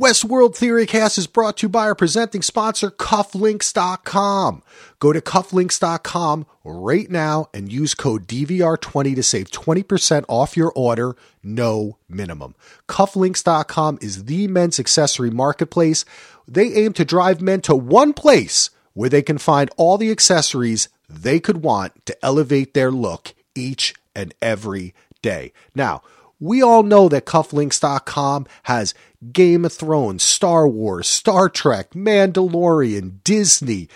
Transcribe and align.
Westworld 0.00 0.56
Theorycast 0.56 1.18
is 1.18 1.26
brought 1.26 1.58
to 1.58 1.66
you 1.66 1.68
by 1.68 1.82
our 1.82 1.94
presenting 1.94 2.40
sponsor, 2.40 2.90
Cufflinks.com. 2.90 4.62
Go 4.98 5.12
to 5.12 5.20
Cufflinks.com 5.20 6.46
right 6.64 7.10
now 7.10 7.50
and 7.52 7.70
use 7.70 7.92
code 7.92 8.26
DVR20 8.26 9.14
to 9.14 9.22
save 9.22 9.50
20% 9.50 10.24
off 10.26 10.56
your 10.56 10.72
order, 10.74 11.16
no 11.42 11.98
minimum. 12.08 12.54
Cufflinks.com 12.88 13.98
is 14.00 14.24
the 14.24 14.48
men's 14.48 14.80
accessory 14.80 15.28
marketplace. 15.28 16.06
They 16.48 16.72
aim 16.72 16.94
to 16.94 17.04
drive 17.04 17.42
men 17.42 17.60
to 17.62 17.74
one 17.76 18.14
place 18.14 18.70
where 18.94 19.10
they 19.10 19.20
can 19.20 19.36
find 19.36 19.68
all 19.76 19.98
the 19.98 20.10
accessories 20.10 20.88
they 21.10 21.38
could 21.40 21.58
want 21.58 22.06
to 22.06 22.24
elevate 22.24 22.72
their 22.72 22.90
look 22.90 23.34
each 23.54 23.92
and 24.16 24.32
every 24.40 24.94
day. 25.20 25.52
Now, 25.74 26.00
we 26.40 26.62
all 26.62 26.82
know 26.82 27.08
that 27.10 27.26
cufflinks.com 27.26 28.46
has 28.64 28.94
Game 29.32 29.64
of 29.66 29.72
Thrones, 29.72 30.22
Star 30.22 30.66
Wars, 30.66 31.06
Star 31.06 31.48
Trek, 31.50 31.90
Mandalorian, 31.90 33.22
Disney, 33.22 33.88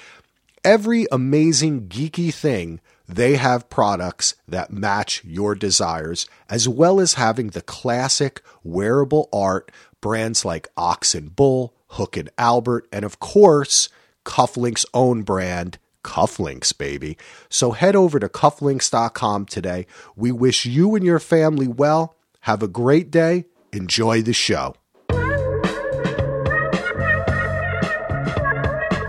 every 0.62 1.06
amazing 1.10 1.88
geeky 1.88 2.32
thing. 2.32 2.80
They 3.08 3.36
have 3.36 3.70
products 3.70 4.34
that 4.46 4.72
match 4.72 5.22
your 5.24 5.54
desires, 5.54 6.26
as 6.48 6.68
well 6.68 7.00
as 7.00 7.14
having 7.14 7.48
the 7.48 7.62
classic 7.62 8.42
wearable 8.62 9.28
art 9.32 9.70
brands 10.00 10.44
like 10.44 10.68
Ox 10.76 11.14
and 11.14 11.34
Bull, 11.34 11.74
Hook 11.88 12.16
and 12.16 12.30
Albert, 12.38 12.86
and 12.92 13.04
of 13.04 13.20
course, 13.20 13.88
Cufflinks' 14.24 14.84
own 14.92 15.22
brand, 15.22 15.78
Cufflinks, 16.02 16.76
baby. 16.76 17.16
So 17.48 17.72
head 17.72 17.96
over 17.96 18.18
to 18.18 18.28
cufflinks.com 18.28 19.46
today. 19.46 19.86
We 20.14 20.32
wish 20.32 20.66
you 20.66 20.94
and 20.94 21.04
your 21.04 21.18
family 21.18 21.66
well. 21.68 22.16
Have 22.44 22.62
a 22.62 22.68
great 22.68 23.10
day. 23.10 23.46
Enjoy 23.72 24.20
the 24.20 24.34
show. 24.34 24.74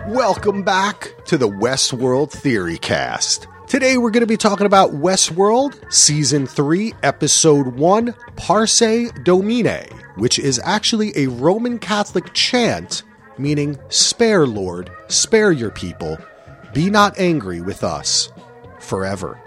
Welcome 0.08 0.64
back 0.64 1.12
to 1.26 1.38
the 1.38 1.50
Westworld 1.50 2.32
Theory 2.32 2.78
Cast. 2.78 3.50
Today 3.68 3.98
we're 3.98 4.12
going 4.12 4.22
to 4.22 4.26
be 4.26 4.38
talking 4.38 4.66
about 4.66 4.92
Westworld 4.92 5.92
Season 5.92 6.48
3, 6.48 6.94
Episode 7.04 7.68
1, 7.76 8.16
Parce 8.38 9.12
Domine, 9.26 9.90
which 10.16 10.40
is 10.40 10.62
actually 10.64 11.12
a 11.18 11.28
Roman 11.28 11.78
Catholic 11.78 12.34
chant 12.34 13.04
meaning, 13.38 13.78
Spare, 13.90 14.48
Lord, 14.48 14.90
spare 15.10 15.52
your 15.52 15.72
people, 15.72 16.18
be 16.74 16.90
not 16.90 17.20
angry 17.20 17.60
with 17.60 17.84
us 17.84 18.32
forever. 18.80 19.38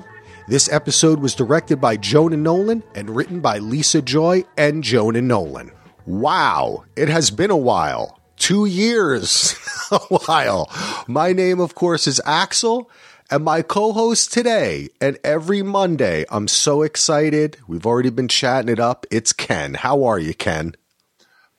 This 0.49 0.73
episode 0.73 1.21
was 1.21 1.35
directed 1.35 1.79
by 1.79 1.99
Jonah 1.99 2.39
Nolan 2.39 2.83
and 2.95 3.15
written 3.15 3.41
by 3.41 3.59
Lisa 3.59 4.01
Joy 4.01 4.45
and 4.57 4.83
Jonah 4.83 5.21
Nolan. 5.21 5.71
Wow, 6.07 6.85
it 6.97 7.11
has 7.11 7.31
been 7.31 7.51
a 7.51 7.57
while. 7.57 8.19
Two 8.39 8.65
years, 8.65 9.55
a 9.93 9.99
while. 9.99 10.71
My 11.07 11.35
name, 11.35 11.61
of 11.61 11.75
course, 11.75 12.07
is 12.07 12.19
Axel, 12.25 12.91
and 13.31 13.45
my 13.45 13.61
co 13.61 13.93
host 13.93 14.33
today 14.33 14.89
and 15.03 15.19
every 15.23 15.63
Monday, 15.63 16.25
I'm 16.31 16.49
so 16.49 16.81
excited. 16.81 17.59
We've 17.67 17.85
already 17.85 18.09
been 18.09 18.29
chatting 18.29 18.71
it 18.71 18.81
up. 18.81 19.05
It's 19.11 19.35
Ken. 19.35 19.75
How 19.75 20.05
are 20.05 20.19
you, 20.19 20.33
Ken? 20.33 20.75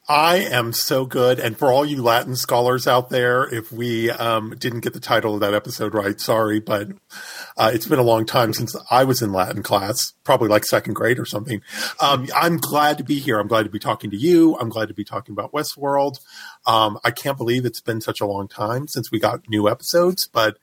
I 0.10 0.38
am 0.38 0.74
so 0.74 1.06
good. 1.06 1.40
And 1.40 1.56
for 1.56 1.72
all 1.72 1.86
you 1.86 2.02
Latin 2.02 2.36
scholars 2.36 2.88
out 2.88 3.12
there, 3.12 3.44
if 3.44 3.72
we 3.72 4.10
um, 4.10 4.56
didn't 4.58 4.80
get 4.80 4.94
the 4.94 5.00
title 5.00 5.36
of 5.36 5.42
that 5.42 5.54
episode 5.54 5.94
right, 5.94 6.20
sorry, 6.20 6.60
but 6.60 6.88
uh, 7.56 7.70
it's 7.72 7.86
been 7.86 8.00
a 8.00 8.04
long 8.04 8.26
time 8.26 8.52
since 8.52 8.76
I 8.90 9.04
was 9.04 9.22
in 9.22 9.32
Latin 9.32 9.62
class, 9.62 10.14
probably 10.24 10.48
like 10.50 10.66
second 10.66 10.96
grade 10.96 11.20
or 11.20 11.26
something. 11.26 11.62
Um, 12.02 12.28
I'm 12.36 12.58
glad 12.58 12.98
to 12.98 13.04
be 13.04 13.20
here. 13.20 13.38
I'm 13.38 13.48
glad 13.48 13.64
to 13.64 13.70
be 13.70 13.78
talking 13.78 14.10
to 14.10 14.18
you. 14.18 14.58
I'm 14.58 14.70
glad 14.70 14.88
to 14.88 14.96
be 14.96 15.04
talking 15.04 15.34
about 15.34 15.52
Westworld. 15.54 16.20
Um, 16.66 16.98
I 17.04 17.12
can't 17.12 17.38
believe 17.38 17.64
it's 17.64 17.82
been 17.82 18.02
such 18.02 18.20
a 18.20 18.26
long 18.26 18.48
time 18.48 18.88
since 18.88 19.12
we 19.12 19.20
got 19.20 19.48
new 19.48 19.70
episodes, 19.70 20.28
but 20.28 20.58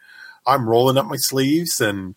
I'm 0.45 0.69
rolling 0.69 0.99
up 0.99 1.07
my 1.07 1.19
sleeves 1.19 1.81
and 1.81 2.17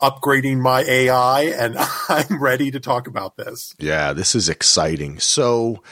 upgrading 0.00 0.58
my 0.58 0.82
AI, 0.82 1.42
and 1.42 1.76
I'm 2.08 2.40
ready 2.40 2.70
to 2.70 2.78
talk 2.78 3.08
about 3.08 3.36
this. 3.36 3.74
Yeah, 3.80 4.12
this 4.12 4.36
is 4.36 4.48
exciting. 4.48 5.18
So, 5.18 5.82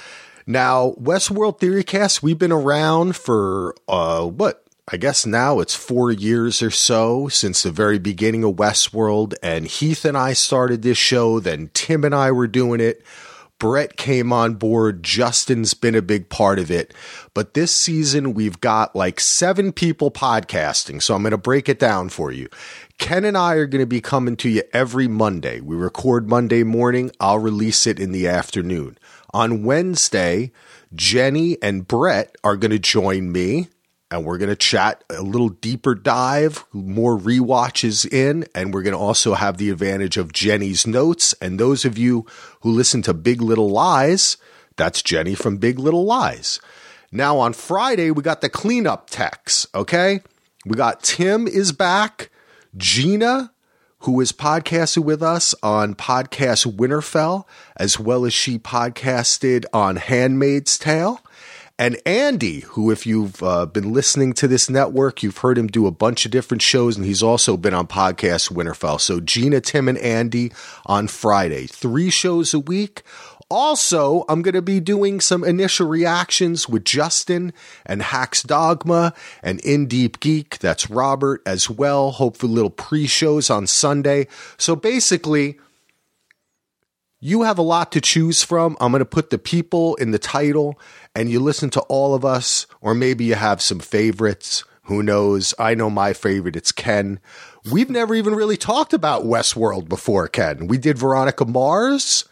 now, 0.49 0.93
Westworld 0.93 1.61
Theorycast, 1.61 2.23
we've 2.23 2.39
been 2.39 2.53
around 2.53 3.17
for 3.17 3.75
uh, 3.87 4.25
what? 4.25 4.65
I 4.91 4.97
guess 4.97 5.27
now 5.27 5.61
it's 5.61 5.75
four 5.75 6.11
years 6.11 6.63
or 6.63 6.71
so 6.71 7.29
since 7.29 7.63
the 7.63 7.71
very 7.71 7.99
beginning 7.99 8.45
of 8.45 8.57
Westworld, 8.57 9.35
and 9.43 9.67
Heath 9.67 10.07
and 10.07 10.17
I 10.17 10.33
started 10.33 10.81
this 10.81 10.97
show. 10.97 11.39
Then 11.39 11.69
Tim 11.75 12.03
and 12.03 12.15
I 12.15 12.33
were 12.33 12.47
doing 12.47 12.81
it. 12.81 13.05
Brett 13.59 13.99
came 13.99 14.33
on 14.33 14.55
board. 14.55 15.03
Justin's 15.03 15.75
been 15.75 15.95
a 15.95 16.01
big 16.01 16.31
part 16.31 16.59
of 16.59 16.71
it. 16.71 16.95
But 17.35 17.53
this 17.53 17.77
season, 17.77 18.33
we've 18.33 18.59
got 18.61 18.97
like 18.97 19.21
seven 19.21 19.73
people 19.73 20.11
podcasting. 20.11 21.03
So 21.03 21.15
I'm 21.15 21.23
going 21.23 21.33
to 21.33 21.37
break 21.37 21.69
it 21.69 21.79
down 21.79 22.09
for 22.09 22.33
you. 22.33 22.49
Ken 22.97 23.27
and 23.27 23.37
I 23.37 23.55
are 23.57 23.67
going 23.67 23.83
to 23.83 23.87
be 23.87 24.01
coming 24.01 24.37
to 24.39 24.49
you 24.49 24.63
every 24.73 25.09
Monday. 25.09 25.61
We 25.61 25.77
record 25.77 26.29
Monday 26.29 26.63
morning. 26.63 27.11
I'll 27.21 27.39
release 27.39 27.87
it 27.87 28.01
in 28.01 28.13
the 28.13 28.29
afternoon. 28.29 28.97
On 29.35 29.63
Wednesday, 29.63 30.53
Jenny 30.95 31.61
and 31.63 31.87
Brett 31.87 32.35
are 32.43 32.57
going 32.57 32.71
to 32.71 32.79
join 32.79 33.31
me 33.31 33.69
and 34.11 34.25
we're 34.25 34.39
going 34.39 34.49
to 34.49 34.57
chat 34.57 35.05
a 35.11 35.23
little 35.23 35.51
deeper 35.51 35.95
dive, 35.95 36.65
more 36.73 37.17
re-watches 37.17 38.07
in, 38.07 38.47
and 38.55 38.73
we're 38.73 38.83
going 38.83 38.97
to 38.97 38.99
also 38.99 39.35
have 39.35 39.59
the 39.59 39.71
advantage 39.71 40.17
of 40.17 40.33
Jenny's 40.33 40.87
notes. 40.87 41.35
And 41.43 41.61
those 41.61 41.85
of 41.85 41.99
you 41.99 42.25
who 42.63 42.71
listen 42.71 43.03
to 43.03 43.13
Big 43.13 43.43
Little 43.43 43.69
Lies, 43.69 44.39
that's 44.77 45.03
Jenny 45.03 45.35
from 45.35 45.59
Big 45.59 45.79
Little 45.79 46.05
Lies. 46.05 46.59
Now 47.13 47.39
on 47.39 47.53
Friday, 47.53 48.11
we 48.11 48.23
got 48.23 48.41
the 48.41 48.49
cleanup 48.49 49.11
techs, 49.11 49.67
okay? 49.75 50.21
We 50.65 50.77
got 50.77 51.03
Tim 51.03 51.47
is 51.47 51.73
back, 51.73 52.31
Gina 52.77 53.53
who 54.01 54.21
is 54.21 54.33
podcasting 54.33 55.05
with 55.05 55.23
us 55.23 55.55
on 55.63 55.95
Podcast 55.95 56.77
Winterfell, 56.77 57.45
as 57.77 57.99
well 57.99 58.25
as 58.25 58.33
she 58.33 58.59
podcasted 58.59 59.65
on 59.73 59.97
Handmaid's 59.97 60.79
Tale. 60.79 61.21
And 61.81 61.97
Andy, 62.05 62.61
who, 62.61 62.91
if 62.91 63.07
you've 63.07 63.41
uh, 63.41 63.67
been 63.67 63.93
listening 63.93 64.33
to 64.35 64.49
this 64.49 64.69
network, 64.69 65.23
you've 65.23 65.39
heard 65.39 65.57
him 65.57 65.69
do 65.69 65.87
a 65.87 65.93
bunch 65.93 66.25
of 66.25 66.33
different 66.33 66.61
shows, 66.61 66.97
and 66.97 67.07
he's 67.07 67.23
also 67.23 67.57
been 67.57 67.75
on 67.75 67.87
Podcast 67.87 68.53
Winterfell. 68.53 69.01
So 69.01 69.21
Gina, 69.21 69.61
Tim, 69.61 69.89
and 69.89 69.99
Andy 69.99 70.51
on 70.87 71.07
Friday. 71.07 71.67
Three 71.67 72.11
shows 72.11 72.53
a 72.53 72.59
week. 72.59 73.03
Also, 73.51 74.27
I'm 74.29 74.43
going 74.43 74.55
to 74.55 74.63
be 74.63 74.79
doing 74.79 75.21
some 75.21 75.43
initial 75.43 75.89
reactions 75.89 76.69
with 76.69 76.85
Justin 76.85 77.55
and 77.87 78.03
Hacks 78.03 78.43
Dogma 78.43 79.15
and 79.43 79.59
In 79.61 79.87
Deep 79.87 80.21
Geek. 80.21 80.59
That's 80.59 80.91
Robert 80.91 81.41
as 81.47 81.71
well. 81.71 82.11
Hopefully, 82.11 82.53
little 82.53 82.71
pre 82.71 83.07
shows 83.07 83.49
on 83.49 83.67
Sunday. 83.67 84.27
So 84.59 84.77
basically, 84.77 85.59
you 87.21 87.43
have 87.43 87.59
a 87.59 87.63
lot 87.63 87.91
to 87.93 88.03
choose 88.03 88.45
from. 88.45 88.77
I'm 88.81 88.93
going 88.93 89.01
to 89.01 89.07
put 89.07 89.31
the 89.31 89.39
people 89.39 89.95
in 89.97 90.11
the 90.11 90.19
title 90.19 90.79
and 91.17 91.31
you 91.31 91.41
listen 91.41 91.71
to 91.71 91.81
all 91.83 92.15
of 92.15 92.25
us, 92.25 92.67
or 92.83 92.95
maybe 92.95 93.25
you 93.25 93.35
have 93.35 93.63
some 93.63 93.81
favorites. 93.81 94.63
Who 94.85 95.03
knows? 95.03 95.55
I 95.59 95.75
know 95.75 95.91
my 95.91 96.13
favorite. 96.13 96.55
It's 96.55 96.71
Ken. 96.71 97.19
We've 97.71 97.91
never 97.91 98.15
even 98.15 98.35
really 98.35 98.57
talked 98.57 98.93
about 98.93 99.25
Westworld 99.25 99.89
before, 99.89 100.29
Ken. 100.29 100.67
We 100.67 100.79
did 100.79 100.99
Veronica 100.99 101.45
Mars. 101.45 102.28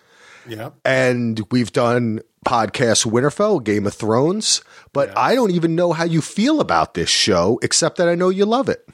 Yeah. 0.48 0.70
And 0.84 1.40
we've 1.50 1.72
done 1.72 2.20
podcast 2.46 3.10
Winterfell, 3.10 3.62
Game 3.62 3.86
of 3.86 3.94
Thrones, 3.94 4.62
but 4.92 5.08
yeah. 5.08 5.18
I 5.18 5.34
don't 5.34 5.50
even 5.50 5.74
know 5.74 5.92
how 5.92 6.04
you 6.04 6.20
feel 6.20 6.60
about 6.60 6.94
this 6.94 7.10
show, 7.10 7.58
except 7.62 7.96
that 7.98 8.08
I 8.08 8.14
know 8.14 8.28
you 8.28 8.46
love 8.46 8.68
it. 8.68 8.88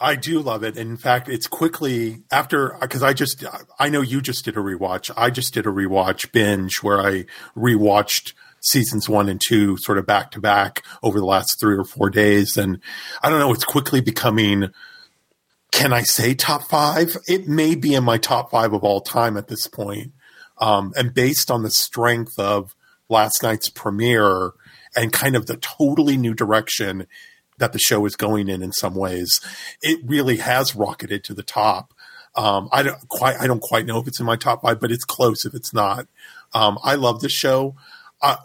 I 0.00 0.16
do 0.16 0.40
love 0.40 0.64
it. 0.64 0.78
In 0.78 0.96
fact, 0.96 1.28
it's 1.28 1.46
quickly 1.46 2.22
after 2.32 2.76
because 2.80 3.02
I 3.02 3.12
just 3.12 3.44
I 3.78 3.90
know 3.90 4.00
you 4.00 4.22
just 4.22 4.46
did 4.46 4.56
a 4.56 4.60
rewatch. 4.60 5.10
I 5.14 5.28
just 5.28 5.52
did 5.52 5.66
a 5.66 5.70
rewatch 5.70 6.32
binge 6.32 6.82
where 6.82 7.00
I 7.00 7.26
rewatched 7.54 8.32
seasons 8.60 9.08
one 9.08 9.28
and 9.28 9.40
two 9.46 9.76
sort 9.76 9.98
of 9.98 10.06
back 10.06 10.30
to 10.32 10.40
back 10.40 10.82
over 11.02 11.18
the 11.18 11.26
last 11.26 11.60
three 11.60 11.76
or 11.76 11.84
four 11.84 12.08
days, 12.08 12.56
and 12.56 12.80
I 13.22 13.28
don't 13.28 13.40
know. 13.40 13.52
It's 13.52 13.64
quickly 13.64 14.00
becoming. 14.00 14.70
Can 15.70 15.92
I 15.92 16.02
say 16.02 16.34
top 16.34 16.64
five? 16.64 17.16
It 17.28 17.46
may 17.46 17.76
be 17.76 17.94
in 17.94 18.02
my 18.02 18.18
top 18.18 18.50
five 18.50 18.72
of 18.72 18.82
all 18.82 19.00
time 19.00 19.36
at 19.36 19.46
this 19.46 19.68
point. 19.68 20.12
Um, 20.60 20.92
and 20.96 21.14
based 21.14 21.50
on 21.50 21.62
the 21.62 21.70
strength 21.70 22.38
of 22.38 22.74
last 23.08 23.42
night's 23.42 23.68
premiere 23.68 24.52
and 24.94 25.12
kind 25.12 25.36
of 25.36 25.46
the 25.46 25.56
totally 25.56 26.16
new 26.16 26.34
direction 26.34 27.06
that 27.58 27.72
the 27.72 27.78
show 27.78 28.04
is 28.06 28.16
going 28.16 28.48
in 28.48 28.62
in 28.62 28.72
some 28.72 28.94
ways, 28.94 29.40
it 29.82 30.00
really 30.04 30.36
has 30.38 30.76
rocketed 30.76 31.24
to 31.24 31.34
the 31.34 31.42
top. 31.42 31.94
Um, 32.34 32.68
I 32.72 32.82
don't 32.82 33.08
quite 33.08 33.36
I 33.40 33.46
don't 33.46 33.62
quite 33.62 33.86
know 33.86 33.98
if 33.98 34.06
it's 34.06 34.20
in 34.20 34.26
my 34.26 34.36
top 34.36 34.62
five, 34.62 34.80
but 34.80 34.92
it's 34.92 35.04
close 35.04 35.44
if 35.44 35.54
it's 35.54 35.74
not. 35.74 36.06
Um, 36.54 36.78
I 36.82 36.94
love 36.94 37.20
this 37.20 37.32
show. 37.32 37.74
Uh, 38.22 38.36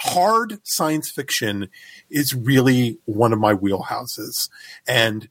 hard 0.00 0.58
science 0.64 1.10
fiction 1.10 1.68
is 2.10 2.34
really 2.34 2.98
one 3.04 3.32
of 3.32 3.38
my 3.38 3.54
wheelhouses, 3.54 4.48
and 4.86 5.28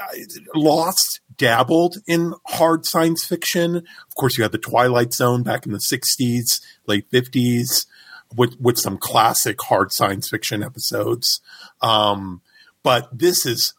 uh, 0.00 0.14
Lost 0.54 1.20
dabbled 1.36 1.96
in 2.06 2.34
hard 2.46 2.86
science 2.86 3.24
fiction. 3.24 3.76
Of 3.76 4.14
course, 4.16 4.36
you 4.36 4.42
had 4.42 4.52
the 4.52 4.58
Twilight 4.58 5.12
Zone 5.12 5.42
back 5.42 5.66
in 5.66 5.72
the 5.72 5.78
60s, 5.78 6.60
late 6.86 7.10
50s. 7.10 7.86
with 8.34 8.60
with 8.60 8.78
some 8.78 8.98
classic 8.98 9.60
hard 9.62 9.92
science 9.92 10.28
fiction 10.28 10.62
episodes. 10.62 11.40
Um, 11.80 12.42
but 12.82 13.08
this 13.16 13.46
is 13.46 13.74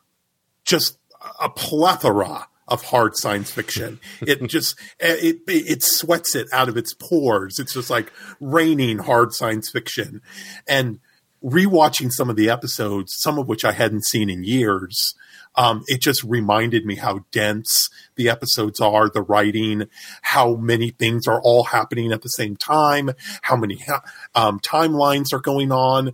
just 0.63 0.98
a 1.42 1.50
plethora 1.50 2.48
of 2.68 2.83
hard 2.83 3.15
science 3.15 3.51
fiction. 3.51 4.00
It 4.21 4.45
just 4.48 4.77
it, 5.00 5.42
it, 5.48 5.51
it 5.51 5.83
sweats 5.83 6.36
it 6.36 6.48
out 6.51 6.69
of 6.69 6.77
its 6.77 6.94
pores. 6.94 7.59
It's 7.59 7.74
just 7.74 7.89
like 7.89 8.12
raining 8.39 9.00
hard 9.00 9.33
science 9.33 9.69
fiction. 9.69 10.21
And 10.68 11.00
rewatching 11.44 12.12
some 12.12 12.30
of 12.30 12.36
the 12.36 12.50
episodes, 12.50 13.15
some 13.18 13.38
of 13.38 13.48
which 13.48 13.63
I 13.63 13.71
hadn't 13.71 14.06
seen 14.06 14.30
in 14.30 14.44
years, 14.44 15.15
um, 15.57 15.83
it 15.88 16.00
just 16.00 16.24
reminded 16.24 16.86
me 16.86 16.95
how 16.95 17.25
dense 17.31 17.89
the 18.15 18.30
episodes 18.30 18.80
are, 18.80 19.09
the 19.09 19.21
writing, 19.21 19.88
how 20.21 20.56
many 20.56 20.92
things 20.92 21.27
are 21.27 21.42
all 21.42 21.65
happening 21.65 22.12
at 22.12 22.21
the 22.21 22.30
same 22.30 22.56
time, 22.56 23.12
how 23.42 23.56
many 23.56 23.77
ha- 23.80 24.04
um, 24.36 24.59
timelines 24.59 25.33
are 25.33 25.42
going 25.42 25.71
on, 25.71 26.09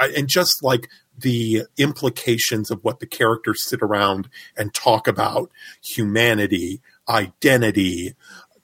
uh, 0.00 0.08
and 0.16 0.28
just 0.28 0.62
like 0.62 0.88
the 1.18 1.62
implications 1.76 2.70
of 2.70 2.82
what 2.82 3.00
the 3.00 3.06
characters 3.06 3.68
sit 3.68 3.82
around 3.82 4.28
and 4.56 4.74
talk 4.74 5.06
about. 5.06 5.50
Humanity, 5.82 6.80
identity, 7.08 8.14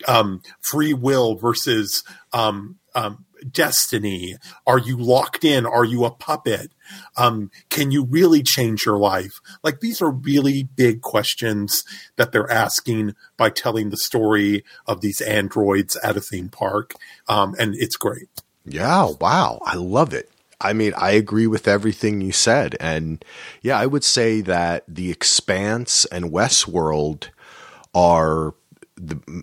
um, 0.08 0.42
free 0.60 0.94
will 0.94 1.36
versus 1.36 2.02
um, 2.32 2.78
um, 2.94 3.24
destiny? 3.50 4.36
Are 4.66 4.78
you 4.78 4.96
locked 4.96 5.44
in? 5.44 5.66
Are 5.66 5.84
you 5.84 6.04
a 6.04 6.10
puppet? 6.10 6.72
Um, 7.16 7.50
can 7.70 7.90
you 7.90 8.04
really 8.04 8.42
change 8.42 8.84
your 8.84 8.98
life? 8.98 9.32
Like 9.62 9.80
these 9.80 10.02
are 10.02 10.10
really 10.10 10.64
big 10.64 11.00
questions 11.00 11.82
that 12.16 12.32
they're 12.32 12.50
asking 12.50 13.14
by 13.36 13.50
telling 13.50 13.90
the 13.90 13.96
story 13.96 14.64
of 14.86 15.00
these 15.00 15.20
androids 15.20 15.96
at 16.02 16.16
a 16.16 16.20
theme 16.20 16.48
park, 16.48 16.94
um, 17.28 17.54
and 17.58 17.74
it's 17.76 17.96
great. 17.96 18.28
Yeah, 18.64 19.10
wow, 19.20 19.60
I 19.64 19.76
love 19.76 20.14
it. 20.14 20.30
I 20.60 20.72
mean, 20.72 20.94
I 20.96 21.10
agree 21.12 21.48
with 21.48 21.66
everything 21.66 22.20
you 22.20 22.32
said. 22.32 22.76
And 22.78 23.24
yeah, 23.62 23.78
I 23.78 23.86
would 23.86 24.04
say 24.04 24.40
that 24.42 24.84
The 24.86 25.10
Expanse 25.10 26.04
and 26.06 26.26
Westworld 26.26 27.28
are 27.94 28.54
the, 28.94 29.42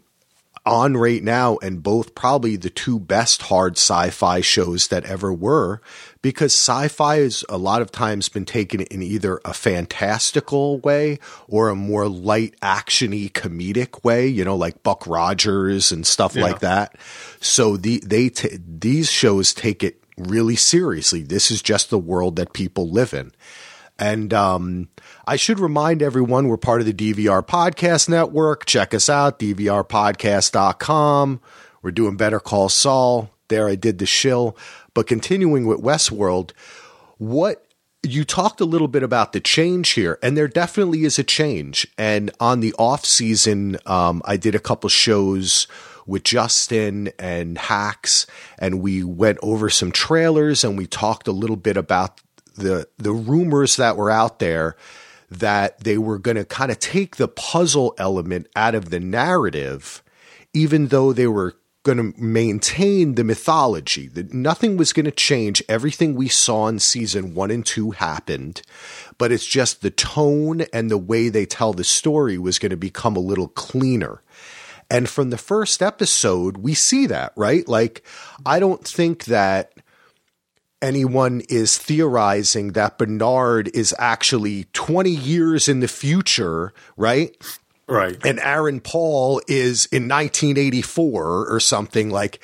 on 0.69 0.95
right 0.95 1.23
now 1.23 1.57
and 1.57 1.81
both 1.81 2.13
probably 2.15 2.55
the 2.55 2.69
two 2.69 2.99
best 2.99 3.41
hard 3.43 3.73
sci-fi 3.73 4.39
shows 4.39 4.89
that 4.89 5.03
ever 5.05 5.33
were 5.33 5.81
because 6.21 6.53
sci-fi 6.53 7.17
has 7.17 7.43
a 7.49 7.57
lot 7.57 7.81
of 7.81 7.91
times 7.91 8.29
been 8.29 8.45
taken 8.45 8.81
in 8.81 9.01
either 9.01 9.41
a 9.43 9.53
fantastical 9.53 10.79
way 10.79 11.17
or 11.47 11.69
a 11.69 11.75
more 11.75 12.07
light 12.07 12.53
actiony 12.61 13.31
comedic 13.31 14.03
way 14.03 14.27
you 14.27 14.45
know 14.45 14.55
like 14.55 14.83
buck 14.83 15.05
rogers 15.07 15.91
and 15.91 16.05
stuff 16.05 16.35
yeah. 16.35 16.43
like 16.43 16.59
that 16.59 16.95
so 17.41 17.75
the 17.75 18.01
they 18.05 18.29
t- 18.29 18.59
these 18.65 19.09
shows 19.09 19.53
take 19.53 19.83
it 19.83 19.99
really 20.19 20.55
seriously. 20.55 21.23
This 21.23 21.49
is 21.49 21.61
just 21.61 21.89
the 21.89 21.97
world 21.97 22.35
that 22.35 22.53
people 22.53 22.89
live 22.89 23.13
in. 23.13 23.31
And 23.99 24.33
um, 24.33 24.89
I 25.27 25.35
should 25.35 25.59
remind 25.59 26.01
everyone 26.01 26.47
we're 26.47 26.57
part 26.57 26.81
of 26.81 26.87
the 26.87 26.93
DVR 26.93 27.45
Podcast 27.45 28.07
Network. 28.07 28.65
Check 28.65 28.93
us 28.93 29.09
out, 29.09 29.39
dvrpodcast.com. 29.39 31.41
We're 31.81 31.91
doing 31.91 32.17
Better 32.17 32.39
Call 32.39 32.69
Saul. 32.69 33.29
There 33.49 33.67
I 33.67 33.75
did 33.75 33.99
the 33.99 34.05
shill. 34.05 34.57
But 34.93 35.07
continuing 35.07 35.65
with 35.65 35.81
Westworld, 35.81 36.51
what 37.17 37.65
you 38.03 38.23
talked 38.23 38.61
a 38.61 38.65
little 38.65 38.87
bit 38.87 39.03
about 39.03 39.33
the 39.33 39.41
change 39.41 39.91
here, 39.91 40.17
and 40.23 40.37
there 40.37 40.47
definitely 40.47 41.03
is 41.03 41.19
a 41.19 41.23
change. 41.23 41.85
And 41.97 42.31
on 42.39 42.61
the 42.61 42.73
off 42.79 43.05
season, 43.05 43.77
um, 43.85 44.21
I 44.25 44.37
did 44.37 44.55
a 44.55 44.59
couple 44.59 44.89
shows 44.89 45.67
with 46.05 46.23
Justin 46.23 47.11
and 47.19 47.57
Hacks, 47.57 48.25
and 48.57 48.81
we 48.81 49.03
went 49.03 49.37
over 49.43 49.69
some 49.69 49.91
trailers 49.91 50.63
and 50.63 50.77
we 50.77 50.87
talked 50.87 51.27
a 51.27 51.31
little 51.31 51.55
bit 51.55 51.77
about 51.77 52.19
the 52.59 52.87
the 52.97 53.13
rumors 53.13 53.75
that 53.77 53.97
were 53.97 54.11
out 54.11 54.39
there 54.39 54.75
that 55.31 55.81
they 55.81 55.97
were 55.97 56.17
going 56.17 56.37
to 56.37 56.45
kind 56.45 56.71
of 56.71 56.79
take 56.79 57.15
the 57.17 57.27
puzzle 57.27 57.93
element 57.97 58.47
out 58.55 58.75
of 58.75 58.89
the 58.89 58.99
narrative, 58.99 60.03
even 60.53 60.87
though 60.87 61.13
they 61.13 61.27
were 61.27 61.55
going 61.83 61.97
to 61.97 62.21
maintain 62.21 63.15
the 63.15 63.23
mythology. 63.23 64.07
That 64.07 64.33
nothing 64.33 64.75
was 64.77 64.93
going 64.93 65.05
to 65.05 65.11
change. 65.11 65.63
Everything 65.69 66.15
we 66.15 66.27
saw 66.27 66.67
in 66.67 66.79
season 66.79 67.35
one 67.35 67.51
and 67.51 67.65
two 67.65 67.91
happened, 67.91 68.61
but 69.17 69.31
it's 69.31 69.45
just 69.45 69.81
the 69.81 69.91
tone 69.91 70.61
and 70.73 70.89
the 70.89 70.97
way 70.97 71.29
they 71.29 71.45
tell 71.45 71.73
the 71.73 71.83
story 71.83 72.37
was 72.37 72.59
going 72.59 72.71
to 72.71 72.77
become 72.77 73.15
a 73.15 73.21
little 73.21 73.47
cleaner. 73.47 74.21
And 74.91 75.07
from 75.07 75.29
the 75.29 75.37
first 75.37 75.83
episode, 75.83 76.57
we 76.57 76.73
see 76.73 77.05
that, 77.07 77.33
right? 77.35 77.67
Like, 77.67 78.03
I 78.45 78.59
don't 78.59 78.85
think 78.85 79.25
that 79.25 79.73
anyone 80.81 81.41
is 81.49 81.77
theorizing 81.77 82.73
that 82.73 82.97
Bernard 82.97 83.69
is 83.73 83.93
actually 83.99 84.65
20 84.73 85.09
years 85.09 85.67
in 85.67 85.79
the 85.79 85.87
future, 85.87 86.73
right? 86.97 87.35
Right. 87.89 88.23
And 88.23 88.39
Aaron 88.39 88.81
Paul 88.81 89.41
is 89.47 89.87
in 89.87 90.07
1984 90.07 91.51
or 91.51 91.59
something 91.59 92.11
like 92.11 92.39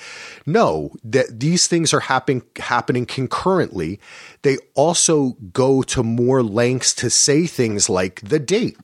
no, 0.48 0.92
that 1.04 1.40
these 1.40 1.68
things 1.68 1.94
are 1.94 2.00
happening 2.00 2.42
happening 2.56 3.06
concurrently. 3.06 4.00
They 4.42 4.58
also 4.74 5.38
go 5.54 5.84
to 5.84 6.02
more 6.02 6.42
lengths 6.42 6.96
to 6.96 7.12
say 7.12 7.46
things 7.46 7.90
like 7.90 8.22
the 8.22 8.40
date 8.40 8.78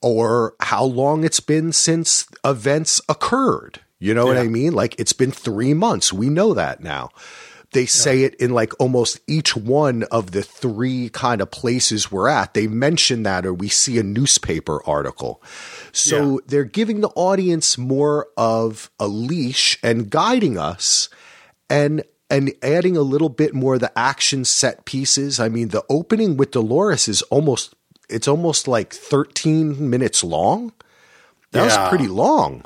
or 0.00 0.54
how 0.60 0.84
long 0.84 1.24
it's 1.24 1.40
been 1.40 1.72
since 1.72 2.28
events 2.44 3.00
occurred. 3.08 3.80
You 3.98 4.14
know 4.14 4.26
yeah. 4.30 4.34
what 4.34 4.38
I 4.38 4.46
mean? 4.46 4.72
Like 4.72 4.94
it's 5.00 5.12
been 5.12 5.32
three 5.32 5.74
months. 5.74 6.12
We 6.12 6.28
know 6.28 6.54
that 6.54 6.80
now. 6.80 7.10
They 7.72 7.86
say 7.86 8.20
yeah. 8.20 8.26
it 8.26 8.34
in 8.36 8.50
like 8.50 8.72
almost 8.80 9.20
each 9.26 9.56
one 9.56 10.04
of 10.04 10.30
the 10.30 10.42
three 10.42 11.08
kind 11.10 11.40
of 11.40 11.50
places 11.50 12.10
we're 12.10 12.28
at. 12.28 12.54
They 12.54 12.66
mention 12.66 13.24
that, 13.24 13.44
or 13.44 13.52
we 13.52 13.68
see 13.68 13.98
a 13.98 14.02
newspaper 14.02 14.82
article. 14.86 15.42
So 15.92 16.34
yeah. 16.34 16.38
they're 16.46 16.64
giving 16.64 17.00
the 17.00 17.10
audience 17.10 17.76
more 17.76 18.28
of 18.36 18.90
a 18.98 19.08
leash 19.08 19.78
and 19.82 20.08
guiding 20.10 20.58
us 20.58 21.08
and 21.68 22.04
and 22.28 22.52
adding 22.62 22.96
a 22.96 23.02
little 23.02 23.28
bit 23.28 23.54
more 23.54 23.74
of 23.74 23.80
the 23.80 23.96
action 23.98 24.44
set 24.44 24.84
pieces. 24.84 25.38
I 25.38 25.48
mean, 25.48 25.68
the 25.68 25.84
opening 25.88 26.36
with 26.36 26.50
Dolores 26.52 27.08
is 27.08 27.22
almost 27.22 27.74
it's 28.08 28.28
almost 28.28 28.68
like 28.68 28.92
13 28.92 29.90
minutes 29.90 30.22
long. 30.22 30.72
That 31.52 31.66
yeah. 31.66 31.82
was 31.82 31.88
pretty 31.88 32.08
long. 32.08 32.64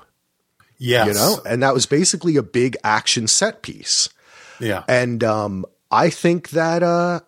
Yes. 0.78 1.08
You 1.08 1.14
know, 1.14 1.40
and 1.46 1.62
that 1.62 1.74
was 1.74 1.86
basically 1.86 2.36
a 2.36 2.42
big 2.42 2.76
action 2.82 3.26
set 3.26 3.62
piece. 3.62 4.08
Yeah. 4.60 4.84
And 4.88 5.24
um, 5.24 5.64
I 5.90 6.10
think 6.10 6.50
that 6.50 6.82
uh, 6.82 7.20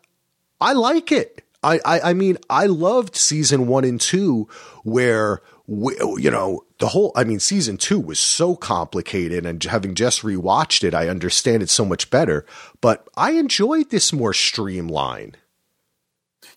I 0.61 0.74
like 0.74 1.10
it. 1.10 1.44
I, 1.62 1.81
I, 1.84 2.01
I 2.10 2.12
mean, 2.15 2.39
I 2.51 2.67
loved 2.67 3.17
season 3.17 3.67
one 3.67 3.84
and 3.84 4.01
two 4.01 4.48
where, 4.82 5.43
we, 5.67 5.94
you 6.19 6.31
know, 6.31 6.65
the 6.79 6.89
whole, 6.89 7.12
I 7.15 7.22
mean, 7.22 7.39
season 7.39 7.77
two 7.77 8.01
was 8.01 8.19
so 8.19 8.56
complicated 8.56 9.46
and 9.46 9.62
having 9.62 9.94
just 9.94 10.22
rewatched 10.22 10.82
it, 10.82 10.93
I 10.93 11.08
understand 11.08 11.62
it 11.62 11.70
so 11.70 11.84
much 11.84 12.10
better, 12.10 12.44
but 12.81 13.08
I 13.17 13.32
enjoyed 13.32 13.91
this 13.91 14.12
more 14.12 14.34
streamlined. 14.34 15.39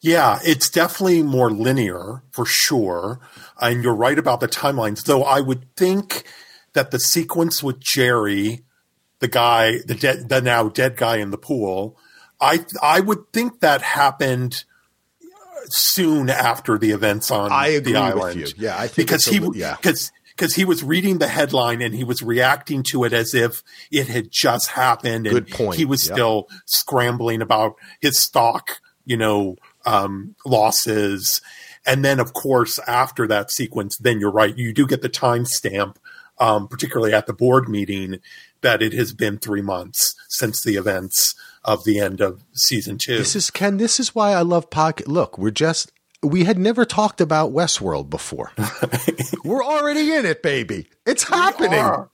Yeah, 0.02 0.40
it's 0.44 0.70
definitely 0.70 1.22
more 1.22 1.52
linear 1.52 2.24
for 2.32 2.46
sure. 2.46 3.20
And 3.62 3.84
you're 3.84 3.96
right 3.96 4.18
about 4.18 4.40
the 4.40 4.48
timelines, 4.48 5.04
though 5.04 5.24
I 5.24 5.40
would 5.40 5.74
think 5.76 6.24
that 6.74 6.92
the 6.92 7.00
sequence 7.00 7.62
with 7.62 7.80
Jerry, 7.80 8.65
the 9.26 9.32
guy, 9.32 9.80
the 9.88 9.96
dead, 9.96 10.30
the 10.30 10.40
now 10.40 10.70
dead 10.70 10.98
guy 10.98 11.18
in 11.18 11.32
the 11.32 11.38
pool, 11.38 11.98
I 12.40 12.64
I 12.82 13.00
would 13.00 13.32
think 13.34 13.62
that 13.62 13.82
happened 13.82 14.64
soon 15.68 16.30
after 16.30 16.78
the 16.78 16.92
events 16.92 17.32
on 17.32 17.52
I 17.52 17.70
agree 17.70 17.94
the 17.94 18.00
island. 18.00 18.40
With 18.40 18.58
you. 18.58 18.66
Yeah, 18.66 18.78
I 18.78 18.88
think 18.88 19.08
because 19.08 19.26
he 19.26 19.40
yeah. 19.56 19.76
because 19.78 20.12
because 20.36 20.54
he 20.54 20.64
was 20.64 20.84
reading 20.84 21.18
the 21.18 21.28
headline 21.28 21.82
and 21.82 21.96
he 21.96 22.04
was 22.04 22.22
reacting 22.22 22.84
to 22.92 23.04
it 23.04 23.14
as 23.14 23.34
if 23.34 23.64
it 23.90 24.08
had 24.08 24.30
just 24.30 24.70
happened. 24.70 25.26
And 25.26 25.34
Good 25.34 25.50
point. 25.50 25.78
He 25.78 25.86
was 25.86 26.04
still 26.04 26.48
scrambling 26.66 27.42
about 27.42 27.78
his 28.00 28.20
stock, 28.20 28.80
you 29.06 29.18
know, 29.18 29.56
um, 29.86 30.36
losses. 30.46 31.42
And 31.86 32.06
then, 32.06 32.20
of 32.20 32.34
course, 32.34 32.80
after 32.86 33.28
that 33.28 33.52
sequence, 33.52 33.98
then 33.98 34.20
you're 34.20 34.32
right. 34.32 34.56
You 34.56 34.74
do 34.74 34.86
get 34.86 35.02
the 35.02 35.10
timestamp, 35.10 35.96
um, 36.38 36.68
particularly 36.68 37.14
at 37.14 37.28
the 37.28 37.34
board 37.34 37.70
meeting, 37.70 38.20
that 38.66 38.82
it 38.82 38.94
has 38.94 39.14
been 39.14 39.38
three 39.38 39.62
months 39.62 40.16
since 40.28 40.64
the 40.64 40.76
events 40.76 41.36
of 41.64 41.84
the 41.84 42.00
end 42.00 42.20
of 42.20 42.44
season 42.54 42.98
two. 42.98 43.16
This 43.16 43.36
is 43.36 43.52
Ken. 43.52 43.78
This 43.78 44.00
is 44.00 44.16
why 44.16 44.32
I 44.32 44.42
love 44.42 44.72
podcast. 44.72 45.08
Look, 45.08 45.38
we're 45.38 45.52
just 45.52 45.92
we 46.24 46.46
had 46.46 46.58
never 46.58 46.84
talked 46.84 47.22
about 47.22 47.54
Westworld 47.54 48.10
before. 48.10 48.52
we're 49.46 49.64
already 49.64 50.12
in 50.12 50.26
it, 50.26 50.42
baby. 50.42 50.88
It's 51.06 51.26
happening. 51.26 52.08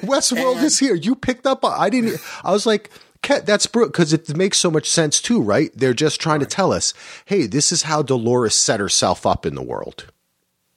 Westworld 0.00 0.56
and- 0.56 0.64
is 0.64 0.78
here. 0.78 0.94
You 0.94 1.14
picked 1.14 1.46
up. 1.46 1.62
I 1.62 1.90
didn't. 1.90 2.18
I 2.42 2.52
was 2.52 2.64
like 2.64 2.90
that's 3.22 3.66
because 3.66 4.14
it 4.14 4.34
makes 4.34 4.56
so 4.56 4.70
much 4.70 4.88
sense 4.88 5.20
too, 5.20 5.42
right? 5.42 5.70
They're 5.74 5.92
just 5.92 6.22
trying 6.22 6.40
right. 6.40 6.48
to 6.48 6.56
tell 6.56 6.72
us, 6.72 6.94
hey, 7.26 7.46
this 7.46 7.70
is 7.70 7.82
how 7.82 8.00
Dolores 8.00 8.58
set 8.58 8.80
herself 8.80 9.26
up 9.26 9.44
in 9.44 9.54
the 9.54 9.62
world. 9.62 10.06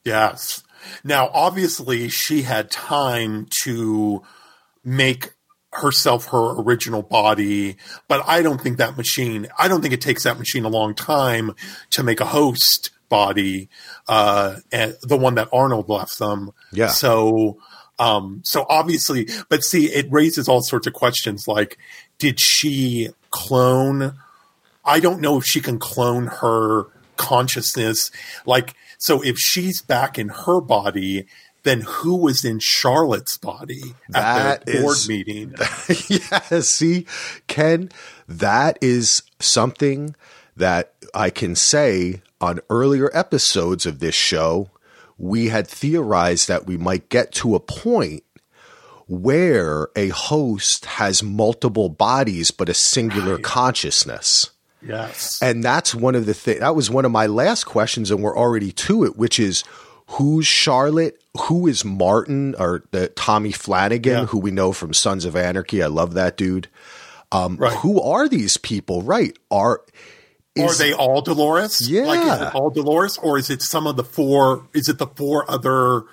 Yes. 0.03 0.61
Now, 1.05 1.29
obviously, 1.33 2.09
she 2.09 2.41
had 2.41 2.69
time 2.69 3.47
to 3.63 4.23
make 4.83 5.33
herself 5.73 6.27
her 6.27 6.61
original 6.61 7.01
body. 7.01 7.77
But 8.07 8.23
I 8.27 8.41
don't 8.41 8.59
think 8.59 8.77
that 8.77 8.97
machine, 8.97 9.47
I 9.57 9.67
don't 9.67 9.81
think 9.81 9.93
it 9.93 10.01
takes 10.01 10.23
that 10.23 10.37
machine 10.37 10.65
a 10.65 10.69
long 10.69 10.93
time 10.93 11.55
to 11.91 12.03
make 12.03 12.19
a 12.19 12.25
host 12.25 12.89
body, 13.09 13.69
uh, 14.07 14.55
and 14.71 14.95
the 15.01 15.17
one 15.17 15.35
that 15.35 15.49
Arnold 15.51 15.89
left 15.89 16.17
them. 16.17 16.51
Yeah. 16.71 16.87
So, 16.87 17.57
um, 17.99 18.41
so 18.43 18.65
obviously, 18.69 19.27
but 19.49 19.63
see, 19.63 19.85
it 19.85 20.07
raises 20.09 20.47
all 20.47 20.61
sorts 20.61 20.87
of 20.87 20.93
questions 20.93 21.47
like, 21.47 21.77
did 22.17 22.39
she 22.39 23.09
clone? 23.29 24.13
I 24.83 24.99
don't 24.99 25.21
know 25.21 25.37
if 25.37 25.45
she 25.45 25.61
can 25.61 25.77
clone 25.77 26.27
her 26.27 26.85
consciousness. 27.17 28.11
Like, 28.45 28.73
so 28.97 29.21
if 29.21 29.37
she's 29.37 29.81
back 29.81 30.17
in 30.17 30.29
her 30.29 30.61
body, 30.61 31.27
then 31.63 31.81
who 31.81 32.15
was 32.17 32.43
in 32.43 32.59
Charlotte's 32.61 33.37
body 33.37 33.81
at 34.13 34.63
That 34.63 34.65
the 34.65 34.81
board 34.81 34.97
is- 34.97 35.07
meeting? 35.09 35.53
yeah, 36.09 36.59
see, 36.61 37.05
Ken, 37.47 37.89
that 38.27 38.77
is 38.81 39.23
something 39.39 40.15
that 40.57 40.93
I 41.13 41.29
can 41.29 41.55
say 41.55 42.21
on 42.39 42.59
earlier 42.69 43.09
episodes 43.13 43.85
of 43.85 43.99
this 43.99 44.15
show. 44.15 44.69
We 45.17 45.49
had 45.49 45.67
theorized 45.67 46.47
that 46.47 46.65
we 46.65 46.77
might 46.77 47.09
get 47.09 47.31
to 47.33 47.53
a 47.55 47.59
point 47.59 48.23
where 49.07 49.89
a 49.95 50.07
host 50.09 50.85
has 50.85 51.21
multiple 51.21 51.89
bodies 51.89 52.49
but 52.51 52.69
a 52.69 52.73
singular 52.73 53.37
consciousness. 53.37 54.51
Yes. 54.81 55.39
And 55.41 55.63
that's 55.63 55.93
one 55.93 56.15
of 56.15 56.25
the 56.25 56.33
things 56.33 56.61
that 56.61 56.75
was 56.75 56.89
one 56.89 57.05
of 57.05 57.11
my 57.11 57.27
last 57.27 57.65
questions, 57.65 58.09
and 58.09 58.23
we're 58.23 58.37
already 58.37 58.71
to 58.71 59.03
it, 59.03 59.15
which 59.17 59.39
is 59.39 59.63
who's 60.11 60.47
Charlotte? 60.47 61.17
Who 61.43 61.67
is 61.67 61.85
Martin 61.85 62.55
or 62.59 62.83
the 62.91 63.07
Tommy 63.09 63.51
Flanagan, 63.51 64.11
Yeah. 64.19 64.25
who 64.25 64.37
we 64.39 64.51
know 64.51 64.73
from 64.73 64.93
Sons 64.93 65.23
of 65.25 65.35
Anarchy? 65.35 65.81
I 65.81 65.87
love 65.87 66.13
that 66.13 66.35
dude. 66.37 66.67
Um, 67.31 67.55
Right. 67.57 67.73
Who 67.77 68.01
are 68.01 68.27
these 68.27 68.57
people? 68.57 69.01
Right? 69.01 69.37
Are 69.49 69.81
are 70.59 70.73
they 70.75 70.91
all 70.91 71.21
Dolores? 71.21 71.79
Like, 71.79 71.89
is 71.89 71.89
Yeah. 71.89 72.47
it 72.49 72.55
all 72.55 72.69
Dolores, 72.69 73.17
or 73.19 73.37
is 73.37 73.49
it 73.49 73.61
some 73.61 73.87
of 73.87 73.95
the 73.95 74.03
four? 74.03 74.67
Is 74.73 74.89
it 74.89 74.97
the 74.97 75.07
four 75.07 75.49
other 75.49 76.03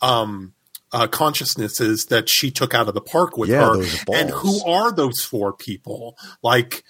um, 0.00 0.52
uh, 0.92 1.08
consciousnesses 1.08 2.04
that 2.06 2.28
she 2.30 2.52
took 2.52 2.72
out 2.72 2.86
of 2.86 2.94
the 2.94 3.00
park 3.00 3.36
with 3.36 3.50
Yeah, 3.50 3.74
her? 3.74 3.82
And 4.14 4.30
who 4.30 4.64
are 4.64 4.92
those 4.92 5.22
four 5.22 5.52
people? 5.52 6.16
Like, 6.44 6.84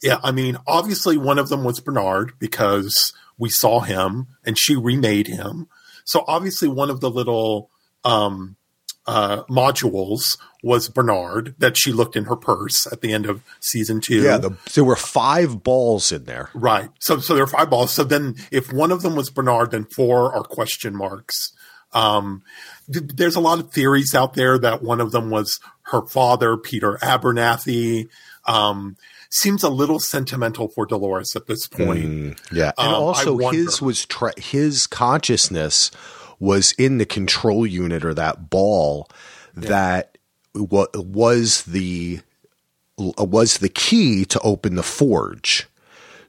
yeah, 0.00 0.18
I 0.22 0.30
mean, 0.30 0.56
obviously 0.68 1.16
one 1.16 1.40
of 1.40 1.48
them 1.48 1.64
was 1.64 1.80
Bernard 1.80 2.34
because 2.38 3.12
we 3.36 3.50
saw 3.50 3.80
him 3.80 4.28
and 4.44 4.56
she 4.56 4.76
remade 4.76 5.26
him. 5.26 5.66
So 6.04 6.24
obviously 6.26 6.68
one 6.68 6.90
of 6.90 7.00
the 7.00 7.10
little 7.10 7.70
um, 8.04 8.56
uh, 9.06 9.42
modules 9.44 10.38
was 10.62 10.88
Bernard 10.88 11.54
that 11.58 11.76
she 11.76 11.92
looked 11.92 12.16
in 12.16 12.24
her 12.24 12.36
purse 12.36 12.86
at 12.90 13.00
the 13.00 13.12
end 13.12 13.26
of 13.26 13.42
season 13.60 14.00
two. 14.00 14.22
yeah? 14.22 14.38
The, 14.38 14.56
there 14.74 14.84
were 14.84 14.96
five 14.96 15.62
balls 15.62 16.10
in 16.10 16.24
there. 16.24 16.50
Right. 16.54 16.88
So 17.00 17.18
so 17.18 17.34
there 17.34 17.44
are 17.44 17.48
five 17.48 17.70
balls. 17.70 17.92
So 17.92 18.04
then 18.04 18.36
if 18.50 18.72
one 18.72 18.92
of 18.92 19.02
them 19.02 19.14
was 19.14 19.30
Bernard, 19.30 19.72
then 19.72 19.84
four 19.84 20.34
are 20.34 20.42
question 20.42 20.96
marks. 20.96 21.52
Um, 21.92 22.42
th- 22.92 23.12
there's 23.14 23.36
a 23.36 23.40
lot 23.40 23.60
of 23.60 23.72
theories 23.72 24.14
out 24.14 24.34
there 24.34 24.58
that 24.58 24.82
one 24.82 25.00
of 25.00 25.12
them 25.12 25.30
was 25.30 25.60
her 25.82 26.06
father, 26.06 26.56
Peter 26.56 26.98
Abernathy. 27.02 28.08
Um, 28.46 28.96
seems 29.34 29.62
a 29.62 29.68
little 29.68 29.98
sentimental 29.98 30.68
for 30.68 30.86
Dolores 30.86 31.34
at 31.36 31.46
this 31.46 31.66
point. 31.66 32.38
Yeah, 32.52 32.72
and 32.78 32.88
Um, 32.88 32.94
I 32.94 32.96
also 32.96 33.36
his 33.38 33.82
was 33.82 34.06
tra- 34.06 34.38
his 34.40 34.86
consciousness 34.86 35.90
was 36.38 36.72
in 36.78 36.98
the 36.98 37.06
control 37.06 37.66
unit 37.66 38.04
or 38.04 38.14
that 38.14 38.50
ball 38.50 39.08
that 39.54 40.18
wa- 40.54 40.86
was 40.94 41.62
the 41.62 42.20
was 42.96 43.58
the 43.58 43.68
key 43.68 44.24
to 44.26 44.40
open 44.40 44.76
the 44.76 44.82
forge. 44.82 45.66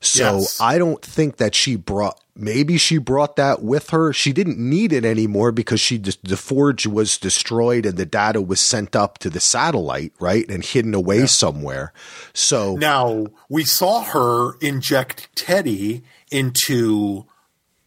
So 0.02 0.40
Yes. 0.40 0.60
I 0.60 0.78
don't 0.78 1.02
think 1.04 1.38
that 1.38 1.54
she 1.56 1.76
brought. 1.76 2.20
Maybe 2.38 2.78
she 2.78 2.98
brought 2.98 3.38
that 3.38 3.64
with 3.64 3.92
her. 3.92 4.12
She 4.12 4.34
didn't 4.34 4.58
need 4.58 4.92
it 4.92 5.06
anymore 5.06 5.54
because 5.54 5.80
she 5.80 5.98
just, 5.98 6.22
the 6.24 6.36
forge 6.36 6.86
was 6.86 7.18
destroyed 7.18 7.86
and 7.86 7.98
the 7.98 8.06
data 8.06 8.42
was 8.42 8.60
sent 8.60 8.94
up 8.94 9.18
to 9.20 9.30
the 9.30 9.40
satellite, 9.40 10.12
right, 10.20 10.50
and 10.50 10.64
hidden 10.64 10.94
away 10.94 11.28
somewhere. 11.28 11.94
So 12.34 12.76
Now 12.76 13.28
we 13.48 13.64
saw 13.64 14.04
her 14.04 14.58
inject 14.60 15.30
Teddy 15.36 16.04
into 16.30 17.26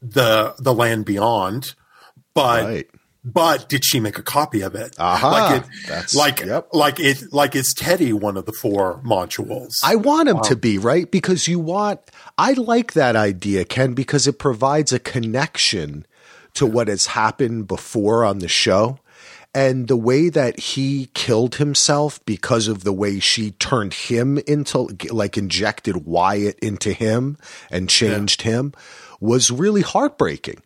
the 0.00 0.54
the 0.58 0.72
land 0.72 1.04
beyond, 1.04 1.74
but 2.32 2.64
Right. 2.64 2.90
But 3.32 3.68
did 3.68 3.85
she 3.85 4.00
make 4.00 4.18
a 4.18 4.23
copy 4.23 4.62
of 4.62 4.75
it? 4.75 4.94
Aha. 4.99 5.30
Like 5.30 5.62
it, 5.62 5.68
That's- 5.87 6.14
like 6.14 6.40
yep. 6.40 6.68
like 6.73 6.99
it, 6.99 7.32
like 7.32 7.54
is 7.54 7.75
Teddy 7.75 8.12
one 8.12 8.37
of 8.37 8.47
the 8.47 8.52
four 8.52 9.00
modules? 9.04 9.75
I 9.85 9.97
want 9.97 10.28
him 10.28 10.40
to 10.44 10.54
um, 10.54 10.61
be 10.61 10.78
right 10.78 11.11
because 11.11 11.47
you 11.47 11.58
want. 11.58 12.00
I 12.38 12.52
like 12.52 12.94
that 12.94 13.16
idea, 13.16 13.64
Ken, 13.64 13.94
because 13.94 14.26
it 14.26 14.38
provides 14.38 14.92
a 14.92 14.99
connection 14.99 16.06
to 16.54 16.66
what 16.66 16.88
has 16.88 17.06
happened 17.06 17.68
before 17.68 18.25
on 18.25 18.38
the 18.38 18.49
show, 18.49 18.99
and 19.54 19.88
the 19.88 19.97
way 19.97 20.28
that 20.28 20.58
he 20.58 21.11
killed 21.14 21.56
himself 21.56 22.25
because 22.25 22.68
of 22.68 22.85
the 22.85 22.92
way 22.92 23.20
she 23.20 23.52
turned 23.52 23.94
him 23.94 24.38
into, 24.47 24.88
like, 25.11 25.37
injected 25.37 26.06
Wyatt 26.06 26.58
into 26.61 26.92
him 26.92 27.37
and 27.70 27.88
changed 27.88 28.42
him 28.42 28.73
was 29.20 29.50
really 29.50 29.82
heartbreaking. 29.82 30.62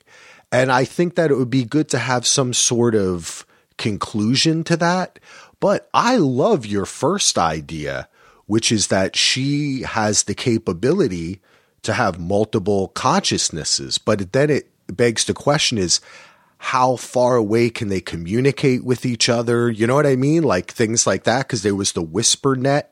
And 0.53 0.71
I 0.71 0.85
think 0.85 1.15
that 1.15 1.31
it 1.31 1.37
would 1.37 1.51
be 1.51 1.65
good 1.65 1.89
to 1.89 1.99
have 1.99 2.27
some 2.27 2.53
sort 2.53 2.95
of 2.95 3.47
conclusion 3.79 4.63
to 4.65 4.77
that. 4.77 5.19
But 5.61 5.89
I 5.95 6.17
love 6.17 6.67
your 6.67 6.85
first 6.85 7.39
idea, 7.39 8.09
which 8.47 8.71
is 8.71 8.89
that 8.89 9.17
she 9.17 9.83
has 9.83 10.25
the 10.25 10.35
capability 10.35 11.41
to 11.83 11.95
have 11.95 12.21
multiple 12.21 12.89
consciousnesses. 12.89 13.97
But 13.97 14.33
then 14.33 14.51
it 14.51 14.69
begs 14.89 15.25
the 15.25 15.35
question 15.35 15.79
is 15.79 16.01
how 16.59 16.97
far 16.97 17.37
away 17.37 17.71
can 17.71 17.89
they 17.89 18.01
communicate 18.01 18.85
with 18.85 19.07
each 19.07 19.29
other? 19.29 19.71
You 19.71 19.87
know 19.87 19.95
what 19.95 20.07
I 20.07 20.17
mean? 20.17 20.43
Like 20.43 20.71
things 20.71 21.07
like 21.07 21.25
that, 21.25 21.49
because 21.49 21.63
there 21.63 21.75
was 21.75 21.93
the 21.93 22.03
whisper 22.03 22.55
net 22.55 22.92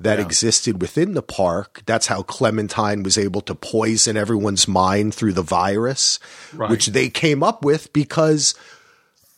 that 0.00 0.18
existed 0.20 0.80
within 0.82 1.14
the 1.14 1.22
park. 1.22 1.82
That's 1.86 2.08
how 2.08 2.22
Clementine 2.22 3.02
was 3.02 3.16
able 3.16 3.40
to 3.42 3.54
poison 3.54 4.16
everyone's 4.16 4.66
mind 4.68 5.14
through 5.14 5.32
the 5.34 5.42
virus, 5.42 6.18
Right. 6.52 6.68
which 6.70 6.88
they 6.88 7.08
came 7.08 7.42
up 7.42 7.64
with 7.64 7.92
because 7.92 8.54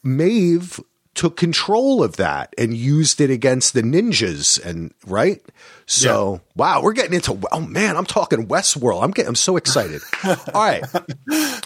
Maeve 0.03 0.81
took 1.15 1.37
control 1.39 2.03
of 2.03 2.17
that 2.17 2.53
and 2.59 2.75
used 2.75 3.23
it 3.23 3.31
against 3.31 3.73
the 3.73 3.81
ninjas 3.81 4.63
and 4.63 4.93
right? 5.07 5.41
So 5.87 6.43
wow 6.57 6.83
we're 6.83 6.93
getting 6.93 7.15
into 7.15 7.39
oh 7.53 7.61
man 7.61 7.97
i'm 7.97 8.05
talking 8.05 8.47
westworld. 8.49 9.03
I'm 9.03 9.13
getting 9.13 9.29
i'm 9.31 9.35
so 9.35 9.57
excited. 9.57 10.03
All 10.25 10.37
right. 10.55 10.85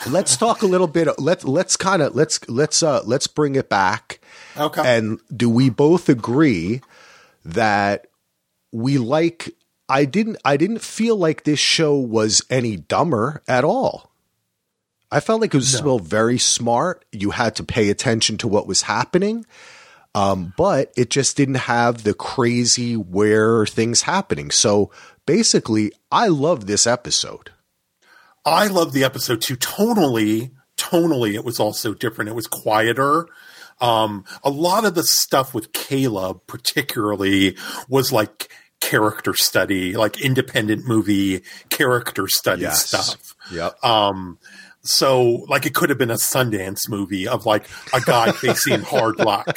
Let's 0.07 0.37
talk 0.37 0.63
a 0.63 0.67
little 0.67 0.87
bit 0.87 1.09
let, 1.19 1.43
let's 1.45 1.77
kind 1.77 2.01
of 2.01 2.15
let's 2.15 2.39
let's 2.49 2.83
uh 2.83 3.03
let's 3.05 3.27
bring 3.27 3.57
it 3.57 3.69
back. 3.69 4.21
Okay. 4.57 4.83
and 4.85 5.19
do 5.35 5.49
we 5.51 5.69
both 5.69 6.09
agree 6.09 6.81
that 7.45 8.07
we 8.73 8.99
like 8.99 9.55
i 9.89 10.05
didn't 10.05 10.37
i 10.45 10.57
didn't 10.57 10.81
feel 10.83 11.17
like 11.17 11.45
this 11.45 11.59
show 11.59 11.97
was 11.97 12.43
any 12.51 12.77
dumber 12.77 13.43
at 13.49 13.65
all 13.65 14.11
I 15.11 15.21
felt 15.21 15.41
like 15.41 15.53
it 15.53 15.57
was 15.57 15.77
still 15.77 15.99
very 15.99 16.39
smart. 16.39 17.05
You 17.11 17.31
had 17.31 17.57
to 17.57 17.65
pay 17.65 17.91
attention 17.91 18.39
to 18.39 18.49
what 18.49 18.69
was 18.69 18.83
happening, 18.83 19.45
um, 20.15 20.55
but 20.57 20.93
it 20.97 21.11
just 21.11 21.37
didn't 21.37 21.57
have 21.57 22.05
the 22.05 22.15
crazy 22.15 22.97
where 22.97 23.67
things 23.67 24.03
happening. 24.03 24.53
So 24.53 24.93
basically, 25.27 25.93
I 26.13 26.29
love 26.29 26.67
this 26.67 26.87
episode. 26.87 27.51
I 28.45 28.69
love 28.69 28.93
the 28.93 29.03
episode 29.03 29.41
too. 29.41 29.57
Tonally, 29.57 30.53
tonally, 30.77 31.35
it 31.35 31.45
was 31.45 31.59
also 31.59 31.93
different. 31.93 32.31
It 32.31 32.37
was 32.37 32.47
quieter. 32.47 33.27
Um, 33.81 34.25
a 34.45 34.51
lot 34.51 34.85
of 34.85 34.95
the 34.95 35.03
stuff 35.03 35.55
with 35.55 35.73
Caleb, 35.73 36.43
particularly, 36.47 37.57
was 37.89 38.13
like 38.13 38.49
character 38.91 39.35
study, 39.37 39.95
like 39.97 40.21
independent 40.21 40.85
movie 40.87 41.43
character 41.69 42.27
study 42.27 42.63
Yes. 42.63 42.87
stuff. 42.87 43.35
Yep. 43.53 43.85
Um, 43.85 44.39
so 44.83 45.45
like 45.49 45.65
it 45.67 45.75
could 45.75 45.91
have 45.91 45.99
been 45.99 46.11
a 46.11 46.15
Sundance 46.15 46.89
movie 46.89 47.29
of 47.29 47.47
like 47.47 47.69
a 47.95 48.01
guy 48.01 48.33
facing 48.45 48.81
hard 48.83 49.19
luck 49.19 49.57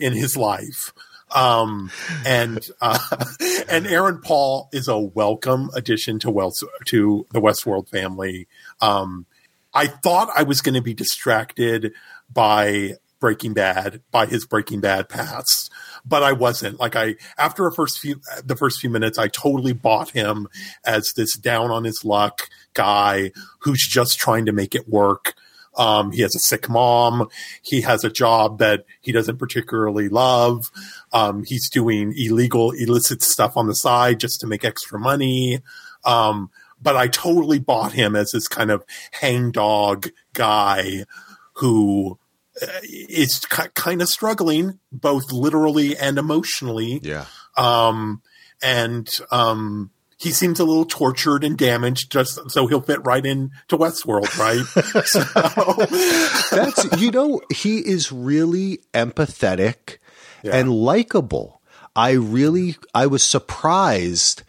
in 0.00 0.12
his 0.12 0.36
life. 0.36 0.92
Um, 1.34 1.90
and, 2.26 2.60
uh, 2.80 2.98
and 3.68 3.86
Aaron 3.86 4.20
Paul 4.20 4.68
is 4.72 4.88
a 4.88 4.98
welcome 4.98 5.70
addition 5.74 6.18
to 6.20 6.30
Wells, 6.30 6.62
to 6.86 7.26
the 7.30 7.40
Westworld 7.40 7.88
family. 7.88 8.48
Um, 8.80 9.26
I 9.72 9.86
thought 9.86 10.28
I 10.36 10.42
was 10.42 10.60
going 10.60 10.74
to 10.74 10.82
be 10.82 10.92
distracted 10.92 11.92
by 12.30 12.96
Breaking 13.20 13.54
Bad, 13.54 14.02
by 14.10 14.26
his 14.26 14.44
Breaking 14.46 14.80
Bad 14.80 15.08
past, 15.08 15.70
but 16.04 16.22
I 16.22 16.32
wasn't. 16.32 16.80
Like 16.80 16.96
I, 16.96 17.16
after 17.38 17.66
a 17.66 17.72
first 17.72 17.98
few, 18.00 18.20
the 18.44 18.56
first 18.56 18.80
few 18.80 18.90
minutes, 18.90 19.18
I 19.18 19.28
totally 19.28 19.72
bought 19.72 20.10
him 20.10 20.48
as 20.84 21.12
this 21.16 21.36
down 21.36 21.70
on 21.70 21.84
his 21.84 22.04
luck 22.04 22.48
guy 22.74 23.32
who's 23.60 23.86
just 23.86 24.18
trying 24.18 24.46
to 24.46 24.52
make 24.52 24.74
it 24.74 24.88
work. 24.88 25.34
Um, 25.74 26.12
he 26.12 26.20
has 26.22 26.34
a 26.34 26.38
sick 26.38 26.68
mom. 26.68 27.28
He 27.62 27.80
has 27.82 28.04
a 28.04 28.10
job 28.10 28.58
that 28.58 28.84
he 29.00 29.12
doesn't 29.12 29.38
particularly 29.38 30.08
love. 30.08 30.70
Um, 31.12 31.44
he's 31.44 31.70
doing 31.70 32.12
illegal, 32.16 32.72
illicit 32.72 33.22
stuff 33.22 33.56
on 33.56 33.68
the 33.68 33.74
side 33.74 34.20
just 34.20 34.40
to 34.40 34.46
make 34.46 34.64
extra 34.64 34.98
money. 34.98 35.60
Um, 36.04 36.50
but 36.82 36.96
I 36.96 37.08
totally 37.08 37.58
bought 37.58 37.92
him 37.92 38.16
as 38.16 38.30
this 38.32 38.48
kind 38.48 38.70
of 38.70 38.84
hangdog 39.12 40.08
guy 40.34 41.04
who 41.54 42.18
uh, 42.60 42.66
is 42.82 43.40
k- 43.40 43.68
kind 43.74 44.02
of 44.02 44.08
struggling 44.08 44.78
both 44.90 45.32
literally 45.32 45.96
and 45.96 46.18
emotionally. 46.18 47.00
Yeah. 47.02 47.24
Um, 47.56 48.22
and 48.62 49.08
um, 49.30 49.90
he 50.18 50.30
seems 50.30 50.60
a 50.60 50.64
little 50.64 50.84
tortured 50.84 51.44
and 51.44 51.58
damaged, 51.58 52.10
just 52.10 52.50
so 52.50 52.66
he'll 52.66 52.80
fit 52.80 53.04
right 53.04 53.24
in 53.24 53.50
to 53.68 53.76
Westworld, 53.76 54.38
right? 54.38 54.64
so. 55.06 56.56
That's 56.56 57.00
you 57.00 57.10
know 57.10 57.40
he 57.52 57.78
is 57.78 58.12
really 58.12 58.80
empathetic 58.94 59.98
yeah. 60.42 60.56
and 60.56 60.70
likable. 60.70 61.60
I 61.96 62.12
really 62.12 62.76
I 62.94 63.06
was 63.06 63.22
surprised. 63.22 64.42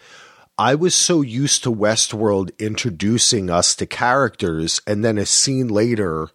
I 0.58 0.76
was 0.76 0.94
so 0.94 1.22
used 1.22 1.64
to 1.64 1.72
Westworld 1.72 2.52
introducing 2.60 3.50
us 3.50 3.76
to 3.76 3.88
characters, 3.88 4.80
and 4.86 5.04
then 5.04 5.18
a 5.18 5.26
scene 5.26 5.70
later 5.70 6.30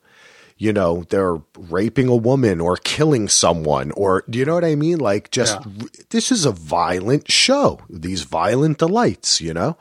you 0.59 0.73
know, 0.73 1.05
they're 1.09 1.41
raping 1.57 2.09
a 2.09 2.17
woman 2.17 2.61
or 2.61 2.77
killing 2.77 3.29
someone 3.29 3.93
or 3.93 4.25
do 4.29 4.39
you 4.41 4.45
know 4.45 4.55
what 4.55 4.65
I 4.65 4.75
mean? 4.75 4.99
Like 4.99 5.31
just 5.31 5.57
yeah. 5.65 5.87
this 6.11 6.33
is 6.33 6.45
a 6.45 6.51
violent 6.51 7.31
show. 7.31 7.81
These 7.89 8.23
violent 8.23 8.79
delights, 8.79 9.41
you 9.41 9.55
know? 9.55 9.79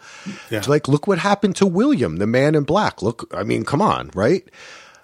Yeah. 0.52 0.64
Like 0.68 0.88
look 0.88 1.08
what 1.08 1.18
happened 1.18 1.56
to 1.58 1.66
William, 1.66 2.18
the 2.18 2.28
man 2.28 2.54
in 2.54 2.64
black. 2.64 3.02
Look, 3.02 3.30
I 3.36 3.44
mean, 3.44 3.66
come 3.66 3.82
on, 3.82 4.12
right? 4.14 4.48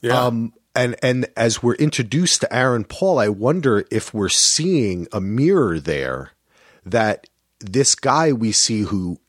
Yeah. 0.02 0.26
Um, 0.26 0.54
and 0.76 0.96
and 1.02 1.28
as 1.36 1.64
we're 1.64 1.76
introduced 1.76 2.42
to 2.42 2.56
Aaron 2.56 2.84
Paul, 2.84 3.20
I 3.20 3.30
wonder 3.30 3.86
if 3.92 4.14
we're 4.14 4.30
seeing 4.30 5.08
a 5.12 5.20
mirror 5.20 5.80
there 5.80 6.32
that 6.86 7.28
this 7.60 7.96
guy 7.96 8.32
we 8.32 8.52
see 8.52 8.82
who 8.82 9.20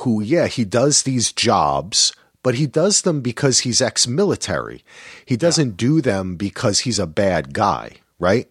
who 0.00 0.20
yeah, 0.20 0.46
he 0.46 0.64
does 0.64 1.02
these 1.02 1.32
jobs 1.32 2.12
but 2.42 2.54
he 2.54 2.66
does 2.66 3.02
them 3.02 3.20
because 3.20 3.60
he's 3.60 3.80
ex 3.80 4.06
military. 4.06 4.84
He 5.24 5.36
doesn't 5.36 5.70
yeah. 5.70 5.76
do 5.76 6.00
them 6.00 6.36
because 6.36 6.80
he's 6.80 6.98
a 6.98 7.06
bad 7.06 7.52
guy, 7.52 7.96
right? 8.18 8.48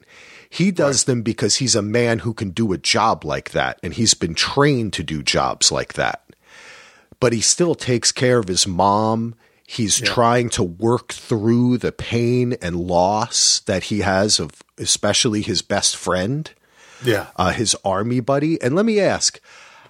He 0.49 0.71
does 0.71 1.01
right. 1.03 1.13
them 1.13 1.21
because 1.21 1.57
he's 1.57 1.75
a 1.75 1.81
man 1.81 2.19
who 2.19 2.33
can 2.33 2.51
do 2.51 2.73
a 2.73 2.77
job 2.77 3.23
like 3.23 3.51
that 3.51 3.79
and 3.83 3.93
he's 3.93 4.13
been 4.13 4.33
trained 4.33 4.93
to 4.93 5.03
do 5.03 5.21
jobs 5.21 5.71
like 5.71 5.93
that. 5.93 6.23
But 7.19 7.33
he 7.33 7.41
still 7.41 7.75
takes 7.75 8.11
care 8.11 8.39
of 8.39 8.47
his 8.47 8.65
mom. 8.65 9.35
He's 9.67 9.99
yeah. 9.99 10.07
trying 10.07 10.49
to 10.51 10.63
work 10.63 11.13
through 11.13 11.77
the 11.77 11.91
pain 11.91 12.53
and 12.61 12.75
loss 12.75 13.59
that 13.61 13.85
he 13.85 13.99
has 13.99 14.39
of 14.39 14.51
especially 14.79 15.41
his 15.41 15.61
best 15.61 15.95
friend. 15.95 16.49
Yeah. 17.03 17.27
Uh, 17.35 17.51
his 17.51 17.75
army 17.85 18.19
buddy. 18.19 18.61
And 18.61 18.75
let 18.75 18.85
me 18.85 18.99
ask, 18.99 19.39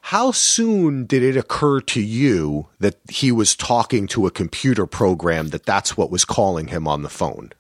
how 0.02 0.32
soon 0.32 1.06
did 1.06 1.24
it 1.24 1.38
occur 1.38 1.82
to 1.82 2.02
you 2.02 2.68
that 2.80 2.98
he 3.10 3.32
was 3.32 3.56
talking 3.56 4.08
to 4.08 4.26
a 4.26 4.32
computer 4.32 4.86
program 4.86 5.50
that 5.50 5.66
that's 5.66 5.98
what 5.98 6.12
was 6.12 6.26
calling 6.26 6.68
him 6.68 6.88
on 6.88 7.04
the 7.04 7.10
phone? 7.10 7.52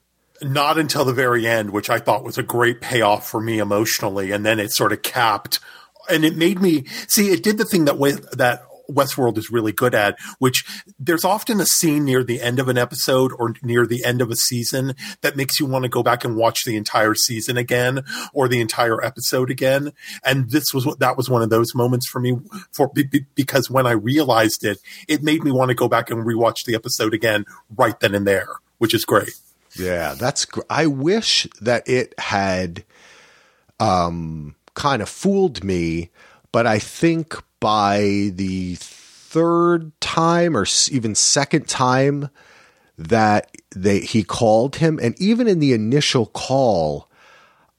Not 0.41 0.77
until 0.77 1.03
the 1.03 1.13
very 1.13 1.45
end, 1.45 1.71
which 1.71 1.89
I 1.89 1.99
thought 1.99 2.23
was 2.23 2.37
a 2.37 2.43
great 2.43 2.79
payoff 2.79 3.27
for 3.27 3.41
me 3.41 3.59
emotionally, 3.59 4.31
and 4.31 4.45
then 4.45 4.59
it 4.59 4.71
sort 4.71 4.93
of 4.93 5.01
capped 5.01 5.59
and 6.09 6.25
it 6.25 6.35
made 6.35 6.61
me 6.61 6.85
see 7.07 7.29
it 7.29 7.43
did 7.43 7.57
the 7.57 7.65
thing 7.65 7.85
that 7.85 7.97
way 7.97 8.13
that 8.33 8.63
Westworld 8.89 9.37
is 9.37 9.51
really 9.51 9.71
good 9.71 9.95
at, 9.95 10.17
which 10.39 10.63
there's 10.99 11.25
often 11.25 11.61
a 11.61 11.65
scene 11.65 12.05
near 12.05 12.23
the 12.23 12.41
end 12.41 12.59
of 12.59 12.67
an 12.67 12.77
episode 12.77 13.31
or 13.37 13.53
near 13.61 13.85
the 13.85 14.03
end 14.03 14.21
of 14.21 14.31
a 14.31 14.35
season 14.35 14.95
that 15.21 15.35
makes 15.35 15.59
you 15.59 15.65
want 15.65 15.83
to 15.83 15.89
go 15.89 16.03
back 16.03 16.23
and 16.25 16.35
watch 16.35 16.63
the 16.65 16.75
entire 16.75 17.15
season 17.15 17.57
again 17.57 18.03
or 18.33 18.47
the 18.47 18.61
entire 18.61 19.03
episode 19.03 19.49
again. 19.49 19.91
And 20.23 20.49
this 20.49 20.73
was 20.73 20.85
that 20.99 21.17
was 21.17 21.29
one 21.29 21.41
of 21.41 21.49
those 21.49 21.75
moments 21.75 22.07
for 22.09 22.19
me 22.19 22.37
for 22.71 22.91
because 23.35 23.69
when 23.69 23.85
I 23.85 23.91
realized 23.91 24.65
it, 24.65 24.79
it 25.07 25.23
made 25.23 25.43
me 25.43 25.51
want 25.51 25.69
to 25.69 25.75
go 25.75 25.87
back 25.87 26.09
and 26.09 26.25
rewatch 26.25 26.65
the 26.65 26.75
episode 26.75 27.13
again 27.13 27.45
right 27.77 27.99
then 27.99 28.15
and 28.15 28.27
there, 28.27 28.55
which 28.77 28.93
is 28.93 29.05
great. 29.05 29.33
Yeah, 29.77 30.15
that's 30.15 30.45
gr- 30.45 30.61
I 30.69 30.87
wish 30.87 31.47
that 31.61 31.87
it 31.87 32.17
had 32.19 32.83
um 33.79 34.55
kind 34.73 35.01
of 35.01 35.09
fooled 35.09 35.63
me, 35.63 36.09
but 36.51 36.65
I 36.65 36.79
think 36.79 37.35
by 37.59 38.31
the 38.33 38.75
third 38.75 39.91
time 40.01 40.55
or 40.57 40.65
even 40.91 41.15
second 41.15 41.67
time 41.67 42.29
that 42.97 43.51
they 43.75 43.99
he 43.99 44.23
called 44.23 44.77
him. 44.77 44.99
And 45.01 45.19
even 45.21 45.47
in 45.47 45.59
the 45.59 45.73
initial 45.73 46.25
call 46.25 47.09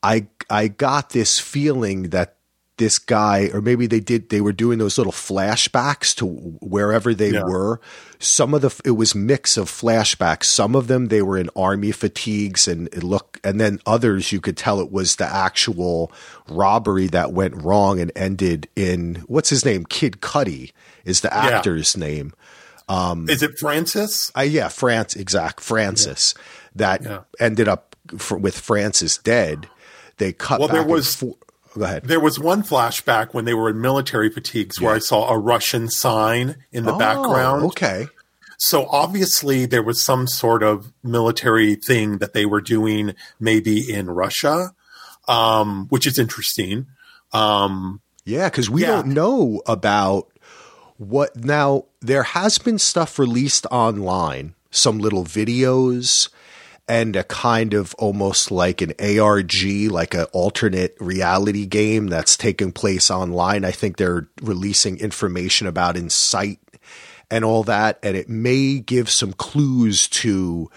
I 0.03 0.27
I 0.49 0.69
got 0.69 1.11
this 1.11 1.39
feeling 1.39 2.05
that 2.11 2.37
this 2.81 2.99
guy, 2.99 3.49
or 3.55 3.61
maybe 3.61 3.87
they 3.87 4.01
did, 4.01 4.31
they 4.31 4.41
were 4.41 4.53
doing 4.53 4.81
those 4.81 4.99
little 4.99 5.13
flashbacks 5.13 6.13
to 6.17 6.27
wherever 6.27 7.15
they 7.15 7.31
yeah. 7.31 7.45
were. 7.45 7.81
Some 8.19 8.55
of 8.55 8.63
the, 8.63 8.81
it 8.85 8.93
was 8.93 9.15
mix 9.15 9.57
of 9.57 9.71
flashbacks. 9.71 10.45
Some 10.45 10.75
of 10.75 10.89
them, 10.89 11.07
they 11.07 11.23
were 11.23 11.39
in 11.39 11.49
army 11.55 11.93
fatigues 11.93 12.67
and 12.67 12.89
it 12.89 13.05
looked, 13.05 13.39
and 13.45 13.61
then 13.61 13.79
others, 13.87 14.33
you 14.33 14.41
could 14.41 14.57
tell 14.57 14.81
it 14.81 14.91
was 14.91 15.17
the 15.17 15.27
actual 15.27 16.11
robbery 16.49 17.07
that 17.07 17.33
went 17.33 17.55
wrong 17.63 18.01
and 18.01 18.11
ended 18.17 18.67
in, 18.75 19.23
what's 19.29 19.51
his 19.51 19.65
name? 19.65 19.85
Kid 19.85 20.21
Cudi 20.21 20.73
is 21.05 21.21
the 21.21 21.33
actor's 21.33 21.95
yeah. 21.95 22.07
name. 22.07 22.33
Um, 22.89 23.31
is 23.31 23.43
it 23.43 23.57
Francis? 23.59 24.33
Uh, 24.37 24.41
yeah, 24.41 24.67
France, 24.69 25.15
exact. 25.15 25.61
Francis 25.61 26.35
yeah. 26.35 26.43
that 26.75 27.25
ended 27.39 27.69
up 27.69 27.95
for, 28.19 28.37
with 28.37 28.59
Francis 28.59 29.17
dead. 29.19 29.69
They 30.17 30.33
cut. 30.33 30.59
Well, 30.59 30.69
there 30.69 30.83
was. 30.83 31.23
Go 31.75 31.85
ahead. 31.85 32.05
There 32.05 32.21
was 32.21 32.39
one 32.39 32.63
flashback 32.63 33.33
when 33.33 33.45
they 33.45 33.55
were 33.55 33.71
in 33.71 33.81
military 33.81 34.31
fatigues 34.31 34.79
yeah. 34.79 34.87
where 34.87 34.97
I 34.97 34.99
saw 34.99 35.31
a 35.31 35.39
Russian 35.39 35.89
sign 35.89 36.57
in 36.73 36.85
the 36.85 36.95
oh, 36.95 36.99
background. 36.99 37.65
Okay. 37.67 38.09
So 38.59 38.87
obviously 38.91 39.67
there 39.67 39.83
was 39.83 40.03
some 40.03 40.27
sort 40.27 40.63
of 40.63 40.93
military 41.03 41.77
thing 41.77 42.19
that 42.19 42.35
they 42.35 42.45
were 42.45 42.61
doing 42.61 43.15
maybe 43.39 43.91
in 43.91 44.11
Russia, 44.11 44.75
um, 45.29 45.87
which 45.89 46.07
is 46.07 46.19
interesting. 46.19 46.87
Um, 47.33 48.01
yeah, 48.25 48.51
because 48.51 48.69
we 48.69 48.83
yeah. 48.83 48.89
don't 48.89 49.09
know 49.09 49.63
about 49.67 50.29
what 50.99 51.37
now. 51.37 51.87
There 52.01 52.23
has 52.23 52.59
been 52.59 52.79
stuff 52.79 53.19
released 53.19 53.67
online, 53.71 54.55
some 54.71 54.99
little 54.99 55.25
videos 55.25 56.29
and 56.91 57.15
a 57.15 57.23
kind 57.23 57.73
of 57.73 57.95
almost 57.99 58.51
like 58.51 58.83
an 58.83 58.93
ARG, 58.99 59.63
like 59.93 60.13
an 60.13 60.27
alternate 60.33 60.97
reality 60.99 61.65
game 61.65 62.09
that's 62.09 62.37
taking 62.37 62.73
place 62.73 63.13
online. 63.13 63.65
I 63.65 63.71
think 63.71 63.97
they're 63.97 64.29
releasing 64.43 64.99
information 64.99 65.69
about 65.69 65.97
Incite 65.97 66.59
and 67.31 67.45
all 67.45 67.63
that, 67.63 68.01
and 68.03 68.17
it 68.17 68.29
may 68.29 68.81
give 68.81 69.09
some 69.09 69.33
clues 69.33 70.09
to. 70.09 70.69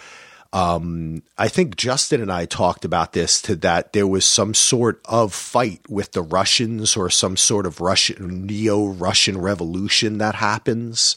Um, 0.54 1.24
I 1.36 1.48
think 1.48 1.78
Justin 1.78 2.22
and 2.22 2.32
I 2.32 2.46
talked 2.46 2.86
about 2.86 3.14
this 3.14 3.42
to 3.42 3.56
that 3.56 3.94
there 3.94 4.06
was 4.06 4.24
some 4.24 4.54
sort 4.54 5.02
of 5.06 5.34
fight 5.34 5.82
with 5.90 6.12
the 6.12 6.22
Russians 6.22 6.96
or 6.96 7.10
some 7.10 7.36
sort 7.38 7.66
of 7.66 7.82
Russian 7.82 8.46
neo 8.46 8.86
Russian 8.86 9.40
revolution 9.40 10.20
that 10.20 10.36
happens 10.36 11.16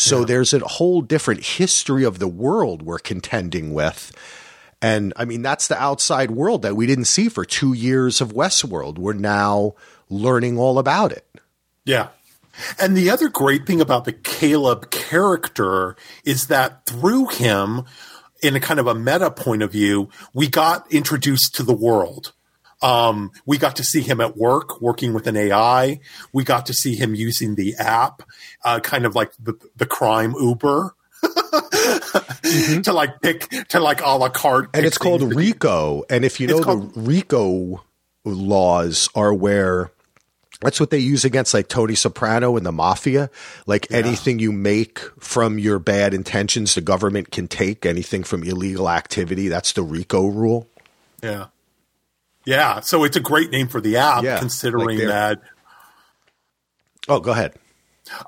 so 0.00 0.20
yeah. 0.20 0.26
there's 0.26 0.54
a 0.54 0.60
whole 0.60 1.02
different 1.02 1.44
history 1.44 2.04
of 2.04 2.18
the 2.18 2.28
world 2.28 2.82
we're 2.82 2.98
contending 2.98 3.74
with. 3.74 4.12
And 4.82 5.12
I 5.16 5.26
mean, 5.26 5.42
that's 5.42 5.68
the 5.68 5.80
outside 5.80 6.30
world 6.30 6.62
that 6.62 6.74
we 6.74 6.86
didn't 6.86 7.04
see 7.04 7.28
for 7.28 7.44
two 7.44 7.74
years 7.74 8.22
of 8.22 8.32
Westworld. 8.32 8.96
We're 8.96 9.12
now 9.12 9.74
learning 10.08 10.58
all 10.58 10.78
about 10.78 11.12
it. 11.12 11.26
Yeah. 11.84 12.08
And 12.78 12.96
the 12.96 13.10
other 13.10 13.28
great 13.28 13.66
thing 13.66 13.80
about 13.80 14.06
the 14.06 14.12
Caleb 14.12 14.90
character 14.90 15.96
is 16.24 16.46
that 16.46 16.86
through 16.86 17.28
him, 17.28 17.84
in 18.42 18.56
a 18.56 18.60
kind 18.60 18.80
of 18.80 18.86
a 18.86 18.94
meta 18.94 19.30
point 19.30 19.62
of 19.62 19.70
view, 19.70 20.08
we 20.32 20.48
got 20.48 20.90
introduced 20.90 21.54
to 21.56 21.62
the 21.62 21.74
world. 21.74 22.32
Um, 22.82 23.30
we 23.46 23.58
got 23.58 23.76
to 23.76 23.84
see 23.84 24.00
him 24.00 24.20
at 24.20 24.36
work 24.36 24.80
working 24.80 25.12
with 25.12 25.26
an 25.26 25.36
AI. 25.36 26.00
We 26.32 26.44
got 26.44 26.66
to 26.66 26.74
see 26.74 26.94
him 26.94 27.14
using 27.14 27.54
the 27.54 27.74
app, 27.78 28.22
uh, 28.64 28.80
kind 28.80 29.04
of 29.04 29.14
like 29.14 29.32
the, 29.38 29.54
the 29.76 29.86
crime 29.86 30.34
Uber. 30.38 30.94
mm-hmm. 31.22 32.80
to 32.82 32.92
like 32.94 33.20
pick 33.20 33.50
to 33.68 33.78
like 33.78 34.00
a 34.00 34.16
la 34.16 34.30
carte, 34.30 34.70
and 34.72 34.86
it's 34.86 34.96
called 34.96 35.34
RICO. 35.34 36.02
And 36.08 36.24
if 36.24 36.40
you 36.40 36.46
know 36.46 36.60
called, 36.60 36.94
the 36.94 37.00
RICO 37.00 37.84
laws 38.24 39.10
are 39.14 39.34
where 39.34 39.90
that's 40.60 40.78
what 40.78 40.90
they 40.90 40.98
use 40.98 41.24
against 41.24 41.54
like 41.54 41.68
Tony 41.68 41.94
Soprano 41.94 42.56
and 42.56 42.66
the 42.66 42.72
mafia. 42.72 43.30
Like 43.66 43.90
yeah. 43.90 43.98
anything 43.98 44.38
you 44.38 44.52
make 44.52 44.98
from 45.18 45.58
your 45.58 45.78
bad 45.78 46.12
intentions, 46.12 46.74
the 46.74 46.80
government 46.80 47.30
can 47.30 47.48
take 47.48 47.86
anything 47.86 48.24
from 48.24 48.42
illegal 48.42 48.88
activity. 48.88 49.48
That's 49.48 49.72
the 49.72 49.82
RICO 49.82 50.26
rule. 50.26 50.68
Yeah. 51.22 51.46
Yeah, 52.44 52.80
so 52.80 53.04
it's 53.04 53.16
a 53.16 53.20
great 53.20 53.50
name 53.50 53.68
for 53.68 53.80
the 53.80 53.98
app, 53.98 54.24
yeah, 54.24 54.38
considering 54.38 54.98
like 54.98 55.08
that. 55.08 55.42
Oh, 57.08 57.20
go 57.20 57.32
ahead. 57.32 57.54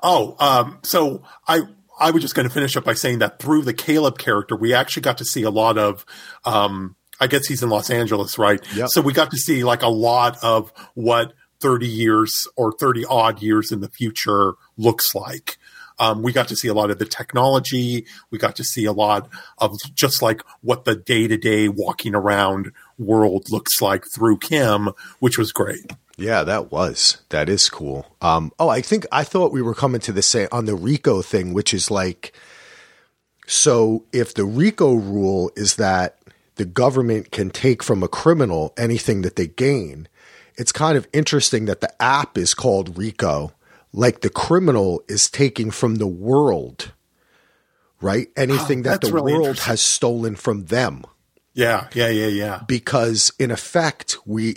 Oh, 0.01 0.35
um, 0.39 0.79
so 0.83 1.23
I 1.47 1.61
I 1.99 2.11
was 2.11 2.21
just 2.21 2.35
going 2.35 2.47
to 2.47 2.53
finish 2.53 2.75
up 2.75 2.83
by 2.83 2.93
saying 2.93 3.19
that 3.19 3.39
through 3.39 3.63
the 3.63 3.73
Caleb 3.73 4.17
character, 4.17 4.55
we 4.55 4.73
actually 4.73 5.01
got 5.01 5.19
to 5.19 5.25
see 5.25 5.43
a 5.43 5.49
lot 5.49 5.77
of, 5.77 6.05
um, 6.43 6.95
I 7.19 7.27
guess 7.27 7.45
he's 7.45 7.61
in 7.61 7.69
Los 7.69 7.89
Angeles, 7.89 8.37
right? 8.37 8.59
Yep. 8.75 8.89
So 8.89 9.01
we 9.01 9.13
got 9.13 9.31
to 9.31 9.37
see 9.37 9.63
like 9.63 9.83
a 9.83 9.89
lot 9.89 10.37
of 10.43 10.73
what 10.95 11.33
30 11.59 11.87
years 11.87 12.47
or 12.55 12.73
30 12.73 13.05
odd 13.05 13.41
years 13.41 13.71
in 13.71 13.81
the 13.81 13.89
future 13.89 14.53
looks 14.75 15.13
like. 15.15 15.57
Um, 15.99 16.23
we 16.23 16.33
got 16.33 16.47
to 16.47 16.55
see 16.55 16.67
a 16.67 16.73
lot 16.73 16.89
of 16.89 16.97
the 16.97 17.05
technology. 17.05 18.05
We 18.31 18.39
got 18.39 18.55
to 18.55 18.63
see 18.63 18.85
a 18.85 18.91
lot 18.91 19.29
of 19.59 19.77
just 19.93 20.21
like 20.21 20.41
what 20.61 20.85
the 20.85 20.95
day 20.95 21.27
to 21.27 21.37
day 21.37 21.69
walking 21.69 22.15
around 22.15 22.71
world 22.97 23.49
looks 23.49 23.81
like 23.81 24.05
through 24.13 24.37
Kim, 24.37 24.89
which 25.19 25.37
was 25.37 25.51
great. 25.51 25.91
Yeah, 26.17 26.43
that 26.43 26.71
was. 26.71 27.21
That 27.29 27.49
is 27.49 27.69
cool. 27.69 28.05
Um, 28.21 28.51
oh, 28.59 28.69
I 28.69 28.81
think 28.81 29.05
I 29.11 29.23
thought 29.23 29.51
we 29.51 29.61
were 29.61 29.73
coming 29.73 30.01
to 30.01 30.11
the 30.11 30.21
same 30.21 30.47
on 30.51 30.65
the 30.65 30.75
RICO 30.75 31.21
thing, 31.21 31.53
which 31.53 31.73
is 31.73 31.89
like 31.89 32.33
so 33.47 34.05
if 34.13 34.33
the 34.33 34.45
RICO 34.45 34.93
rule 34.93 35.51
is 35.55 35.75
that 35.75 36.19
the 36.55 36.65
government 36.65 37.31
can 37.31 37.49
take 37.49 37.81
from 37.83 38.03
a 38.03 38.07
criminal 38.07 38.73
anything 38.77 39.23
that 39.23 39.35
they 39.35 39.47
gain, 39.47 40.07
it's 40.55 40.71
kind 40.71 40.97
of 40.97 41.07
interesting 41.13 41.65
that 41.65 41.81
the 41.81 42.01
app 42.01 42.37
is 42.37 42.53
called 42.53 42.97
RICO, 42.97 43.51
like 43.91 44.21
the 44.21 44.29
criminal 44.29 45.03
is 45.07 45.29
taking 45.29 45.71
from 45.71 45.95
the 45.95 46.07
world, 46.07 46.91
right? 48.01 48.27
Anything 48.37 48.79
Oh, 48.79 48.83
that 48.89 49.01
the 49.01 49.11
really 49.11 49.33
world 49.33 49.59
has 49.61 49.81
stolen 49.81 50.35
from 50.35 50.65
them 50.65 51.05
Yeah, 51.53 51.87
yeah, 51.93 52.09
yeah, 52.09 52.27
yeah. 52.27 52.61
because 52.67 53.31
in 53.39 53.51
effect 53.51 54.17
we 54.25 54.55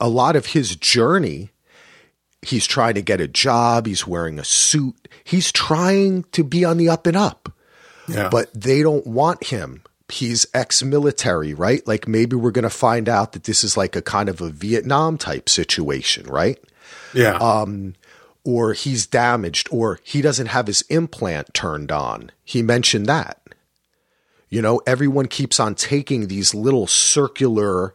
a 0.00 0.08
lot 0.08 0.36
of 0.36 0.46
his 0.46 0.76
journey 0.76 1.50
he's 2.42 2.66
trying 2.66 2.94
to 2.94 3.02
get 3.02 3.20
a 3.20 3.28
job 3.28 3.86
he's 3.86 4.06
wearing 4.06 4.38
a 4.38 4.44
suit 4.44 5.08
he's 5.24 5.50
trying 5.52 6.24
to 6.32 6.44
be 6.44 6.64
on 6.64 6.76
the 6.76 6.88
up 6.88 7.06
and 7.06 7.16
up 7.16 7.52
Yeah. 8.08 8.28
but 8.30 8.52
they 8.54 8.82
don't 8.82 9.06
want 9.06 9.46
him 9.46 9.82
he's 10.08 10.46
ex-military 10.54 11.54
right 11.54 11.86
like 11.86 12.06
maybe 12.08 12.36
we're 12.36 12.50
going 12.50 12.62
to 12.64 12.70
find 12.70 13.08
out 13.08 13.32
that 13.32 13.44
this 13.44 13.62
is 13.64 13.76
like 13.76 13.96
a 13.96 14.02
kind 14.02 14.28
of 14.28 14.40
a 14.40 14.50
vietnam 14.50 15.18
type 15.18 15.48
situation 15.48 16.26
right 16.26 16.58
yeah. 17.14 17.36
um, 17.38 17.94
or 18.44 18.72
he's 18.72 19.06
damaged 19.06 19.68
or 19.70 20.00
he 20.02 20.22
doesn't 20.22 20.46
have 20.46 20.66
his 20.66 20.82
implant 20.82 21.52
turned 21.52 21.92
on. 21.92 22.30
He 22.44 22.62
mentioned 22.62 23.06
that. 23.06 23.39
You 24.50 24.60
know, 24.60 24.80
everyone 24.86 25.26
keeps 25.28 25.60
on 25.60 25.74
taking 25.76 26.26
these 26.26 26.54
little 26.54 26.86
circular 26.88 27.94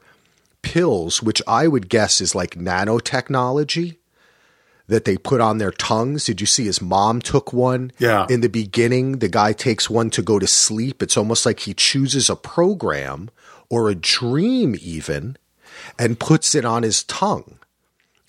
pills, 0.62 1.22
which 1.22 1.42
I 1.48 1.68
would 1.68 1.90
guess 1.90 2.22
is 2.22 2.34
like 2.34 2.52
nanotechnology 2.56 3.98
that 4.88 5.04
they 5.06 5.18
put 5.18 5.42
on 5.42 5.58
their 5.58 5.72
tongues. 5.72 6.26
Did 6.26 6.40
you 6.40 6.48
see 6.48 6.66
his 6.66 6.82
mom 6.82 7.22
took 7.22 7.52
one? 7.52 7.92
Yeah. 8.00 8.26
In 8.30 8.42
the 8.42 8.50
beginning, 8.50 9.20
the 9.20 9.28
guy 9.28 9.52
takes 9.52 9.90
one 9.90 10.10
to 10.12 10.22
go 10.22 10.40
to 10.40 10.48
sleep. 10.48 11.04
It's 11.04 11.18
almost 11.18 11.46
like 11.46 11.62
he 11.62 11.74
chooses 11.74 12.30
a 12.30 12.36
program 12.36 13.30
or 13.70 13.90
a 13.90 13.96
dream, 13.96 14.76
even, 14.80 15.38
and 16.00 16.20
puts 16.20 16.56
it 16.56 16.64
on 16.66 16.84
his 16.84 17.04
tongue 17.04 17.58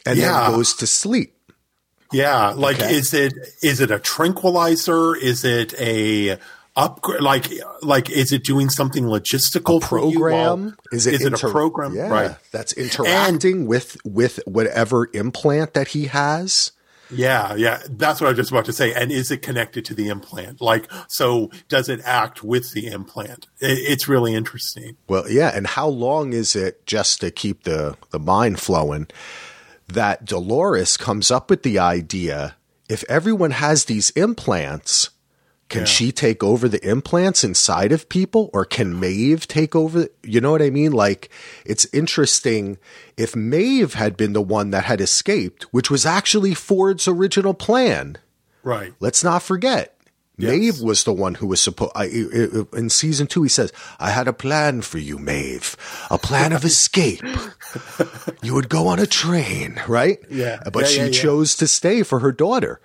and 0.04 0.18
Yeah. 0.18 0.48
then 0.48 0.56
goes 0.56 0.74
to 0.76 0.86
sleep. 0.86 1.34
Yeah, 2.12 2.50
like 2.52 2.76
Okay. 2.80 2.94
is 2.96 3.12
it 3.12 3.34
is 3.62 3.80
it 3.80 3.90
a 3.90 3.98
tranquilizer? 3.98 5.14
Is 5.16 5.44
it 5.44 5.74
a 5.78 6.38
upgrade? 6.76 7.20
Like 7.22 7.46
like 7.82 8.10
is 8.10 8.32
it 8.32 8.44
doing 8.44 8.68
something 8.70 9.04
logistical 9.04 9.80
you 9.80 9.86
program? 9.86 10.76
Is 10.92 11.06
it, 11.06 11.14
is 11.14 11.24
it 11.24 11.32
a 11.42 11.48
program? 11.48 11.94
Yeah, 11.94 12.08
Right. 12.08 12.36
that's 12.52 12.72
interacting 12.74 13.66
with 13.66 13.96
with 14.04 14.40
whatever 14.46 15.08
implant 15.12 15.74
that 15.74 15.88
he 15.88 16.06
has. 16.06 16.72
Yeah, 17.08 17.54
yeah. 17.54 17.82
That's 17.88 18.20
what 18.20 18.26
I 18.26 18.30
was 18.30 18.36
just 18.38 18.50
about 18.50 18.64
to 18.64 18.72
say. 18.72 18.92
And 18.92 19.12
is 19.12 19.30
it 19.30 19.40
connected 19.40 19.84
to 19.84 19.94
the 19.94 20.08
implant? 20.08 20.60
Like, 20.60 20.90
so 21.06 21.52
does 21.68 21.88
it 21.88 22.00
act 22.04 22.42
with 22.42 22.72
the 22.72 22.88
implant? 22.88 23.46
It, 23.60 23.78
it's 23.78 24.08
really 24.08 24.34
interesting. 24.34 24.96
Well, 25.08 25.30
yeah, 25.30 25.52
and 25.54 25.68
how 25.68 25.86
long 25.86 26.32
is 26.32 26.56
it 26.56 26.84
just 26.84 27.20
to 27.20 27.30
keep 27.30 27.62
the 27.62 27.96
the 28.10 28.18
mind 28.18 28.58
flowing? 28.58 29.06
That 29.86 30.24
Dolores 30.24 30.96
comes 30.96 31.30
up 31.30 31.48
with 31.48 31.62
the 31.62 31.78
idea: 31.78 32.56
if 32.88 33.04
everyone 33.08 33.52
has 33.52 33.84
these 33.84 34.10
implants, 34.10 35.10
can 35.68 35.80
Yeah. 35.80 35.86
she 35.86 36.12
take 36.12 36.44
over 36.44 36.68
the 36.68 36.84
implants 36.88 37.42
inside 37.42 37.90
of 37.92 38.08
people, 38.08 38.50
or 38.52 38.64
can 38.64 38.98
Maeve 39.00 39.48
take 39.48 39.74
over? 39.74 40.08
You 40.22 40.40
know 40.40 40.52
what 40.52 40.62
I 40.62 40.70
mean? 40.70 40.92
Like, 40.92 41.28
it's 41.64 41.86
interesting 41.92 42.78
if 43.16 43.34
Maeve 43.34 43.94
had 43.94 44.16
been 44.16 44.32
the 44.32 44.40
one 44.42 44.70
that 44.70 44.84
had 44.84 45.00
escaped, 45.00 45.64
which 45.72 45.90
was 45.90 46.06
actually 46.06 46.54
Ford's 46.54 47.08
original 47.08 47.52
plan. 47.54 48.18
Right. 48.62 48.92
Let's 49.00 49.24
not 49.24 49.42
forget. 49.42 49.92
Yes. 50.38 50.50
Maeve 50.50 50.80
was 50.82 51.04
the 51.04 51.14
one 51.14 51.34
who 51.36 51.46
was 51.46 51.62
supposed. 51.62 51.92
In 51.96 52.90
season 52.90 53.26
two, 53.26 53.42
he 53.42 53.48
says, 53.48 53.72
"I 53.98 54.10
had 54.10 54.28
a 54.28 54.34
plan 54.34 54.82
for 54.82 54.98
you, 54.98 55.18
Maeve, 55.18 55.76
a 56.10 56.18
plan 56.18 56.52
of 56.52 56.62
escape. 56.72 57.22
you 58.42 58.52
would 58.54 58.68
go 58.68 58.86
on 58.88 58.98
a 58.98 59.06
train, 59.06 59.80
right? 59.88 60.18
Yeah. 60.30 60.60
but 60.72 60.82
Yeah, 60.82 60.88
she 60.88 61.00
yeah, 61.04 61.10
chose 61.10 61.56
to 61.56 61.66
stay 61.66 62.02
for 62.02 62.18
her 62.20 62.32
daughter. 62.32 62.80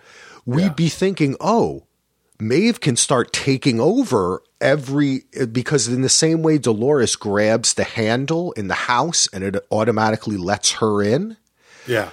We'd 0.46 0.76
be 0.78 0.88
thinking, 0.90 1.36
oh, 1.42 1.84
Maeve 2.42 2.80
can 2.80 2.96
start 2.96 3.32
taking 3.32 3.80
over 3.80 4.42
every 4.60 5.26
because 5.52 5.88
in 5.88 6.02
the 6.02 6.10
same 6.10 6.42
way 6.42 6.58
Dolores 6.58 7.16
grabs 7.16 7.76
the 7.76 7.84
handle 7.84 8.52
in 8.54 8.68
the 8.68 8.74
house 8.74 9.28
and 9.32 9.44
it 9.44 9.64
automatically 9.72 10.38
lets 10.38 10.74
her 10.74 11.04
in. 11.04 11.38
Yeah. 11.86 12.10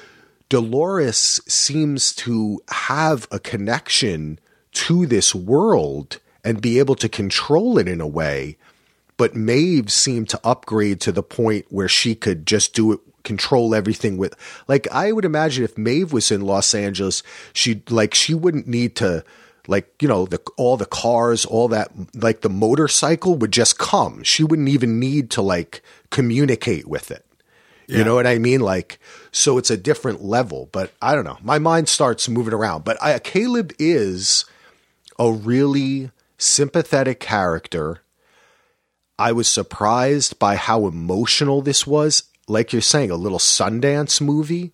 Dolores 0.50 1.40
seems 1.48 2.14
to 2.16 2.60
have 2.68 3.26
a 3.30 3.38
connection 3.38 4.38
to 4.72 5.06
this 5.06 5.34
world 5.34 6.20
and 6.44 6.60
be 6.60 6.78
able 6.78 6.94
to 6.96 7.08
control 7.08 7.78
it 7.78 7.88
in 7.88 8.00
a 8.00 8.06
way. 8.06 8.58
But 9.16 9.34
Maeve 9.34 9.90
seemed 9.90 10.28
to 10.28 10.40
upgrade 10.44 11.00
to 11.00 11.12
the 11.12 11.22
point 11.22 11.66
where 11.70 11.88
she 11.88 12.14
could 12.14 12.46
just 12.46 12.74
do 12.74 12.92
it, 12.92 13.00
control 13.24 13.74
everything 13.74 14.16
with, 14.16 14.34
like, 14.68 14.86
I 14.92 15.10
would 15.10 15.24
imagine 15.24 15.64
if 15.64 15.76
Maeve 15.76 16.12
was 16.12 16.30
in 16.30 16.42
Los 16.42 16.74
Angeles, 16.74 17.22
she, 17.52 17.82
like, 17.90 18.14
she 18.14 18.32
wouldn't 18.32 18.68
need 18.68 18.94
to, 18.96 19.24
like, 19.68 20.02
you 20.02 20.08
know, 20.08 20.26
the, 20.26 20.40
all 20.56 20.76
the 20.76 20.86
cars, 20.86 21.44
all 21.44 21.68
that, 21.68 21.92
like, 22.14 22.40
the 22.40 22.48
motorcycle 22.48 23.36
would 23.36 23.52
just 23.52 23.78
come. 23.78 24.24
She 24.24 24.42
wouldn't 24.42 24.68
even 24.68 24.98
need 24.98 25.30
to, 25.30 25.42
like, 25.42 25.82
communicate 26.10 26.88
with 26.88 27.12
it. 27.12 27.24
You 27.90 28.04
know 28.04 28.14
what 28.14 28.26
I 28.26 28.36
mean? 28.38 28.60
Like, 28.60 28.98
so 29.32 29.56
it's 29.56 29.70
a 29.70 29.76
different 29.76 30.22
level, 30.22 30.68
but 30.72 30.92
I 31.00 31.14
don't 31.14 31.24
know. 31.24 31.38
My 31.40 31.58
mind 31.58 31.88
starts 31.88 32.28
moving 32.28 32.52
around. 32.52 32.84
But 32.84 33.02
I, 33.02 33.18
Caleb 33.18 33.72
is 33.78 34.44
a 35.18 35.32
really 35.32 36.10
sympathetic 36.36 37.18
character. 37.18 38.02
I 39.18 39.32
was 39.32 39.48
surprised 39.48 40.38
by 40.38 40.56
how 40.56 40.86
emotional 40.86 41.62
this 41.62 41.86
was. 41.86 42.24
Like 42.46 42.74
you're 42.74 42.82
saying, 42.82 43.10
a 43.10 43.16
little 43.16 43.38
Sundance 43.38 44.20
movie. 44.20 44.72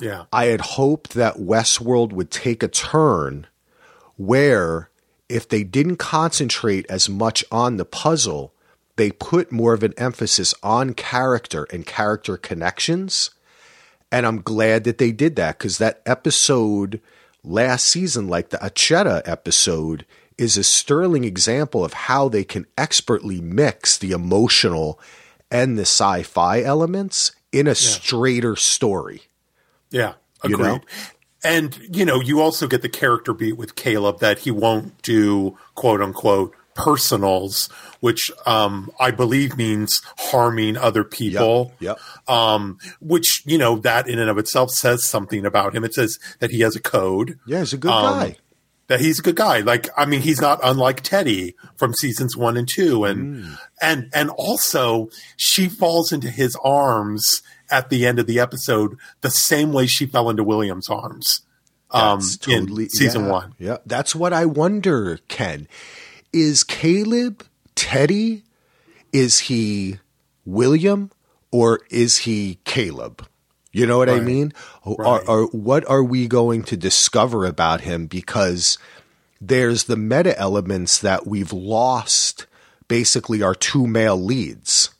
Yeah. 0.00 0.24
I 0.32 0.46
had 0.46 0.60
hoped 0.60 1.14
that 1.14 1.36
Westworld 1.36 2.12
would 2.12 2.32
take 2.32 2.64
a 2.64 2.68
turn 2.68 3.46
where 4.18 4.90
if 5.30 5.48
they 5.48 5.64
didn't 5.64 5.96
concentrate 5.96 6.84
as 6.90 7.08
much 7.08 7.44
on 7.50 7.76
the 7.78 7.84
puzzle, 7.86 8.52
they 8.96 9.10
put 9.10 9.50
more 9.50 9.72
of 9.72 9.82
an 9.82 9.94
emphasis 9.96 10.52
on 10.62 10.92
character 10.92 11.66
and 11.72 11.86
character 11.86 12.36
connections. 12.36 13.30
And 14.12 14.26
I'm 14.26 14.42
glad 14.42 14.84
that 14.84 14.98
they 14.98 15.12
did 15.12 15.36
that 15.36 15.58
because 15.58 15.78
that 15.78 16.02
episode 16.04 17.00
last 17.44 17.86
season, 17.86 18.28
like 18.28 18.50
the 18.50 18.56
Akecheta 18.58 19.22
episode, 19.24 20.04
is 20.36 20.56
a 20.56 20.64
sterling 20.64 21.24
example 21.24 21.84
of 21.84 21.92
how 21.92 22.28
they 22.28 22.44
can 22.44 22.66
expertly 22.76 23.40
mix 23.40 23.96
the 23.98 24.12
emotional 24.12 24.98
and 25.50 25.76
the 25.78 25.82
sci 25.82 26.22
fi 26.22 26.62
elements 26.62 27.32
in 27.52 27.66
a 27.66 27.74
straighter 27.74 28.56
story. 28.56 29.22
Yeah, 29.90 30.14
You 30.44 30.54
agreed. 30.54 30.66
know? 30.66 30.80
And 31.44 31.78
you 31.96 32.04
know, 32.04 32.20
you 32.20 32.40
also 32.40 32.66
get 32.66 32.82
the 32.82 32.88
character 32.88 33.32
beat 33.32 33.56
with 33.56 33.74
Caleb 33.76 34.18
that 34.20 34.40
he 34.40 34.50
won't 34.50 35.00
do 35.02 35.56
quote 35.74 36.00
unquote 36.02 36.54
personals, 36.74 37.68
which 38.00 38.30
um, 38.46 38.90
I 39.00 39.10
believe 39.10 39.56
means 39.56 40.00
harming 40.18 40.76
other 40.76 41.04
people. 41.04 41.72
Yep. 41.80 41.98
Um, 42.28 42.78
which 43.00 43.42
you 43.46 43.58
know 43.58 43.76
that 43.78 44.08
in 44.08 44.18
and 44.18 44.30
of 44.30 44.38
itself 44.38 44.70
says 44.70 45.04
something 45.04 45.44
about 45.46 45.74
him. 45.74 45.84
It 45.84 45.94
says 45.94 46.18
that 46.40 46.50
he 46.50 46.60
has 46.60 46.74
a 46.76 46.80
code. 46.80 47.38
Yeah, 47.46 47.58
he's 47.60 47.72
a 47.72 47.78
good 47.78 47.90
Um, 47.90 48.18
guy. 48.20 48.36
that 48.88 49.00
he's 49.00 49.18
a 49.18 49.22
good 49.22 49.36
guy. 49.36 49.60
Like, 49.60 49.88
I 49.96 50.06
mean, 50.06 50.22
he's 50.22 50.40
not 50.40 50.60
unlike 50.64 51.02
Teddy 51.02 51.54
from 51.76 51.92
seasons 51.94 52.36
one 52.36 52.56
and 52.56 52.66
two. 52.68 53.04
And, 53.04 53.44
Mm. 53.44 53.58
and, 53.82 54.10
and 54.14 54.30
also 54.30 55.08
she 55.36 55.68
falls 55.68 56.10
into 56.12 56.30
his 56.30 56.56
arms 56.64 57.42
at 57.70 57.90
the 57.90 58.06
end 58.06 58.18
of 58.18 58.26
the 58.26 58.38
episode 58.40 58.96
the 59.20 59.30
same 59.30 59.72
way 59.72 59.86
she 59.86 60.06
fell 60.06 60.30
into 60.30 60.44
William's 60.44 60.88
arms. 60.88 61.42
Um, 61.90 62.20
That's 62.20 62.46
in 62.48 62.88
season 62.90 63.24
yeah, 63.24 63.30
one. 63.30 63.54
Yeah, 63.58 63.76
that's 63.86 64.14
what 64.14 64.32
I 64.34 64.44
wonder. 64.44 65.18
Ken, 65.28 65.66
is 66.32 66.62
Caleb 66.64 67.44
Teddy? 67.74 68.42
Is 69.12 69.38
he 69.40 69.98
William 70.44 71.10
or 71.50 71.80
is 71.90 72.18
he 72.18 72.58
Caleb? 72.64 73.26
You 73.72 73.86
know 73.86 73.96
what 73.96 74.10
I 74.10 74.14
Right. 74.14 74.24
mean? 74.24 74.52
Are, 74.84 74.94
Right. 74.96 75.28
are, 75.28 75.44
what 75.46 75.88
are 75.88 76.02
we 76.02 76.26
going 76.26 76.62
to 76.64 76.76
discover 76.76 77.46
about 77.46 77.82
him? 77.82 78.06
Because 78.06 78.76
there's 79.40 79.84
the 79.84 79.96
meta 79.96 80.38
elements 80.38 80.98
that 80.98 81.26
we've 81.26 81.52
lost 81.52 82.46
basically 82.88 83.42
our 83.42 83.54
two 83.54 83.86
male 83.86 84.20
leads. 84.20 84.90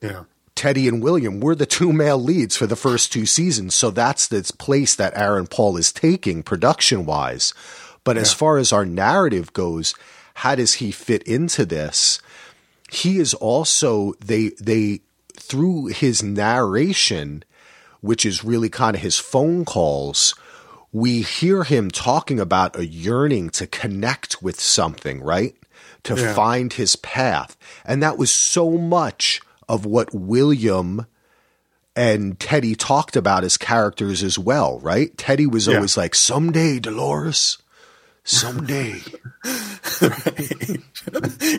Yeah. 0.00 0.24
Teddy 0.58 0.88
and 0.88 1.00
William 1.00 1.38
were 1.38 1.54
the 1.54 1.66
two 1.66 1.92
male 1.92 2.20
leads 2.20 2.56
for 2.56 2.66
the 2.66 2.74
first 2.74 3.12
two 3.12 3.26
seasons. 3.26 3.76
So 3.76 3.92
that's 3.92 4.26
the 4.26 4.42
place 4.58 4.96
that 4.96 5.16
Aaron 5.16 5.46
Paul 5.46 5.76
is 5.76 5.92
taking 5.92 6.42
production 6.42 7.06
wise. 7.06 7.54
But 8.02 8.16
yeah. 8.16 8.22
as 8.22 8.32
far 8.32 8.58
as 8.58 8.72
our 8.72 8.84
narrative 8.84 9.52
goes, 9.52 9.94
how 10.34 10.56
does 10.56 10.74
he 10.74 10.90
fit 10.90 11.22
into 11.22 11.64
this? 11.64 12.20
He 12.90 13.18
is 13.18 13.34
also 13.34 14.14
they 14.14 14.48
they 14.60 15.02
through 15.34 15.86
his 15.86 16.24
narration, 16.24 17.44
which 18.00 18.26
is 18.26 18.42
really 18.42 18.68
kind 18.68 18.96
of 18.96 19.02
his 19.02 19.16
phone 19.16 19.64
calls, 19.64 20.34
we 20.92 21.22
hear 21.22 21.62
him 21.62 21.88
talking 21.88 22.40
about 22.40 22.76
a 22.76 22.84
yearning 22.84 23.50
to 23.50 23.68
connect 23.68 24.42
with 24.42 24.58
something, 24.58 25.22
right? 25.22 25.54
To 26.02 26.16
yeah. 26.16 26.34
find 26.34 26.72
his 26.72 26.96
path. 26.96 27.56
And 27.84 28.02
that 28.02 28.18
was 28.18 28.32
so 28.32 28.72
much 28.72 29.40
of 29.68 29.84
what 29.84 30.14
William 30.14 31.06
and 31.98 32.38
Teddy 32.38 32.76
talked 32.76 33.16
about 33.16 33.42
as 33.42 33.56
characters 33.56 34.22
as 34.22 34.38
well, 34.38 34.78
right? 34.78 35.16
Teddy 35.18 35.46
was 35.46 35.66
yeah. 35.66 35.76
always 35.76 35.96
like, 35.96 36.14
someday, 36.14 36.78
Dolores, 36.78 37.58
someday. 38.22 39.00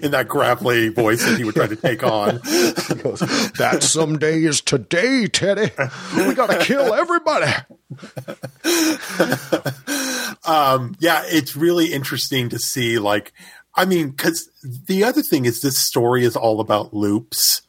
In 0.01 0.11
that 0.11 0.27
gravelly 0.29 0.89
voice 0.89 1.25
that 1.25 1.37
he 1.37 1.43
would 1.43 1.55
try 1.55 1.67
to 1.67 1.75
take 1.75 2.03
on. 2.03 2.37
Goes, 2.37 3.19
that 3.57 3.79
someday 3.81 4.43
is 4.43 4.61
today, 4.61 5.27
Teddy. 5.27 5.71
We 6.15 6.33
got 6.35 6.51
to 6.51 6.59
kill 6.59 6.93
everybody. 6.93 7.51
um, 10.45 10.95
yeah, 10.99 11.23
it's 11.25 11.57
really 11.57 11.91
interesting 11.91 12.47
to 12.49 12.59
see, 12.59 12.97
like, 12.97 13.33
I 13.75 13.83
mean, 13.83 14.11
because 14.11 14.49
the 14.63 15.03
other 15.03 15.21
thing 15.21 15.43
is 15.43 15.61
this 15.61 15.85
story 15.85 16.23
is 16.23 16.37
all 16.37 16.61
about 16.61 16.93
loops 16.93 17.63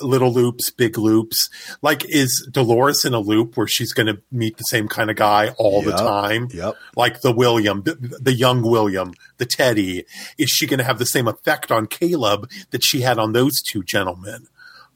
little 0.00 0.32
loops, 0.32 0.70
big 0.70 0.96
loops. 0.96 1.48
Like, 1.82 2.04
is 2.08 2.46
Dolores 2.50 3.04
in 3.04 3.14
a 3.14 3.18
loop 3.18 3.56
where 3.56 3.66
she's 3.66 3.92
going 3.92 4.06
to 4.06 4.22
meet 4.30 4.56
the 4.56 4.64
same 4.64 4.88
kind 4.88 5.10
of 5.10 5.16
guy 5.16 5.48
all 5.58 5.82
yep, 5.82 5.84
the 5.84 5.96
time? 5.96 6.48
Yep. 6.52 6.76
Like 6.96 7.20
the 7.20 7.32
William, 7.32 7.82
the, 7.82 7.94
the 8.20 8.32
young 8.32 8.62
William, 8.62 9.12
the 9.38 9.46
Teddy. 9.46 10.04
Is 10.38 10.50
she 10.50 10.66
going 10.66 10.78
to 10.78 10.84
have 10.84 10.98
the 10.98 11.06
same 11.06 11.28
effect 11.28 11.70
on 11.70 11.86
Caleb 11.86 12.50
that 12.70 12.84
she 12.84 13.00
had 13.00 13.18
on 13.18 13.32
those 13.32 13.60
two 13.60 13.82
gentlemen? 13.82 14.46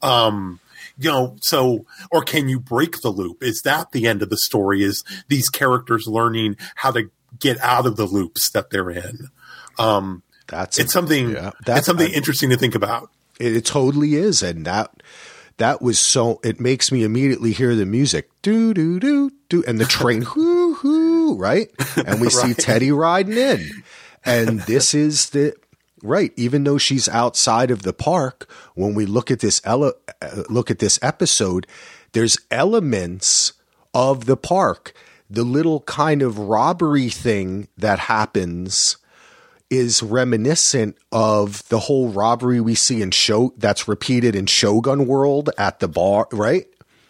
Um, 0.01 0.59
you 0.97 1.11
know, 1.11 1.35
so, 1.41 1.85
or 2.11 2.23
can 2.23 2.47
you 2.47 2.59
break 2.59 3.01
the 3.01 3.09
loop? 3.09 3.43
Is 3.43 3.61
that 3.63 3.91
the 3.91 4.07
end 4.07 4.21
of 4.21 4.29
the 4.29 4.37
story? 4.37 4.83
Is 4.83 5.03
these 5.27 5.49
characters 5.49 6.07
learning 6.07 6.55
how 6.75 6.91
to 6.91 7.09
get 7.39 7.59
out 7.59 7.85
of 7.85 7.97
the 7.97 8.05
loops 8.05 8.49
that 8.51 8.69
they're 8.69 8.89
in? 8.89 9.29
Um, 9.77 10.23
that's 10.47 10.79
it's 10.79 10.93
something. 10.93 11.31
Yeah, 11.31 11.51
that's, 11.65 11.79
it's 11.79 11.87
something 11.87 12.11
I, 12.11 12.13
interesting 12.13 12.49
to 12.51 12.57
think 12.57 12.75
about. 12.75 13.09
It, 13.39 13.57
it 13.57 13.65
totally 13.65 14.15
is, 14.15 14.41
and 14.41 14.65
that 14.65 14.91
that 15.57 15.81
was 15.81 15.99
so. 15.99 16.39
It 16.43 16.59
makes 16.59 16.91
me 16.91 17.03
immediately 17.03 17.51
hear 17.51 17.75
the 17.75 17.85
music, 17.85 18.29
do 18.41 18.73
do 18.73 18.99
do 18.99 19.31
do, 19.49 19.63
and 19.65 19.79
the 19.79 19.85
train, 19.85 20.21
hoo 20.25 20.73
hoo, 20.75 21.35
right? 21.35 21.69
And 21.95 22.19
we 22.19 22.27
right. 22.27 22.31
see 22.31 22.53
Teddy 22.53 22.91
riding 22.91 23.37
in, 23.37 23.69
and 24.23 24.59
this 24.61 24.93
is 24.93 25.29
the 25.29 25.53
right. 26.03 26.31
Even 26.35 26.63
though 26.63 26.77
she's 26.77 27.07
outside 27.07 27.71
of 27.71 27.83
the 27.83 27.93
park, 27.93 28.49
when 28.75 28.93
we 28.95 29.05
look 29.05 29.31
at 29.31 29.39
this 29.39 29.61
ele- 29.63 29.93
uh, 30.21 30.43
look 30.49 30.69
at 30.69 30.79
this 30.79 30.99
episode, 31.01 31.67
there's 32.11 32.37
elements 32.51 33.53
of 33.93 34.25
the 34.25 34.37
park. 34.37 34.93
The 35.27 35.43
little 35.43 35.81
kind 35.81 36.21
of 36.21 36.37
robbery 36.37 37.09
thing 37.09 37.67
that 37.77 37.97
happens 37.97 38.97
is 39.69 40.03
reminiscent 40.03 40.97
of 41.11 41.67
the 41.69 41.79
whole 41.79 42.09
robbery 42.09 42.61
we 42.61 42.75
see 42.75 43.01
in 43.01 43.11
show 43.11 43.53
that's 43.57 43.87
repeated 43.87 44.35
in 44.35 44.45
Shogun 44.45 45.07
World 45.07 45.49
at 45.57 45.79
the 45.79 45.87
bar, 45.87 46.27
right? 46.31 46.67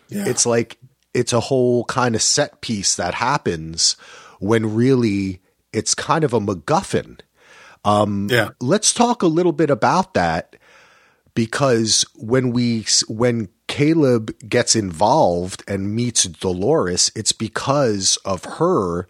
Yeah. 0.09 0.25
It's 0.27 0.45
like 0.45 0.77
it's 1.13 1.33
a 1.33 1.39
whole 1.39 1.85
kind 1.85 2.15
of 2.15 2.21
set 2.21 2.61
piece 2.61 2.95
that 2.95 3.15
happens 3.15 3.95
when 4.39 4.75
really 4.75 5.41
it's 5.73 5.93
kind 5.93 6.23
of 6.23 6.33
a 6.33 6.39
MacGuffin. 6.39 7.19
Um, 7.83 8.27
yeah. 8.31 8.49
Let's 8.59 8.93
talk 8.93 9.21
a 9.21 9.27
little 9.27 9.51
bit 9.51 9.69
about 9.69 10.13
that 10.15 10.55
because 11.35 12.05
when 12.15 12.51
we 12.51 12.85
when 13.07 13.49
Caleb 13.67 14.37
gets 14.47 14.75
involved 14.75 15.63
and 15.67 15.95
meets 15.95 16.23
Dolores, 16.23 17.11
it's 17.15 17.31
because 17.31 18.17
of 18.25 18.45
her 18.45 19.07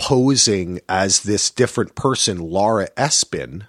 posing 0.00 0.80
as 0.88 1.20
this 1.20 1.50
different 1.50 1.94
person, 1.94 2.38
Laura 2.38 2.88
Espin. 2.96 3.66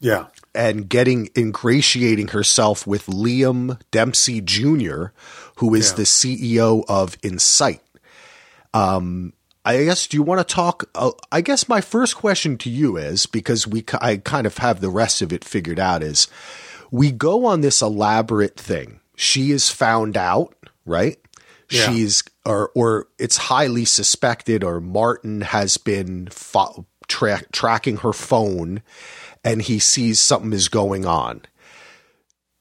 Yeah. 0.00 0.26
And 0.54 0.88
getting 0.88 1.30
ingratiating 1.36 2.28
herself 2.28 2.84
with 2.84 3.06
Liam 3.06 3.80
Dempsey 3.92 4.40
Jr., 4.40 5.06
who 5.56 5.74
is 5.74 5.90
yeah. 5.90 5.96
the 5.96 6.02
CEO 6.02 6.84
of 6.88 7.16
Incite. 7.22 7.80
Um, 8.74 9.32
I 9.64 9.84
guess, 9.84 10.08
do 10.08 10.16
you 10.16 10.22
want 10.22 10.46
to 10.46 10.54
talk? 10.54 10.88
Uh, 10.94 11.12
I 11.30 11.42
guess 11.42 11.68
my 11.68 11.80
first 11.80 12.16
question 12.16 12.58
to 12.58 12.70
you 12.70 12.96
is 12.96 13.26
because 13.26 13.66
we, 13.66 13.84
I 14.00 14.16
kind 14.16 14.46
of 14.46 14.58
have 14.58 14.80
the 14.80 14.90
rest 14.90 15.22
of 15.22 15.32
it 15.32 15.44
figured 15.44 15.78
out 15.78 16.02
is 16.02 16.26
we 16.90 17.12
go 17.12 17.46
on 17.46 17.60
this 17.60 17.80
elaborate 17.80 18.56
thing. 18.56 19.00
She 19.14 19.52
is 19.52 19.70
found 19.70 20.16
out, 20.16 20.54
right? 20.84 21.18
Yeah. 21.70 21.92
She's 21.92 22.22
or 22.46 22.70
or 22.74 23.08
it's 23.18 23.36
highly 23.36 23.84
suspected 23.84 24.64
or 24.64 24.80
Martin 24.80 25.42
has 25.42 25.76
been 25.76 26.28
fo- 26.28 26.86
tra- 27.08 27.44
tracking 27.52 27.98
her 27.98 28.12
phone 28.12 28.82
and 29.44 29.62
he 29.62 29.78
sees 29.78 30.20
something 30.20 30.52
is 30.52 30.68
going 30.68 31.04
on. 31.04 31.42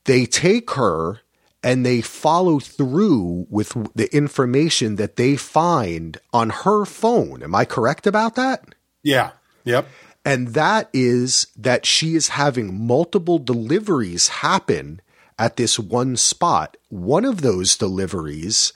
They 0.06 0.26
take 0.26 0.72
her 0.72 1.22
and 1.63 1.86
they 1.86 2.02
follow 2.02 2.60
through 2.60 3.48
with 3.50 3.76
the 3.96 4.13
information 4.15 4.96
that 4.98 5.15
they 5.15 5.36
find 5.36 6.17
on 6.32 6.50
her 6.50 6.86
phone. 6.86 7.43
Am 7.43 7.56
I 7.56 7.65
correct 7.65 8.08
about 8.08 8.36
that? 8.36 8.76
Yeah. 9.04 9.32
Yep. 9.63 9.88
And 10.24 10.50
that 10.50 10.89
is 10.93 11.48
that 11.56 11.86
she 11.86 12.15
is 12.15 12.30
having 12.30 12.86
multiple 12.86 13.39
deliveries 13.39 14.28
happen 14.28 15.02
at 15.39 15.56
this 15.56 15.80
one 15.80 16.15
spot. 16.15 16.78
One 16.89 17.26
of 17.26 17.41
those 17.41 17.78
deliveries 17.78 18.74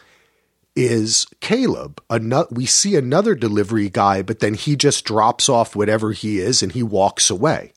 is 0.76 1.26
Caleb. 1.40 2.02
Another, 2.10 2.48
we 2.52 2.66
see 2.66 2.96
another 2.96 3.36
delivery 3.36 3.90
guy, 3.90 4.22
but 4.22 4.40
then 4.40 4.54
he 4.54 4.76
just 4.76 5.06
drops 5.06 5.50
off 5.50 5.76
whatever 5.76 6.12
he 6.12 6.40
is 6.40 6.64
and 6.64 6.72
he 6.72 6.84
walks 6.84 7.30
away. 7.30 7.74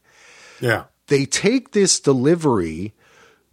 Yeah. 0.61 0.85
They 1.09 1.27
take 1.27 1.73
this 1.73 2.01
delivery 2.01 2.95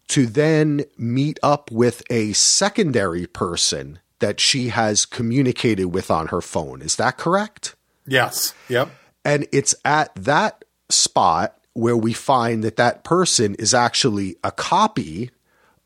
to 0.09 0.25
then 0.25 0.83
meet 0.97 1.39
up 1.41 1.71
with 1.71 2.03
a 2.09 2.33
secondary 2.33 3.27
person 3.27 3.99
that 4.19 4.39
she 4.39 4.69
has 4.69 5.05
communicated 5.05 5.85
with 5.85 6.11
on 6.11 6.27
her 6.27 6.41
phone. 6.41 6.81
Is 6.81 6.95
that 6.97 7.17
correct? 7.17 7.75
Yes. 8.05 8.53
Yep. 8.69 8.89
And 9.25 9.47
it's 9.51 9.75
at 9.83 10.13
that 10.15 10.65
spot 10.89 11.57
where 11.73 11.97
we 11.97 12.13
find 12.13 12.63
that 12.63 12.75
that 12.75 13.03
person 13.03 13.55
is 13.55 13.73
actually 13.73 14.35
a 14.43 14.51
copy 14.51 15.31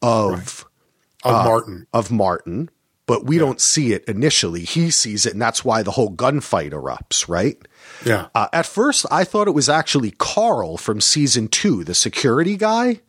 of 0.01 0.65
right. 1.23 1.33
of 1.33 1.39
uh, 1.39 1.43
Martin. 1.43 1.87
Of 1.93 2.11
Martin, 2.11 2.69
but 3.07 3.25
we 3.25 3.35
yeah. 3.35 3.41
don't 3.41 3.61
see 3.61 3.93
it 3.93 4.03
initially. 4.05 4.61
He 4.61 4.89
sees 4.89 5.25
it, 5.25 5.33
and 5.33 5.41
that's 5.41 5.63
why 5.63 5.83
the 5.83 5.91
whole 5.91 6.11
gunfight 6.11 6.71
erupts, 6.71 7.27
right? 7.29 7.57
Yeah. 8.05 8.27
Uh, 8.33 8.47
at 8.51 8.65
first, 8.65 9.05
I 9.11 9.23
thought 9.23 9.47
it 9.47 9.51
was 9.51 9.69
actually 9.69 10.11
Carl 10.11 10.77
from 10.77 11.01
season 11.01 11.47
two, 11.47 11.83
the 11.83 11.95
security 11.95 12.57
guy. 12.57 13.01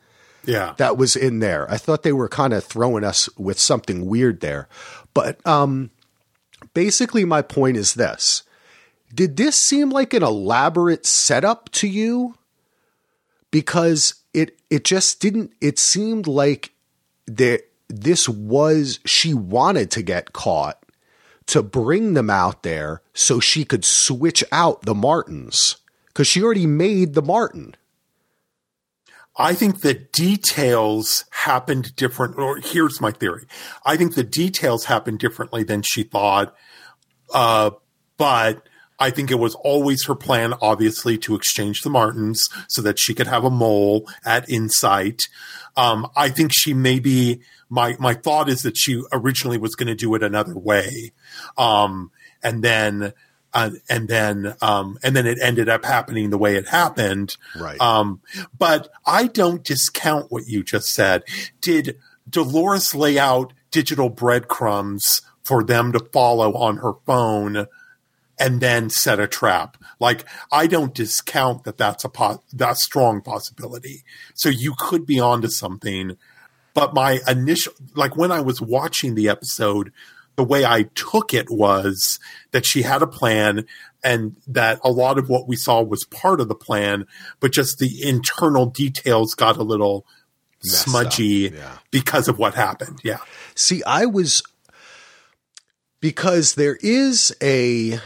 Yeah. 0.44 0.74
That 0.76 0.96
was 0.96 1.16
in 1.16 1.40
there. 1.40 1.70
I 1.70 1.76
thought 1.76 2.02
they 2.02 2.12
were 2.12 2.28
kind 2.28 2.52
of 2.52 2.64
throwing 2.64 3.04
us 3.04 3.28
with 3.36 3.58
something 3.58 4.06
weird 4.06 4.40
there. 4.40 4.68
But 5.12 5.44
um, 5.46 5.90
basically, 6.72 7.24
my 7.24 7.42
point 7.42 7.76
is 7.76 7.94
this 7.94 8.44
Did 9.12 9.36
this 9.36 9.56
seem 9.56 9.90
like 9.90 10.14
an 10.14 10.22
elaborate 10.22 11.04
setup 11.06 11.70
to 11.72 11.88
you? 11.88 12.36
Because 13.50 14.14
it 14.32 14.60
it 14.70 14.84
just 14.84 15.20
didn't. 15.20 15.52
It 15.60 15.78
seemed 15.78 16.26
like 16.26 16.72
there 17.26 17.60
this 17.88 18.28
was, 18.28 19.00
she 19.04 19.34
wanted 19.34 19.90
to 19.92 20.02
get 20.02 20.32
caught 20.32 20.82
to 21.46 21.62
bring 21.62 22.14
them 22.14 22.28
out 22.28 22.62
there 22.62 23.02
so 23.14 23.40
she 23.40 23.64
could 23.64 23.84
switch 23.84 24.42
out 24.50 24.82
the 24.82 24.94
Martins 24.94 25.76
because 26.08 26.26
she 26.26 26.42
already 26.42 26.66
made 26.66 27.14
the 27.14 27.22
Martin. 27.22 27.74
I 29.38 29.54
think 29.54 29.80
the 29.80 29.94
details 29.94 31.24
happened 31.30 31.94
different. 31.94 32.38
Or 32.38 32.56
here's 32.56 33.00
my 33.00 33.10
theory: 33.10 33.46
I 33.84 33.96
think 33.96 34.14
the 34.14 34.24
details 34.24 34.86
happened 34.86 35.18
differently 35.18 35.62
than 35.62 35.82
she 35.82 36.02
thought. 36.02 36.54
Uh, 37.32 37.72
but 38.16 38.66
I 38.98 39.10
think 39.10 39.30
it 39.30 39.38
was 39.38 39.54
always 39.56 40.06
her 40.06 40.14
plan, 40.14 40.54
obviously, 40.62 41.18
to 41.18 41.34
exchange 41.34 41.82
the 41.82 41.90
Martins 41.90 42.48
so 42.68 42.80
that 42.82 42.98
she 42.98 43.14
could 43.14 43.26
have 43.26 43.44
a 43.44 43.50
mole 43.50 44.08
at 44.24 44.48
Incite. 44.48 45.28
Um, 45.76 46.10
I 46.16 46.30
think 46.30 46.52
she 46.54 46.72
maybe 46.72 47.42
my 47.68 47.96
my 47.98 48.14
thought 48.14 48.48
is 48.48 48.62
that 48.62 48.76
she 48.76 49.02
originally 49.12 49.58
was 49.58 49.74
going 49.74 49.88
to 49.88 49.94
do 49.94 50.14
it 50.14 50.22
another 50.22 50.56
way, 50.56 51.12
um, 51.56 52.10
and 52.42 52.62
then 52.62 53.12
uh, 53.56 53.70
and 53.88 54.06
then 54.06 54.54
um, 54.60 54.98
and 55.02 55.16
then 55.16 55.26
it 55.26 55.38
ended 55.40 55.68
up 55.68 55.84
happening 55.84 56.28
the 56.28 56.38
way 56.38 56.56
it 56.56 56.68
happened. 56.68 57.36
Right. 57.58 57.80
Um, 57.80 58.20
but 58.56 58.90
I 59.06 59.28
don't 59.28 59.64
discount 59.64 60.30
what 60.30 60.46
you 60.46 60.62
just 60.62 60.90
said. 60.90 61.22
Did 61.62 61.98
Dolores 62.28 62.94
lay 62.94 63.18
out 63.18 63.54
digital 63.70 64.10
breadcrumbs 64.10 65.22
for 65.42 65.64
them 65.64 65.92
to 65.92 66.00
follow 66.12 66.52
on 66.54 66.78
her 66.78 66.92
phone 67.06 67.66
and 68.38 68.60
then 68.60 68.90
set 68.90 69.18
a 69.18 69.26
trap? 69.26 69.78
Like 69.98 70.26
I 70.52 70.66
don't 70.66 70.94
discount 70.94 71.64
that 71.64 71.78
that's 71.78 72.04
a 72.04 72.10
po- 72.10 72.42
that 72.52 72.76
strong 72.76 73.22
possibility. 73.22 74.04
So 74.34 74.50
you 74.50 74.74
could 74.78 75.06
be 75.06 75.18
onto 75.18 75.48
something. 75.48 76.18
But 76.76 76.92
my 76.92 77.20
initial, 77.26 77.72
like 77.94 78.18
when 78.18 78.30
I 78.30 78.42
was 78.42 78.60
watching 78.60 79.14
the 79.14 79.30
episode, 79.30 79.94
the 80.36 80.44
way 80.44 80.62
I 80.66 80.82
took 80.94 81.32
it 81.32 81.46
was 81.50 82.20
that 82.50 82.66
she 82.66 82.82
had 82.82 83.00
a 83.00 83.06
plan 83.06 83.64
and 84.04 84.36
that 84.46 84.78
a 84.84 84.90
lot 84.90 85.18
of 85.18 85.30
what 85.30 85.48
we 85.48 85.56
saw 85.56 85.80
was 85.80 86.04
part 86.04 86.38
of 86.38 86.48
the 86.48 86.54
plan, 86.54 87.06
but 87.40 87.50
just 87.50 87.78
the 87.78 88.06
internal 88.06 88.66
details 88.66 89.34
got 89.34 89.56
a 89.56 89.62
little 89.62 90.04
Messed 90.62 90.84
smudgy 90.84 91.52
yeah. 91.54 91.78
because 91.90 92.28
of 92.28 92.38
what 92.38 92.52
happened. 92.52 93.00
Yeah. 93.02 93.20
See, 93.54 93.82
I 93.84 94.04
was 94.04 94.42
because 96.00 96.56
there 96.56 96.76
is 96.82 97.34
a 97.42 98.00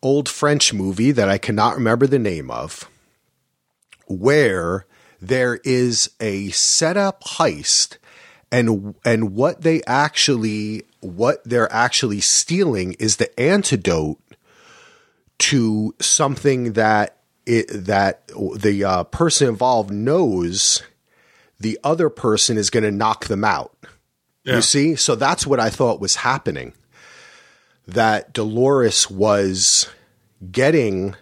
old 0.00 0.28
French 0.28 0.72
movie 0.72 1.10
that 1.10 1.28
I 1.28 1.38
cannot 1.38 1.74
remember 1.74 2.06
the 2.06 2.20
name 2.20 2.52
of 2.52 2.88
where 4.06 4.86
there 5.20 5.58
is 5.64 6.08
a 6.20 6.50
setup 6.50 7.24
heist 7.24 7.96
and 8.52 8.94
and 9.04 9.34
what 9.34 9.62
they 9.62 9.82
actually 9.86 10.84
what 11.00 11.42
they're 11.44 11.72
actually 11.72 12.20
stealing 12.20 12.92
is 13.00 13.16
the 13.16 13.40
antidote 13.40 14.20
to 15.38 15.94
something 16.00 16.74
that 16.74 17.16
it, 17.44 17.66
that 17.72 18.28
the 18.56 18.84
uh, 18.84 19.04
person 19.04 19.48
involved 19.48 19.90
knows 19.90 20.84
the 21.58 21.78
other 21.82 22.08
person 22.08 22.56
is 22.56 22.70
going 22.70 22.84
to 22.84 22.92
knock 22.92 23.24
them 23.26 23.42
out. 23.42 23.76
Yeah. 24.44 24.56
You 24.56 24.62
see? 24.62 24.94
So 24.94 25.16
that's 25.16 25.44
what 25.46 25.58
I 25.58 25.70
thought 25.70 26.00
was 26.00 26.16
happening. 26.16 26.72
That 27.88 28.32
Dolores 28.32 29.10
was 29.10 29.88
getting 30.52 31.16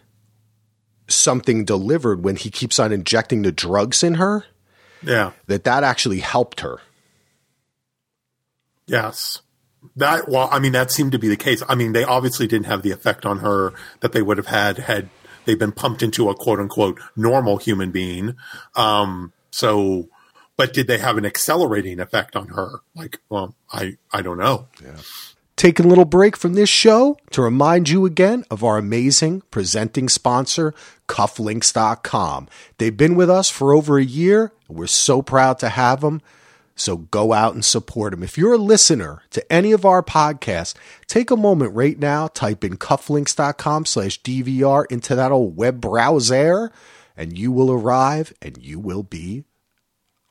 something 1.09 1.65
delivered 1.65 2.23
when 2.23 2.37
he 2.37 2.51
keeps 2.51 2.79
on 2.79 2.93
injecting 2.93 3.43
the 3.43 3.53
drugs 3.53 4.03
in 4.03 4.15
her, 4.15 4.45
Yeah. 5.03 5.33
that 5.47 5.65
that 5.65 5.85
actually 5.85 6.21
helped 6.21 6.61
her. 6.61 6.81
Yes. 8.91 9.43
That 9.97 10.29
well, 10.29 10.49
I 10.51 10.59
mean, 10.59 10.73
that 10.73 10.91
seemed 10.91 11.13
to 11.13 11.19
be 11.19 11.29
the 11.29 11.37
case. 11.37 11.63
I 11.69 11.75
mean, 11.75 11.93
they 11.93 12.05
obviously 12.05 12.47
didn't 12.47 12.67
have 12.67 12.83
the 12.83 12.91
effect 12.91 13.25
on 13.25 13.39
her 13.39 13.73
that 14.01 14.13
they 14.13 14.21
would 14.21 14.37
have 14.37 14.49
had 14.49 14.79
had 14.79 15.09
they 15.47 15.55
been 15.55 15.73
pumped 15.73 16.03
into 16.03 16.29
a 16.29 16.35
quote 16.35 16.59
unquote 16.59 17.01
normal 17.17 17.57
human 17.57 17.91
being. 17.93 18.37
Um, 18.77 19.33
so, 19.51 20.09
but 20.57 20.75
did 20.75 20.87
they 20.87 20.99
have 20.99 21.17
an 21.17 21.25
accelerating 21.25 22.01
effect 22.01 22.37
on 22.37 22.49
her? 22.49 22.81
Like, 22.95 23.21
well, 23.31 23.55
I 23.73 23.97
I 24.13 24.23
don't 24.23 24.39
know. 24.39 24.67
Taking 25.57 25.87
a 25.87 25.89
little 25.89 26.05
break 26.05 26.37
from 26.37 26.55
this 26.55 26.71
show 26.71 27.17
to 27.31 27.43
remind 27.43 27.89
you 27.89 28.07
again 28.07 28.45
of 28.51 28.65
our 28.65 28.77
amazing 28.77 29.43
presenting 29.51 30.09
sponsor, 30.09 30.75
cufflinks.com. 31.07 32.49
They've 32.79 32.97
been 32.97 33.15
with 33.15 33.31
us 33.31 33.51
for 33.51 33.73
over 33.73 33.99
a 33.99 34.05
year. 34.05 34.53
and 34.69 34.77
We're 34.79 34.87
so 34.87 35.23
proud 35.23 35.59
to 35.61 35.69
have 35.69 36.01
them. 36.01 36.23
So 36.81 36.97
go 36.97 37.35
out 37.35 37.53
and 37.53 37.63
support 37.63 38.13
them. 38.13 38.23
If 38.23 38.39
you're 38.39 38.55
a 38.55 38.59
listener 38.59 39.23
to 39.33 39.53
any 39.53 39.73
of 39.73 39.85
our 39.85 40.03
podcasts, 40.03 40.75
take 41.07 41.31
a 41.31 41.37
moment 41.37 41.75
right 41.75 41.99
now, 41.99 42.29
type 42.29 42.65
in 42.65 42.79
cufflinks.com 42.79 43.85
slash 43.85 44.23
DVR 44.23 44.87
into 44.91 45.15
that 45.15 45.31
old 45.31 45.59
web 45.59 45.83
browser, 45.83 46.73
and 47.19 47.37
you 47.37 47.53
will 47.53 47.71
arrive 47.71 48.33
and 48.41 48.57
you 48.63 48.79
will 48.79 49.03
be 49.03 49.45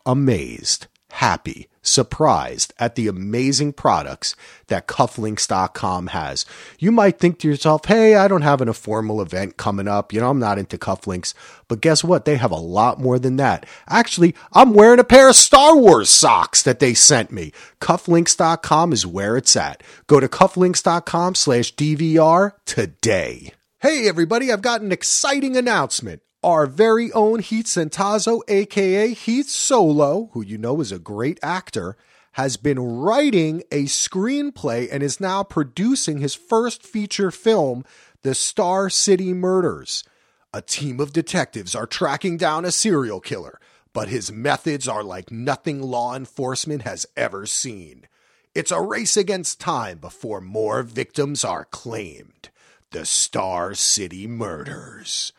amazed, 0.08 0.88
happy, 1.12 1.68
surprised 1.82 2.74
at 2.80 2.96
the 2.96 3.08
amazing 3.08 3.74
products 3.74 4.36
that 4.68 4.88
cufflinks.com 4.88 6.08
has. 6.08 6.46
You 6.78 6.92
might 6.92 7.20
think 7.20 7.40
to 7.40 7.48
yourself, 7.48 7.86
hey, 7.86 8.16
I 8.16 8.28
don't 8.28 8.42
have 8.42 8.62
an, 8.62 8.70
formal 8.74 9.22
event 9.22 9.58
coming 9.58 9.88
up. 9.88 10.14
You 10.14 10.22
know, 10.22 10.30
I'm 10.30 10.40
not 10.40 10.58
into 10.58 10.78
cufflinks. 10.78 11.34
But 11.68 11.82
guess 11.82 12.04
what? 12.04 12.26
They 12.26 12.38
have 12.38 12.52
a 12.52 12.56
lot 12.56 13.00
more 13.00 13.20
than 13.20 13.38
that. 13.38 13.66
Actually, 13.88 14.36
I'm 14.54 14.74
wearing 14.74 15.00
a 15.00 15.04
pair 15.04 15.30
of 15.30 15.36
Star 15.36 15.76
Wars 15.76 16.10
socks 16.10 16.64
that 16.64 16.80
they 16.80 16.94
sent 16.94 17.32
me. 17.32 17.52
Cufflinks.com 17.82 18.94
is 18.94 19.06
where 19.06 19.38
it's 19.38 19.56
at. 19.56 19.84
Go 20.08 20.20
to 20.20 20.28
cufflinks.com 20.28 21.36
slash 21.36 21.76
DVR 21.76 22.54
today. 22.66 23.54
Hey, 23.80 24.08
everybody, 24.08 24.52
I've 24.52 24.62
got 24.62 24.82
an 24.82 24.92
exciting 24.92 25.56
announcement. 25.56 26.22
Our 26.42 26.68
very 26.68 27.12
own 27.12 27.40
Heath 27.40 27.66
Centazzo, 27.66 28.40
aka 28.48 29.14
Heath 29.14 29.50
Solo, 29.50 30.30
who 30.32 30.42
you 30.42 30.58
know 30.58 30.80
is 30.80 30.90
a 30.90 30.98
great 30.98 31.38
actor, 31.44 31.98
has 32.34 32.56
been 32.56 32.80
writing 32.80 33.62
a 33.74 33.84
screenplay 33.84 34.88
and 34.90 35.04
is 35.04 35.20
now 35.20 35.44
producing 35.44 36.20
his 36.20 36.36
first 36.36 36.84
feature 36.84 37.30
film, 37.30 37.84
The 38.22 38.34
Star 38.34 38.90
City 38.90 39.34
Murders. 39.34 40.06
A 40.54 40.62
team 40.62 41.02
of 41.02 41.12
detectives 41.12 41.76
are 41.76 41.86
tracking 41.86 42.38
down 42.38 42.64
a 42.64 42.72
serial 42.72 43.20
killer, 43.20 43.60
but 43.92 44.08
his 44.08 44.32
methods 44.32 44.88
are 44.88 45.04
like 45.04 45.32
nothing 45.32 45.82
law 45.82 46.16
enforcement 46.16 46.84
has 46.84 47.06
ever 47.18 47.46
seen. 47.48 48.08
It's 48.56 48.72
a 48.72 48.80
race 48.80 49.18
against 49.18 49.60
time 49.60 49.98
before 49.98 50.40
more 50.40 50.84
victims 50.84 51.44
are 51.44 51.66
claimed. 51.66 52.50
The 52.92 53.06
Star 53.06 53.74
City 53.74 54.26
Murders. 54.26 55.34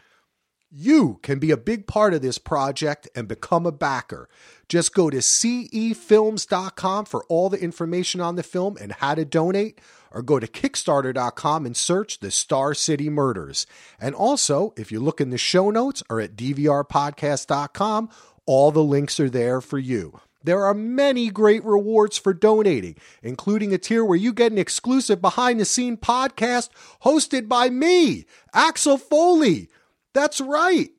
You 0.73 1.19
can 1.23 1.41
be 1.41 1.51
a 1.51 1.57
big 1.57 1.89
part 1.89 2.15
of 2.15 2.23
this 2.23 2.39
project 2.39 3.09
and 3.17 3.27
become 3.27 3.67
a 3.67 3.73
backer. 3.73 4.29
Just 4.69 4.95
go 4.95 5.11
to 5.11 5.17
cefilms.com 5.17 7.07
for 7.07 7.25
all 7.25 7.49
the 7.49 7.61
information 7.61 8.21
on 8.21 8.37
the 8.37 8.45
film 8.45 8.77
and 8.81 8.93
how 8.93 9.17
to 9.17 9.25
donate, 9.25 9.81
or 10.13 10.23
go 10.23 10.39
to 10.39 10.47
kickstarter.com 10.47 11.67
and 11.67 11.77
search 11.77 12.21
the 12.21 12.31
Star 12.31 12.73
City 12.75 13.11
Murders. 13.11 13.67
And 14.01 14.15
also, 14.15 14.73
if 14.77 14.93
you 14.93 15.01
look 15.01 15.21
in 15.21 15.31
the 15.31 15.39
show 15.39 15.71
notes 15.71 16.05
or 16.09 16.21
at 16.21 16.37
dvrpodcast.com, 16.37 18.09
all 18.47 18.71
the 18.71 18.85
links 18.85 19.19
are 19.19 19.31
there 19.31 19.61
for 19.61 19.79
you. 19.79 20.21
There 20.45 20.65
are 20.65 20.73
many 20.73 21.31
great 21.31 21.65
rewards 21.65 22.17
for 22.17 22.33
donating, 22.33 22.95
including 23.23 23.75
a 23.75 23.79
tier 23.79 24.05
where 24.05 24.17
you 24.17 24.33
get 24.33 24.53
an 24.53 24.59
exclusive 24.59 25.21
behind 25.21 25.59
the 25.59 25.65
scene 25.65 25.97
podcast 25.97 26.71
hosted 27.03 27.49
by 27.49 27.71
me, 27.71 28.25
Axel 28.55 28.99
Foley. 28.99 29.69
That's 30.13 30.41
right. 30.41 30.91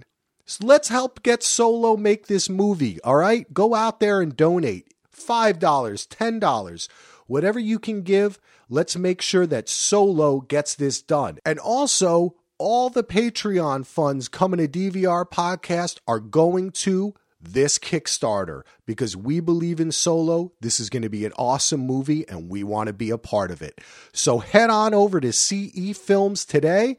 So 0.46 0.66
let's 0.66 0.90
help 0.90 1.24
get 1.24 1.44
Solo 1.44 1.96
make 1.96 2.28
this 2.28 2.50
movie, 2.50 3.00
all 3.04 3.16
right? 3.16 3.52
Go 3.54 3.74
out 3.74 4.00
there 4.00 4.22
and 4.22 4.36
donate 4.36 4.94
$5, 5.16 5.60
$10, 5.60 6.88
whatever 7.28 7.60
you 7.60 7.80
can 7.80 8.02
give. 8.02 8.40
Let's 8.70 8.98
make 8.98 9.22
sure 9.22 9.46
that 9.48 9.70
Solo 9.70 10.42
gets 10.42 10.76
this 10.76 11.02
done. 11.02 11.40
And 11.46 11.60
also, 11.60 12.36
all 12.58 12.90
the 12.90 13.04
Patreon 13.04 13.86
funds 13.86 14.28
coming 14.28 14.60
to 14.60 14.68
DVR 14.68 15.26
podcast 15.30 16.00
are 16.08 16.20
going 16.20 16.72
to 16.72 17.14
this 17.42 17.80
Kickstarter 17.80 18.62
because 18.86 19.18
we 19.18 19.40
believe 19.40 19.80
in 19.80 19.92
Solo. 19.92 20.52
This 20.62 20.80
is 20.80 20.90
going 20.90 21.02
to 21.02 21.10
be 21.10 21.26
an 21.26 21.34
awesome 21.38 21.82
movie 21.82 22.28
and 22.30 22.50
we 22.50 22.64
want 22.64 22.88
to 22.88 22.94
be 22.94 23.10
a 23.10 23.18
part 23.18 23.52
of 23.52 23.62
it. 23.62 23.80
So 24.14 24.40
head 24.40 24.70
on 24.70 24.94
over 24.94 25.20
to 25.20 25.34
CE 25.34 25.98
Films 25.98 26.46
today. 26.46 26.98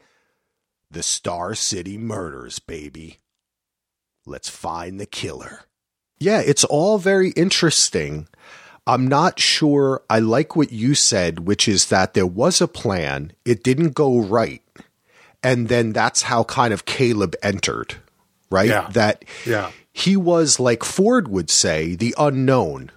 The 0.92 1.02
Star 1.02 1.54
City 1.54 1.96
Murders, 1.96 2.58
baby. 2.58 3.18
Let's 4.26 4.48
find 4.48 5.00
the 5.00 5.06
killer. 5.06 5.60
Yeah, 6.18 6.40
it's 6.40 6.64
all 6.64 6.98
very 6.98 7.30
interesting. 7.30 8.28
I'm 8.86 9.06
not 9.08 9.40
sure. 9.40 10.02
I 10.10 10.18
like 10.18 10.54
what 10.54 10.70
you 10.70 10.94
said, 10.94 11.40
which 11.40 11.66
is 11.66 11.86
that 11.88 12.14
there 12.14 12.26
was 12.26 12.60
a 12.60 12.68
plan, 12.68 13.32
it 13.44 13.62
didn't 13.64 13.94
go 13.94 14.20
right. 14.20 14.62
And 15.42 15.68
then 15.68 15.92
that's 15.92 16.22
how 16.22 16.44
kind 16.44 16.72
of 16.72 16.84
Caleb 16.84 17.34
entered, 17.42 17.96
right? 18.50 18.68
Yeah. 18.68 18.88
That 18.92 19.24
Yeah. 19.46 19.70
he 19.92 20.16
was 20.16 20.60
like 20.60 20.84
Ford 20.84 21.26
would 21.28 21.50
say, 21.50 21.94
the 21.94 22.14
unknown. 22.18 22.90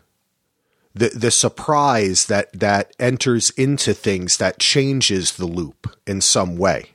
The 0.94 1.10
the 1.10 1.32
surprise 1.32 2.26
that 2.28 2.52
that 2.58 2.94
enters 3.00 3.50
into 3.52 3.94
things 3.94 4.38
that 4.38 4.60
changes 4.60 5.34
the 5.34 5.46
loop 5.48 5.94
in 6.08 6.22
some 6.22 6.56
way. 6.58 6.92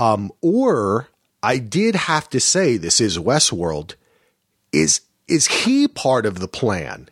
Um, 0.00 0.32
or 0.40 1.08
I 1.42 1.58
did 1.58 1.94
have 1.94 2.28
to 2.30 2.40
say 2.40 2.76
this 2.76 3.00
is 3.00 3.18
Westworld. 3.18 3.94
Is 4.72 5.02
is 5.28 5.46
he 5.46 5.86
part 5.86 6.26
of 6.26 6.40
the 6.40 6.48
plan? 6.48 7.08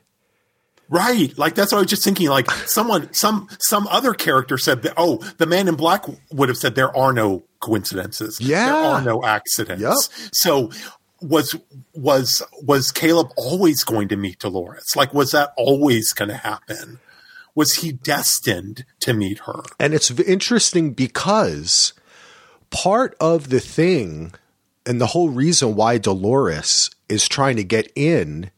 Right. 0.89 1.37
Like 1.37 1.55
that's 1.55 1.73
what 1.73 1.79
I 1.79 1.83
was 1.83 1.91
just 1.91 2.05
thinking. 2.05 2.29
Like 2.29 2.51
someone, 2.67 3.13
some, 3.13 3.49
some 3.61 3.87
other 3.89 4.15
character 4.15 4.59
said 4.59 4.83
that, 4.83 4.95
oh, 4.97 5.19
the 5.37 5.47
man 5.47 5.69
in 5.69 5.75
black 5.75 6.05
would 6.33 6.49
have 6.49 6.59
said 6.59 6.75
there 6.75 6.97
are 6.97 7.13
no 7.13 7.45
coincidences. 7.61 8.41
Yeah. 8.41 8.67
There 8.67 8.75
are 8.75 9.03
no 9.03 9.23
accidents. 9.25 9.83
Yep. 9.83 10.31
So 10.33 10.71
was, 11.21 11.57
was, 11.95 12.43
was 12.63 12.91
Caleb 12.91 13.29
always 13.37 13.85
going 13.85 14.09
to 14.09 14.17
meet 14.17 14.39
Dolores? 14.39 14.97
Like, 14.97 15.13
was 15.13 15.33
that 15.33 15.53
always 15.57 16.13
going 16.13 16.31
to 16.31 16.37
happen? 16.37 17.01
Was 17.55 17.75
he 17.75 17.93
destined 17.93 18.85
to 19.01 19.13
meet 19.13 19.41
her? 19.41 19.63
And 19.79 19.93
it's 19.93 20.11
interesting 20.11 20.93
because 20.93 21.93
part 22.71 23.17
of 23.21 23.49
the 23.49 23.61
thing 23.61 24.33
and 24.87 25.01
the 25.01 25.07
whole 25.07 25.29
reason 25.29 25.75
why 25.75 25.99
Dolores 25.99 26.91
is 27.09 27.29
trying 27.29 27.57
to 27.57 27.65
get 27.65 27.93
in 27.95 28.51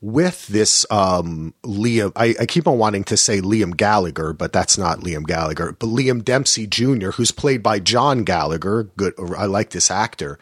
with 0.00 0.46
this 0.46 0.86
um, 0.90 1.54
Liam, 1.64 2.12
I, 2.14 2.34
I, 2.38 2.46
keep 2.46 2.68
on 2.68 2.78
wanting 2.78 3.02
to 3.04 3.16
say 3.16 3.40
Liam 3.40 3.76
Gallagher, 3.76 4.32
but 4.32 4.52
that's 4.52 4.76
not 4.76 5.00
Liam 5.00 5.26
Gallagher, 5.26 5.74
but 5.78 5.88
Liam 5.88 6.24
Dempsey 6.24 6.66
Jr., 6.66 7.10
who's 7.10 7.32
played 7.32 7.62
by 7.62 7.80
John 7.80 8.22
Gallagher. 8.22 8.84
Good, 8.96 9.14
I 9.36 9.46
like 9.46 9.70
this 9.70 9.90
actor, 9.90 10.38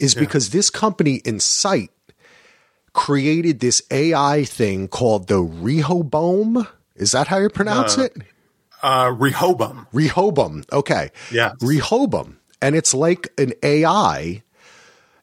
is 0.00 0.14
yeah. 0.14 0.20
because 0.20 0.50
this 0.50 0.70
company 0.70 1.20
Incite 1.24 1.90
created 2.94 3.60
this 3.60 3.82
AI 3.90 4.44
thing 4.44 4.88
called 4.88 5.28
the 5.28 5.40
Rehoboam. 5.40 6.66
Is 6.96 7.12
that 7.12 7.28
how 7.28 7.38
you 7.38 7.50
pronounce 7.50 7.98
uh, 7.98 8.04
it? 8.04 8.16
Uh, 8.82 9.14
Rehoboam. 9.16 9.86
Rehoboam. 9.92 10.64
Okay. 10.72 11.10
Yeah. 11.30 11.52
Rehoboam. 11.60 12.38
And 12.62 12.74
it's 12.74 12.94
like 12.94 13.32
an 13.38 13.52
AI 13.62 14.42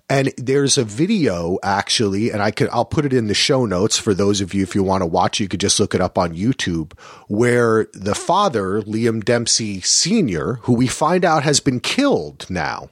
and 0.10 0.34
there's 0.38 0.78
a 0.78 0.84
video 0.84 1.58
actually, 1.64 2.30
and 2.30 2.42
I 2.42 2.52
could 2.52 2.70
I'll 2.70 2.86
put 2.86 3.06
it 3.06 3.14
in 3.14 3.28
the 3.28 3.34
show 3.34 3.66
notes 3.66 3.98
for 3.98 4.14
those 4.14 4.42
of 4.42 4.54
you 4.54 4.62
if 4.62 4.76
you 4.76 4.84
want 4.84 5.02
to 5.02 5.08
watch. 5.08 5.40
You 5.40 5.48
could 5.48 5.60
just 5.60 5.80
look 5.80 5.96
it 5.96 6.02
up 6.02 6.18
on 6.18 6.36
YouTube, 6.36 6.98
where 7.28 7.88
the 7.94 8.14
father 8.14 8.82
Liam 8.82 9.24
Dempsey 9.24 9.82
Senior, 9.82 10.60
who 10.64 10.74
we 10.74 10.88
find 10.88 11.24
out 11.24 11.44
has 11.44 11.60
been 11.60 11.80
killed 11.80 12.46
now, 12.50 12.90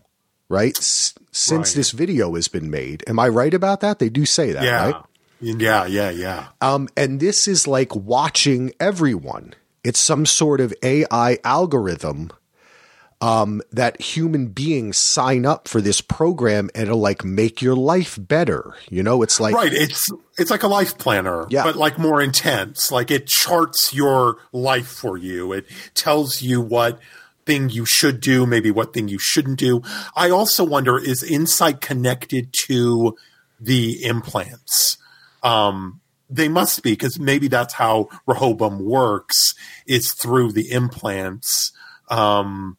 right? 0.49 0.75
S- 0.77 1.13
since 1.31 1.69
right. 1.69 1.75
this 1.75 1.91
video 1.91 2.33
has 2.35 2.47
been 2.47 2.69
made. 2.69 3.03
Am 3.07 3.19
I 3.19 3.27
right 3.27 3.53
about 3.53 3.81
that? 3.81 3.99
They 3.99 4.09
do 4.09 4.25
say 4.25 4.51
that, 4.53 4.63
yeah. 4.63 4.85
right? 4.85 4.95
Yeah, 5.41 5.85
yeah, 5.85 6.09
yeah. 6.11 6.47
Um, 6.61 6.87
and 6.95 7.19
this 7.19 7.47
is 7.47 7.67
like 7.67 7.95
watching 7.95 8.73
everyone. 8.79 9.53
It's 9.83 9.99
some 9.99 10.25
sort 10.25 10.61
of 10.61 10.73
AI 10.83 11.37
algorithm 11.43 12.31
um, 13.21 13.61
that 13.71 14.01
human 14.01 14.47
beings 14.47 14.97
sign 14.97 15.45
up 15.45 15.67
for 15.67 15.79
this 15.79 16.01
program 16.01 16.69
and 16.73 16.87
it'll 16.87 16.99
like 16.99 17.23
make 17.23 17.61
your 17.61 17.75
life 17.75 18.17
better. 18.19 18.73
You 18.89 19.03
know, 19.03 19.21
it's 19.21 19.39
like 19.39 19.53
right. 19.53 19.71
It's 19.71 20.09
it's 20.37 20.49
like 20.49 20.63
a 20.63 20.67
life 20.67 20.97
planner, 20.97 21.47
yeah. 21.49 21.63
but 21.63 21.75
like 21.75 21.99
more 21.99 22.21
intense. 22.21 22.91
Like 22.91 23.11
it 23.11 23.27
charts 23.27 23.93
your 23.93 24.37
life 24.51 24.87
for 24.87 25.17
you. 25.17 25.53
It 25.53 25.67
tells 25.93 26.41
you 26.41 26.61
what 26.61 26.99
thing 27.45 27.69
you 27.69 27.85
should 27.85 28.21
do, 28.21 28.45
maybe 28.45 28.71
what 28.71 28.93
thing 28.93 29.07
you 29.07 29.19
shouldn't 29.19 29.59
do. 29.59 29.81
I 30.15 30.29
also 30.29 30.63
wonder 30.63 30.97
is 30.97 31.23
Incite 31.23 31.81
connected 31.81 32.53
to 32.65 33.15
the 33.61 34.03
implants? 34.03 34.97
Um, 35.43 36.01
they 36.31 36.47
must 36.47 36.81
be 36.81 36.93
because 36.93 37.19
maybe 37.19 37.47
that's 37.47 37.73
how 37.73 38.07
Rehoboam 38.25 38.83
works. 38.83 39.53
It's 39.85 40.13
through 40.13 40.53
the 40.53 40.71
implants. 40.71 41.71
Um, 42.09 42.77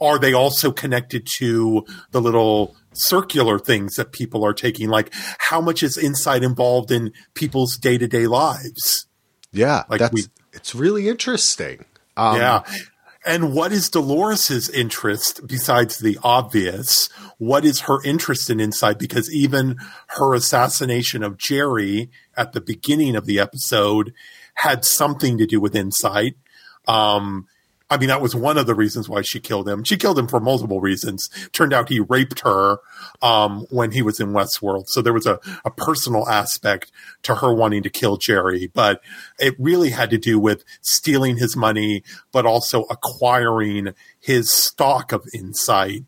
are 0.00 0.18
they 0.18 0.32
also 0.32 0.72
connected 0.72 1.26
to 1.38 1.84
the 2.10 2.20
little 2.20 2.74
circular 2.92 3.58
things 3.58 3.94
that 3.94 4.12
people 4.12 4.44
are 4.44 4.54
taking? 4.54 4.88
Like, 4.88 5.12
how 5.38 5.60
much 5.60 5.82
is 5.82 5.96
Incite 5.96 6.42
involved 6.42 6.90
in 6.90 7.12
people's 7.34 7.76
day 7.76 7.98
to 7.98 8.08
day 8.08 8.26
lives? 8.26 9.06
Yeah, 9.52 9.84
like 9.88 10.00
that's 10.00 10.12
we, 10.12 10.24
it's 10.52 10.74
really 10.74 11.08
interesting. 11.08 11.84
Um, 12.16 12.36
yeah. 12.36 12.62
And 13.24 13.54
what 13.54 13.72
is 13.72 13.88
Dolores's 13.88 14.68
interest 14.68 15.46
besides 15.46 15.98
the 15.98 16.18
obvious? 16.22 17.08
What 17.38 17.64
is 17.64 17.80
her 17.80 18.02
interest 18.04 18.50
in 18.50 18.60
Incite? 18.60 18.98
Because 18.98 19.32
even 19.32 19.78
her 20.08 20.34
assassination 20.34 21.22
of 21.22 21.38
Jerry 21.38 22.10
at 22.36 22.52
the 22.52 22.60
beginning 22.60 23.16
of 23.16 23.24
the 23.24 23.40
episode 23.40 24.12
had 24.54 24.84
something 24.84 25.38
to 25.38 25.46
do 25.46 25.58
with 25.58 25.74
Incite. 25.74 26.36
Um, 26.86 27.48
I 27.94 27.96
mean, 27.96 28.08
that 28.08 28.20
was 28.20 28.34
one 28.34 28.58
of 28.58 28.66
the 28.66 28.74
reasons 28.74 29.08
why 29.08 29.22
she 29.22 29.38
killed 29.38 29.68
him. 29.68 29.84
She 29.84 29.96
killed 29.96 30.18
him 30.18 30.26
for 30.26 30.40
multiple 30.40 30.80
reasons. 30.80 31.28
Turned 31.52 31.72
out 31.72 31.88
he 31.88 32.00
raped 32.00 32.40
her 32.40 32.78
um, 33.22 33.66
when 33.70 33.92
he 33.92 34.02
was 34.02 34.18
in 34.18 34.32
Westworld. 34.32 34.88
So 34.88 35.00
there 35.00 35.12
was 35.12 35.26
a, 35.26 35.38
a 35.64 35.70
personal 35.70 36.28
aspect 36.28 36.90
to 37.22 37.36
her 37.36 37.54
wanting 37.54 37.84
to 37.84 37.90
kill 37.90 38.16
Jerry, 38.16 38.68
but 38.74 39.00
it 39.38 39.54
really 39.60 39.90
had 39.90 40.10
to 40.10 40.18
do 40.18 40.40
with 40.40 40.64
stealing 40.80 41.36
his 41.36 41.56
money, 41.56 42.02
but 42.32 42.46
also 42.46 42.82
acquiring 42.90 43.94
his 44.18 44.50
stock 44.50 45.12
of 45.12 45.28
Incite. 45.32 46.02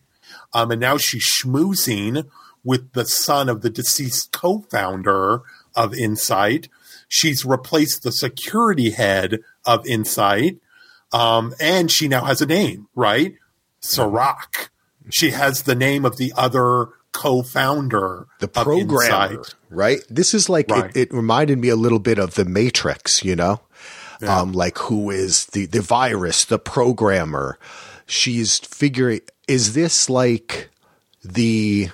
Um, 0.53 0.73
and 0.73 0.81
now 0.81 0.97
she's 0.97 1.25
schmoozing 1.25 2.27
with 2.65 2.95
the 2.95 3.05
son 3.05 3.49
of 3.49 3.63
the 3.63 3.71
deceased 3.71 4.33
co-founder 4.33 5.43
of 5.77 5.95
Incite. 5.95 6.69
She's 7.07 7.45
replaced 7.45 8.03
the 8.03 8.11
security 8.11 8.91
head 8.91 9.39
of 9.65 9.87
Incite 9.87 10.59
um, 11.13 11.55
and 11.61 11.91
she 11.91 12.09
now 12.09 12.25
has 12.25 12.41
a 12.41 12.47
name, 12.47 12.89
right? 12.95 13.35
Serac. 13.81 14.71
She 15.11 15.31
has 15.31 15.63
the 15.63 15.75
name 15.75 16.05
of 16.05 16.17
the 16.17 16.33
other 16.37 16.89
co-founder, 17.13 18.27
the 18.41 18.49
programmer, 18.49 19.43
right? 19.71 20.01
This 20.11 20.35
is 20.35 20.49
like 20.49 20.71
right. 20.71 20.91
it, 20.95 21.09
it, 21.09 21.15
reminded 21.15 21.59
me 21.59 21.69
a 21.69 21.77
little 21.77 21.99
bit 21.99 22.19
of 22.19 22.35
the 22.35 22.45
Matrix, 22.45 23.25
you 23.25 23.37
know, 23.37 23.61
yeah. 24.21 24.39
um, 24.39 24.53
like 24.53 24.77
who 24.79 25.11
is 25.11 25.47
the 25.47 25.67
the 25.67 25.81
virus, 25.81 26.45
the 26.45 26.59
programmer. 26.59 27.59
She's 28.07 28.59
figuring. 28.59 29.21
Is 29.49 29.75
this 29.75 30.11
like 30.11 30.71
the 31.25 31.89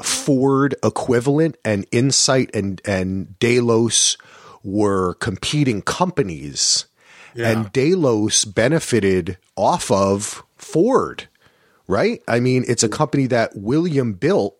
Ford 0.00 0.74
equivalent 0.82 1.56
and 1.64 1.84
Incite 1.92 2.54
and 2.54 2.80
and 2.84 3.38
Delos 3.38 4.16
were 4.62 5.14
competing 5.14 5.82
companies 5.82 6.86
yeah. 7.38 7.50
And 7.50 7.72
Delos 7.72 8.44
benefited 8.44 9.38
off 9.54 9.92
of 9.92 10.42
Ford, 10.56 11.28
right? 11.86 12.20
I 12.26 12.40
mean, 12.40 12.64
it's 12.66 12.82
a 12.82 12.88
company 12.88 13.26
that 13.28 13.56
William 13.56 14.12
built 14.12 14.56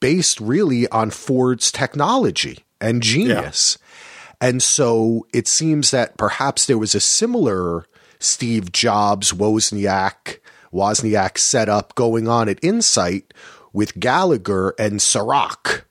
based 0.00 0.40
really 0.40 0.88
on 0.88 1.10
Ford's 1.10 1.70
technology 1.70 2.64
and 2.80 3.02
genius. 3.02 3.76
Yeah. 3.78 4.48
And 4.48 4.62
so 4.62 5.26
it 5.34 5.46
seems 5.48 5.90
that 5.90 6.16
perhaps 6.16 6.64
there 6.64 6.78
was 6.78 6.94
a 6.94 7.00
similar 7.00 7.84
Steve 8.20 8.72
Jobs, 8.72 9.32
Wozniak, 9.32 10.38
Wozniak 10.72 11.36
setup 11.36 11.94
going 11.94 12.26
on 12.26 12.48
at 12.48 12.60
Incite 12.60 13.34
with 13.74 14.00
Gallagher 14.00 14.74
and 14.78 15.02
Serac, 15.02 15.84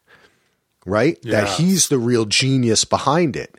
right? 0.84 1.20
Yeah. 1.22 1.41
That 1.41 1.49
he's 1.59 1.89
the 1.89 1.99
real 1.99 2.26
genius 2.26 2.86
behind 2.86 3.36
it. 3.36 3.55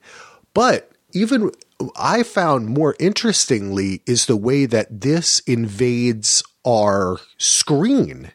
But 0.55 0.91
even 1.13 1.53
I 1.97 2.23
found 2.23 2.67
more 2.67 2.97
interestingly 2.99 4.03
is 4.07 4.27
the 4.27 4.37
way 4.37 4.67
that 4.67 5.01
this 5.01 5.41
invades 5.41 6.43
our 6.67 7.19
screen. 7.37 8.33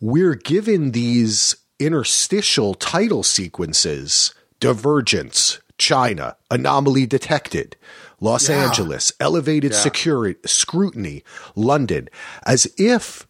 We're 0.00 0.36
given 0.36 0.92
these 0.92 1.56
interstitial 1.78 2.74
title 2.74 3.22
sequences 3.22 4.34
Divergence, 4.60 5.60
China, 5.78 6.36
Anomaly 6.50 7.06
Detected, 7.06 7.76
Los 8.20 8.48
yeah. 8.48 8.64
Angeles, 8.66 9.12
Elevated 9.18 9.72
yeah. 9.72 9.78
Security, 9.78 10.38
Scrutiny, 10.46 11.24
London, 11.56 12.08
as 12.46 12.72
if 12.76 13.26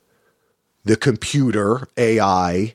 the 0.84 0.96
computer 0.96 1.88
AI 1.96 2.74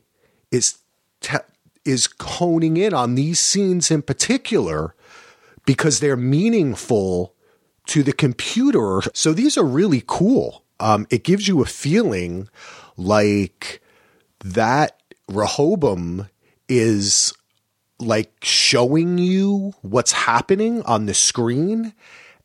is 0.52 0.80
te- 1.20 1.38
is 1.84 2.10
honing 2.20 2.78
in 2.78 2.94
on 2.94 3.16
these 3.16 3.40
scenes 3.40 3.92
in 3.92 4.02
particular 4.02 4.95
because 5.66 6.00
they're 6.00 6.18
meaningful 6.18 7.34
to 7.88 8.04
the 8.04 8.14
computer. 8.14 9.02
So 9.14 9.34
these 9.34 9.58
are 9.58 9.66
really 9.66 10.04
cool. 10.06 10.64
Um, 10.80 11.08
it 11.10 11.24
gives 11.24 11.48
you 11.48 11.62
a 11.62 11.66
feeling 11.66 12.50
like 12.98 13.82
that 14.44 15.02
Rehoboam 15.28 16.30
is 16.68 17.34
like 18.00 18.34
showing 18.44 19.18
you 19.18 19.74
what's 19.82 20.12
happening 20.12 20.82
on 20.84 21.06
the 21.06 21.14
screen. 21.14 21.94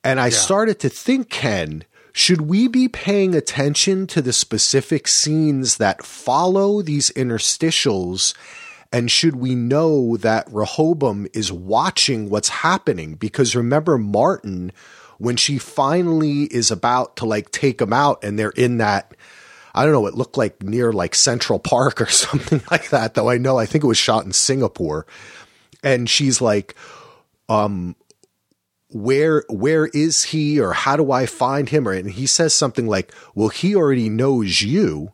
And 0.04 0.20
I 0.20 0.26
yeah. 0.26 0.30
started 0.30 0.78
to 0.80 0.88
think, 0.88 1.28
Ken, 1.30 1.84
should 2.12 2.42
we 2.42 2.68
be 2.68 2.88
paying 2.88 3.34
attention 3.34 4.06
to 4.08 4.22
the 4.22 4.32
specific 4.32 5.08
scenes 5.08 5.76
that 5.76 6.04
follow 6.04 6.82
these 6.82 7.10
interstitials 7.10 8.34
and 8.92 9.10
should 9.10 9.36
we 9.36 9.54
know 9.54 10.16
that 10.16 10.48
Rehoboam 10.50 11.28
is 11.32 11.52
watching 11.52 12.28
what's 12.28 12.48
happening? 12.48 13.14
Because 13.14 13.54
remember, 13.54 13.96
Martin, 13.98 14.72
when 15.18 15.36
she 15.36 15.58
finally 15.58 16.42
is 16.44 16.70
about 16.70 17.16
to 17.16 17.24
like 17.24 17.50
take 17.52 17.80
him 17.80 17.92
out 17.92 18.24
and 18.24 18.38
they're 18.38 18.50
in 18.50 18.78
that, 18.78 19.14
I 19.74 19.84
don't 19.84 19.92
know, 19.92 20.06
it 20.06 20.14
looked 20.14 20.36
like 20.36 20.62
near 20.62 20.92
like 20.92 21.14
Central 21.14 21.60
Park 21.60 22.00
or 22.00 22.06
something 22.10 22.62
like 22.70 22.90
that, 22.90 23.14
though 23.14 23.30
I 23.30 23.38
know, 23.38 23.58
I 23.58 23.66
think 23.66 23.84
it 23.84 23.88
was 23.88 23.98
shot 23.98 24.24
in 24.24 24.32
Singapore. 24.32 25.06
And 25.84 26.10
she's 26.10 26.40
like, 26.40 26.74
um, 27.48 27.94
where 28.92 29.44
where 29.48 29.86
is 29.86 30.24
he 30.24 30.58
or 30.60 30.72
how 30.72 30.96
do 30.96 31.12
I 31.12 31.26
find 31.26 31.68
him? 31.68 31.86
Or 31.86 31.92
and 31.92 32.10
he 32.10 32.26
says 32.26 32.52
something 32.52 32.88
like, 32.88 33.14
Well, 33.36 33.48
he 33.48 33.76
already 33.76 34.08
knows 34.08 34.62
you. 34.62 35.12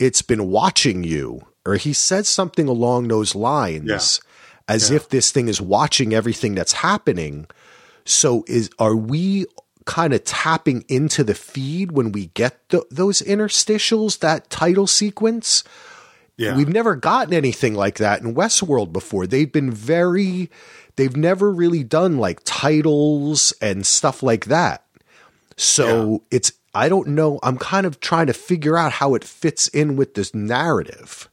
It's 0.00 0.22
been 0.22 0.48
watching 0.48 1.04
you 1.04 1.46
or 1.68 1.76
he 1.76 1.92
said 1.92 2.24
something 2.24 2.66
along 2.66 3.08
those 3.08 3.34
lines 3.34 3.86
yeah. 3.86 4.74
as 4.74 4.90
yeah. 4.90 4.96
if 4.96 5.10
this 5.10 5.30
thing 5.30 5.48
is 5.48 5.60
watching 5.60 6.14
everything 6.14 6.54
that's 6.54 6.72
happening. 6.72 7.46
So 8.06 8.42
is 8.48 8.70
are 8.78 8.96
we 8.96 9.44
kind 9.84 10.14
of 10.14 10.24
tapping 10.24 10.84
into 10.88 11.22
the 11.22 11.34
feed 11.34 11.92
when 11.92 12.12
we 12.12 12.26
get 12.28 12.68
th- 12.68 12.84
those 12.90 13.20
interstitials, 13.22 14.18
that 14.20 14.48
title 14.50 14.86
sequence. 14.86 15.62
Yeah. 16.38 16.56
We've 16.56 16.68
never 16.68 16.94
gotten 16.94 17.34
anything 17.34 17.74
like 17.74 17.96
that 17.96 18.22
in 18.22 18.34
Westworld 18.34 18.92
before. 18.92 19.26
They've 19.26 19.50
been 19.50 19.70
very, 19.70 20.50
they've 20.96 21.16
never 21.16 21.50
really 21.50 21.84
done 21.84 22.18
like 22.18 22.40
titles 22.44 23.52
and 23.60 23.84
stuff 23.84 24.22
like 24.22 24.44
that. 24.46 24.84
So 25.56 26.10
yeah. 26.10 26.36
it's, 26.36 26.52
I 26.74 26.88
don't 26.88 27.08
know. 27.08 27.40
I'm 27.42 27.58
kind 27.58 27.86
of 27.86 27.98
trying 28.00 28.26
to 28.26 28.34
figure 28.34 28.76
out 28.76 28.92
how 28.92 29.14
it 29.14 29.24
fits 29.24 29.68
in 29.68 29.96
with 29.96 30.14
this 30.14 30.34
narrative. 30.34 31.28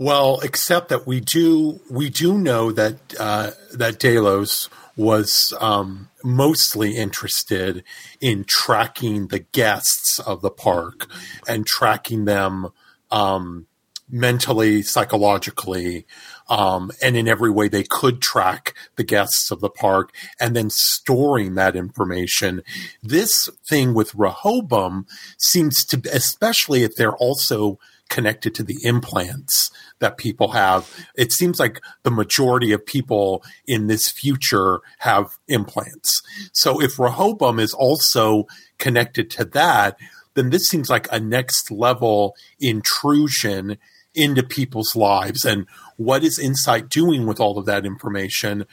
Well, 0.00 0.40
except 0.40 0.88
that 0.88 1.06
we 1.06 1.20
do 1.20 1.78
we 1.90 2.08
do 2.08 2.38
know 2.38 2.72
that 2.72 2.96
uh, 3.20 3.50
that 3.74 3.98
Delos 3.98 4.70
was 4.96 5.52
um, 5.60 6.08
mostly 6.24 6.96
interested 6.96 7.84
in 8.18 8.46
tracking 8.48 9.28
the 9.28 9.40
guests 9.40 10.18
of 10.18 10.40
the 10.40 10.50
park 10.50 11.06
and 11.46 11.66
tracking 11.66 12.24
them 12.24 12.68
um, 13.10 13.66
mentally, 14.08 14.80
psychologically, 14.80 16.06
um, 16.48 16.90
and 17.02 17.14
in 17.14 17.28
every 17.28 17.50
way 17.50 17.68
they 17.68 17.84
could 17.84 18.22
track 18.22 18.74
the 18.96 19.04
guests 19.04 19.50
of 19.50 19.60
the 19.60 19.68
park 19.68 20.14
and 20.40 20.56
then 20.56 20.70
storing 20.70 21.56
that 21.56 21.76
information. 21.76 22.62
This 23.02 23.50
thing 23.68 23.92
with 23.92 24.14
Rehoboam 24.14 25.04
seems 25.36 25.84
to, 25.88 26.00
especially 26.10 26.84
if 26.84 26.96
they're 26.96 27.16
also 27.16 27.78
connected 28.10 28.54
to 28.56 28.62
the 28.62 28.76
implants 28.82 29.70
that 30.00 30.18
people 30.18 30.48
have. 30.50 30.92
It 31.16 31.32
seems 31.32 31.58
like 31.58 31.80
the 32.02 32.10
majority 32.10 32.72
of 32.72 32.84
people 32.84 33.42
in 33.66 33.86
this 33.86 34.10
future 34.10 34.80
have 34.98 35.38
implants. 35.48 36.20
So 36.52 36.82
if 36.82 36.98
Rehoboam 36.98 37.58
is 37.58 37.72
also 37.72 38.46
connected 38.78 39.30
to 39.30 39.44
that, 39.46 39.96
then 40.34 40.50
this 40.50 40.68
seems 40.68 40.90
like 40.90 41.08
a 41.10 41.18
next 41.18 41.70
level 41.70 42.36
intrusion 42.60 43.78
into 44.14 44.42
people's 44.42 44.94
lives. 44.94 45.44
And 45.44 45.66
what 45.96 46.24
is 46.24 46.38
Incite 46.38 46.88
doing 46.88 47.26
with 47.26 47.40
all 47.40 47.58
of 47.58 47.66
that 47.66 47.86
information? 47.86 48.66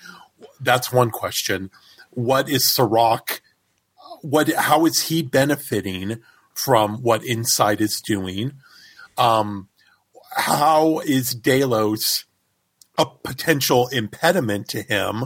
That's 0.60 0.92
one 0.92 1.12
question. 1.12 1.70
What 2.12 2.50
is 2.50 2.66
Serac? 2.66 3.42
What, 4.22 4.52
how 4.54 4.86
is 4.86 5.04
he 5.04 5.22
benefiting 5.22 6.22
from 6.54 7.04
what 7.04 7.24
Incite 7.24 7.82
is 7.82 8.02
doing? 8.02 8.54
Um, 9.18 9.70
how 10.36 11.00
is 11.00 11.34
Delos 11.34 12.26
a 12.98 13.06
potential 13.06 13.88
impediment 13.88 14.68
to 14.70 14.82
him? 14.82 15.26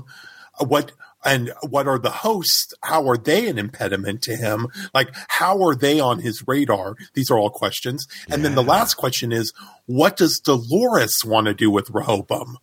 What 0.59 0.91
and 1.23 1.53
what 1.61 1.87
are 1.87 1.99
the 1.99 2.09
hosts? 2.09 2.73
How 2.81 3.07
are 3.07 3.17
they 3.17 3.47
an 3.47 3.59
impediment 3.59 4.21
to 4.23 4.35
him? 4.35 4.67
Like, 4.93 5.13
how 5.27 5.61
are 5.63 5.75
they 5.75 5.99
on 5.99 6.19
his 6.19 6.47
radar? 6.47 6.95
These 7.13 7.29
are 7.29 7.37
all 7.37 7.51
questions. 7.51 8.07
And 8.29 8.41
yeah. 8.41 8.49
then 8.49 8.55
the 8.55 8.63
last 8.63 8.95
question 8.95 9.31
is, 9.31 9.53
what 9.85 10.17
does 10.17 10.39
Dolores 10.39 11.23
want 11.23 11.47
to 11.47 11.53
do 11.53 11.69
with 11.69 11.91
Rehoboam? 11.91 12.57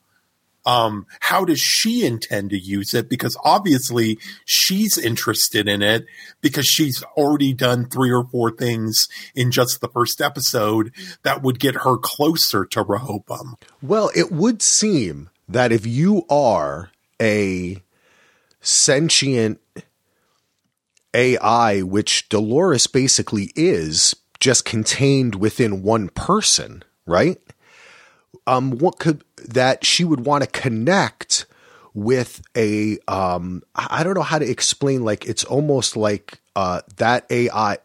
Um, 0.68 1.06
how 1.20 1.46
does 1.46 1.60
she 1.60 2.04
intend 2.04 2.50
to 2.50 2.58
use 2.58 2.92
it? 2.92 3.08
Because 3.08 3.38
obviously 3.42 4.18
she's 4.44 4.98
interested 4.98 5.66
in 5.66 5.80
it 5.80 6.04
because 6.42 6.66
she's 6.66 7.02
already 7.16 7.54
done 7.54 7.88
three 7.88 8.12
or 8.12 8.24
four 8.24 8.50
things 8.50 9.08
in 9.34 9.50
just 9.50 9.80
the 9.80 9.88
first 9.88 10.20
episode 10.20 10.92
that 11.22 11.42
would 11.42 11.58
get 11.58 11.76
her 11.76 11.96
closer 11.96 12.66
to 12.66 12.82
Rehoboam. 12.82 13.56
Well, 13.80 14.10
it 14.14 14.30
would 14.30 14.60
seem 14.60 15.30
that 15.48 15.72
if 15.72 15.86
you 15.86 16.26
are 16.28 16.90
a 17.18 17.82
sentient 18.60 19.62
AI, 21.14 21.80
which 21.80 22.28
Dolores 22.28 22.86
basically 22.86 23.52
is, 23.56 24.14
just 24.38 24.66
contained 24.66 25.34
within 25.34 25.82
one 25.82 26.10
person, 26.10 26.84
right? 27.06 27.38
um, 28.48 28.78
what 28.78 28.98
could 28.98 29.22
that 29.48 29.84
she 29.84 30.04
would 30.04 30.26
want 30.26 30.44
to 30.44 30.50
connect 30.50 31.46
with 31.94 32.42
a 32.56 32.98
um, 33.08 33.62
I 33.74 34.02
don't 34.04 34.14
know 34.14 34.22
how 34.22 34.38
to 34.38 34.48
explain. 34.48 35.04
Like 35.04 35.26
it's 35.26 35.44
almost 35.44 35.96
like 35.96 36.40
uh, 36.54 36.82
that 36.96 37.26
AI. 37.30 37.78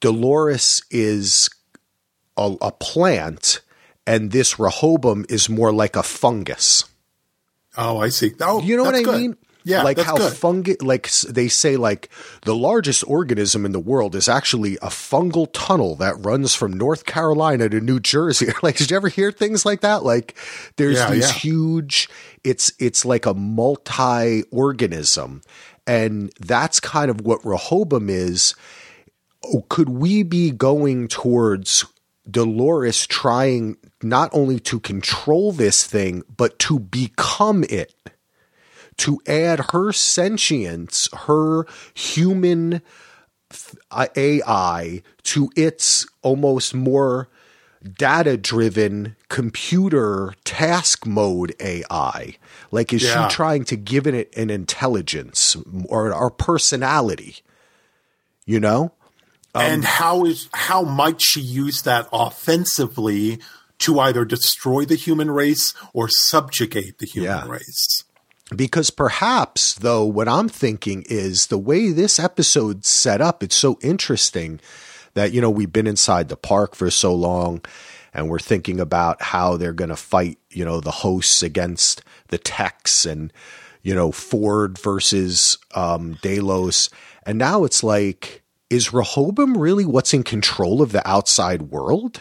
Dolores 0.00 0.82
is 0.90 1.50
a, 2.36 2.56
a 2.60 2.72
plant, 2.72 3.60
and 4.06 4.30
this 4.30 4.58
Rehoboam 4.58 5.24
is 5.28 5.48
more 5.48 5.72
like 5.72 5.96
a 5.96 6.02
fungus. 6.02 6.84
Oh, 7.76 7.98
I 7.98 8.08
see. 8.08 8.32
Oh, 8.40 8.60
you 8.60 8.76
know 8.76 8.84
what 8.84 8.94
I 8.94 9.02
good. 9.02 9.20
mean? 9.20 9.36
Yeah, 9.64 9.82
like 9.82 9.98
how 9.98 10.16
good. 10.16 10.32
fungi, 10.32 10.74
like 10.80 11.10
they 11.10 11.48
say, 11.48 11.76
like 11.76 12.08
the 12.42 12.54
largest 12.54 13.04
organism 13.06 13.66
in 13.66 13.72
the 13.72 13.80
world 13.80 14.14
is 14.14 14.28
actually 14.28 14.76
a 14.76 14.88
fungal 14.88 15.48
tunnel 15.52 15.96
that 15.96 16.14
runs 16.24 16.54
from 16.54 16.72
North 16.72 17.04
Carolina 17.04 17.68
to 17.68 17.80
New 17.80 18.00
Jersey. 18.00 18.48
like, 18.62 18.76
did 18.76 18.90
you 18.90 18.96
ever 18.96 19.08
hear 19.08 19.30
things 19.30 19.66
like 19.66 19.82
that? 19.82 20.02
Like, 20.02 20.36
there's 20.76 20.98
yeah, 20.98 21.10
these 21.10 21.28
yeah. 21.28 21.32
huge. 21.32 22.08
It's 22.42 22.72
it's 22.78 23.04
like 23.04 23.26
a 23.26 23.34
multi 23.34 24.44
organism, 24.50 25.42
and 25.86 26.32
that's 26.40 26.80
kind 26.80 27.10
of 27.10 27.20
what 27.20 27.44
Rehoboam 27.44 28.08
is. 28.08 28.54
Oh, 29.44 29.64
could 29.68 29.88
we 29.88 30.22
be 30.22 30.50
going 30.50 31.08
towards 31.08 31.84
Dolores 32.30 33.06
trying 33.06 33.76
not 34.02 34.30
only 34.32 34.58
to 34.60 34.80
control 34.80 35.52
this 35.52 35.86
thing, 35.86 36.22
but 36.34 36.58
to 36.60 36.78
become 36.78 37.64
it? 37.64 37.94
To 39.00 39.18
add 39.26 39.60
her 39.72 39.92
sentience, 39.92 41.08
her 41.24 41.64
human 41.94 42.82
AI 43.90 45.02
to 45.22 45.50
its 45.56 46.06
almost 46.20 46.74
more 46.74 47.28
data 47.98 48.36
driven 48.36 49.16
computer 49.30 50.34
task 50.44 51.06
mode 51.06 51.54
AI? 51.60 52.36
Like, 52.70 52.92
is 52.92 53.02
yeah. 53.02 53.26
she 53.26 53.34
trying 53.34 53.64
to 53.64 53.76
give 53.76 54.06
it 54.06 54.36
an 54.36 54.50
intelligence 54.50 55.56
or, 55.88 56.12
or 56.12 56.30
personality? 56.30 57.36
You 58.44 58.60
know? 58.60 58.92
Um, 59.54 59.62
and 59.62 59.84
how 59.84 60.26
is 60.26 60.48
how 60.52 60.82
might 60.82 61.22
she 61.22 61.40
use 61.40 61.82
that 61.82 62.06
offensively 62.12 63.40
to 63.78 63.98
either 63.98 64.26
destroy 64.26 64.84
the 64.84 64.94
human 64.94 65.30
race 65.30 65.72
or 65.94 66.08
subjugate 66.08 66.98
the 66.98 67.06
human 67.06 67.30
yeah. 67.30 67.48
race? 67.48 68.04
Because 68.56 68.90
perhaps 68.90 69.74
though 69.74 70.04
what 70.04 70.28
i'm 70.28 70.48
thinking 70.48 71.04
is 71.08 71.46
the 71.46 71.58
way 71.58 71.92
this 71.92 72.18
episode's 72.18 72.88
set 72.88 73.20
up 73.20 73.42
it's 73.42 73.54
so 73.54 73.78
interesting 73.82 74.60
that 75.14 75.32
you 75.32 75.40
know 75.40 75.50
we've 75.50 75.72
been 75.72 75.86
inside 75.86 76.28
the 76.28 76.36
park 76.36 76.74
for 76.74 76.90
so 76.90 77.14
long 77.14 77.60
and 78.12 78.28
we're 78.28 78.38
thinking 78.38 78.80
about 78.80 79.22
how 79.22 79.56
they're 79.56 79.72
going 79.72 79.90
to 79.90 79.96
fight 79.96 80.38
you 80.50 80.64
know 80.64 80.80
the 80.80 80.90
hosts 80.90 81.42
against 81.42 82.02
the 82.28 82.38
techs 82.38 83.04
and 83.04 83.32
you 83.82 83.94
know 83.94 84.12
ford 84.12 84.78
versus 84.78 85.58
um, 85.74 86.14
delos. 86.22 86.90
And 87.24 87.38
now 87.38 87.64
it's 87.64 87.82
like 87.82 88.42
is 88.68 88.92
rehoboam 88.92 89.56
really 89.56 89.84
what's 89.84 90.14
in 90.14 90.22
control 90.22 90.80
of 90.80 90.92
the 90.92 91.06
outside 91.08 91.62
world? 91.62 92.20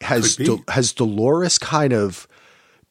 Has 0.00 0.36
De- 0.36 0.62
has 0.68 0.92
dolores 0.92 1.58
kind 1.58 1.92
of 1.92 2.28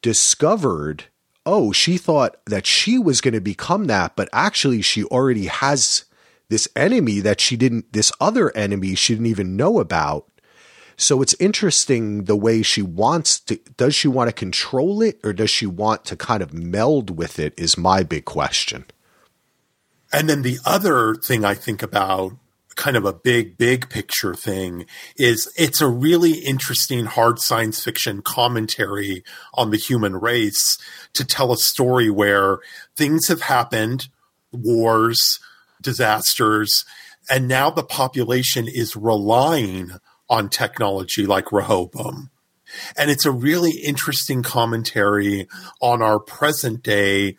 discovered 0.02 1.04
oh, 1.48 1.72
she 1.72 1.96
thought 1.96 2.36
that 2.44 2.66
she 2.66 2.98
was 2.98 3.22
going 3.22 3.32
to 3.32 3.40
become 3.40 3.86
that, 3.86 4.14
but 4.14 4.28
actually 4.34 4.82
she 4.82 5.02
already 5.04 5.46
has 5.46 6.04
this 6.50 6.68
enemy 6.76 7.20
that 7.20 7.40
she 7.40 7.56
didn't, 7.56 7.90
this 7.94 8.12
other 8.20 8.54
enemy 8.54 8.94
she 8.94 9.14
didn't 9.14 9.28
even 9.28 9.56
know 9.56 9.80
about. 9.80 10.26
So 10.98 11.22
it's 11.22 11.34
interesting 11.40 12.24
the 12.24 12.36
way 12.36 12.60
she 12.60 12.82
wants 12.82 13.40
to, 13.40 13.56
does 13.78 13.94
she 13.94 14.08
want 14.08 14.28
to 14.28 14.34
control 14.34 15.00
it 15.00 15.20
or 15.24 15.32
does 15.32 15.48
she 15.48 15.64
want 15.64 16.04
to 16.04 16.16
kind 16.16 16.42
of 16.42 16.52
meld 16.52 17.16
with 17.16 17.38
it 17.38 17.54
is 17.56 17.78
my 17.78 18.02
big 18.02 18.26
question. 18.26 18.84
And 20.12 20.28
then 20.28 20.42
the 20.42 20.58
other 20.66 21.14
thing 21.14 21.46
I 21.46 21.54
think 21.54 21.82
about 21.82 22.36
kind 22.78 22.96
of 22.96 23.04
a 23.04 23.12
big, 23.12 23.58
big 23.58 23.90
picture 23.90 24.34
thing 24.34 24.86
is 25.16 25.52
it's 25.58 25.82
a 25.82 25.88
really 25.88 26.34
interesting 26.38 27.06
hard 27.06 27.40
science 27.40 27.82
fiction 27.82 28.22
commentary 28.22 29.24
on 29.52 29.70
the 29.70 29.76
human 29.76 30.14
race 30.14 30.78
to 31.12 31.24
tell 31.26 31.52
a 31.52 31.56
story 31.56 32.08
where 32.08 32.58
things 32.96 33.26
have 33.26 33.42
happened, 33.42 34.08
wars, 34.52 35.40
disasters, 35.82 36.84
and 37.28 37.48
now 37.48 37.68
the 37.68 37.82
population 37.82 38.68
is 38.68 38.96
relying 38.96 39.90
on 40.30 40.48
technology 40.48 41.26
like 41.26 41.50
Rehoboam. 41.50 42.30
And 42.96 43.10
it's 43.10 43.26
a 43.26 43.32
really 43.32 43.72
interesting 43.72 44.44
commentary 44.44 45.48
on 45.80 46.00
our 46.00 46.20
present 46.20 46.84
day 46.84 47.38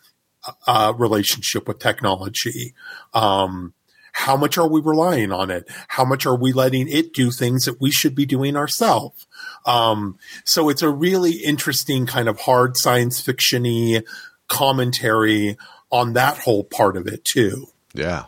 uh, 0.66 0.92
relationship 0.96 1.66
with 1.66 1.78
technology. 1.78 2.74
Um, 3.14 3.72
how 4.12 4.36
much 4.36 4.58
are 4.58 4.68
we 4.68 4.80
relying 4.80 5.32
on 5.32 5.50
it? 5.50 5.68
How 5.88 6.04
much 6.04 6.26
are 6.26 6.36
we 6.36 6.52
letting 6.52 6.88
it 6.88 7.12
do 7.14 7.30
things 7.30 7.64
that 7.64 7.80
we 7.80 7.90
should 7.90 8.14
be 8.14 8.26
doing 8.26 8.56
ourselves? 8.56 9.26
Um, 9.66 10.18
so 10.44 10.68
it's 10.68 10.82
a 10.82 10.90
really 10.90 11.32
interesting 11.44 12.06
kind 12.06 12.28
of 12.28 12.40
hard 12.40 12.76
science 12.76 13.22
fictiony 13.22 14.02
commentary 14.48 15.56
on 15.90 16.12
that 16.14 16.38
whole 16.38 16.64
part 16.64 16.96
of 16.96 17.06
it 17.06 17.24
too. 17.24 17.66
Yeah. 17.94 18.26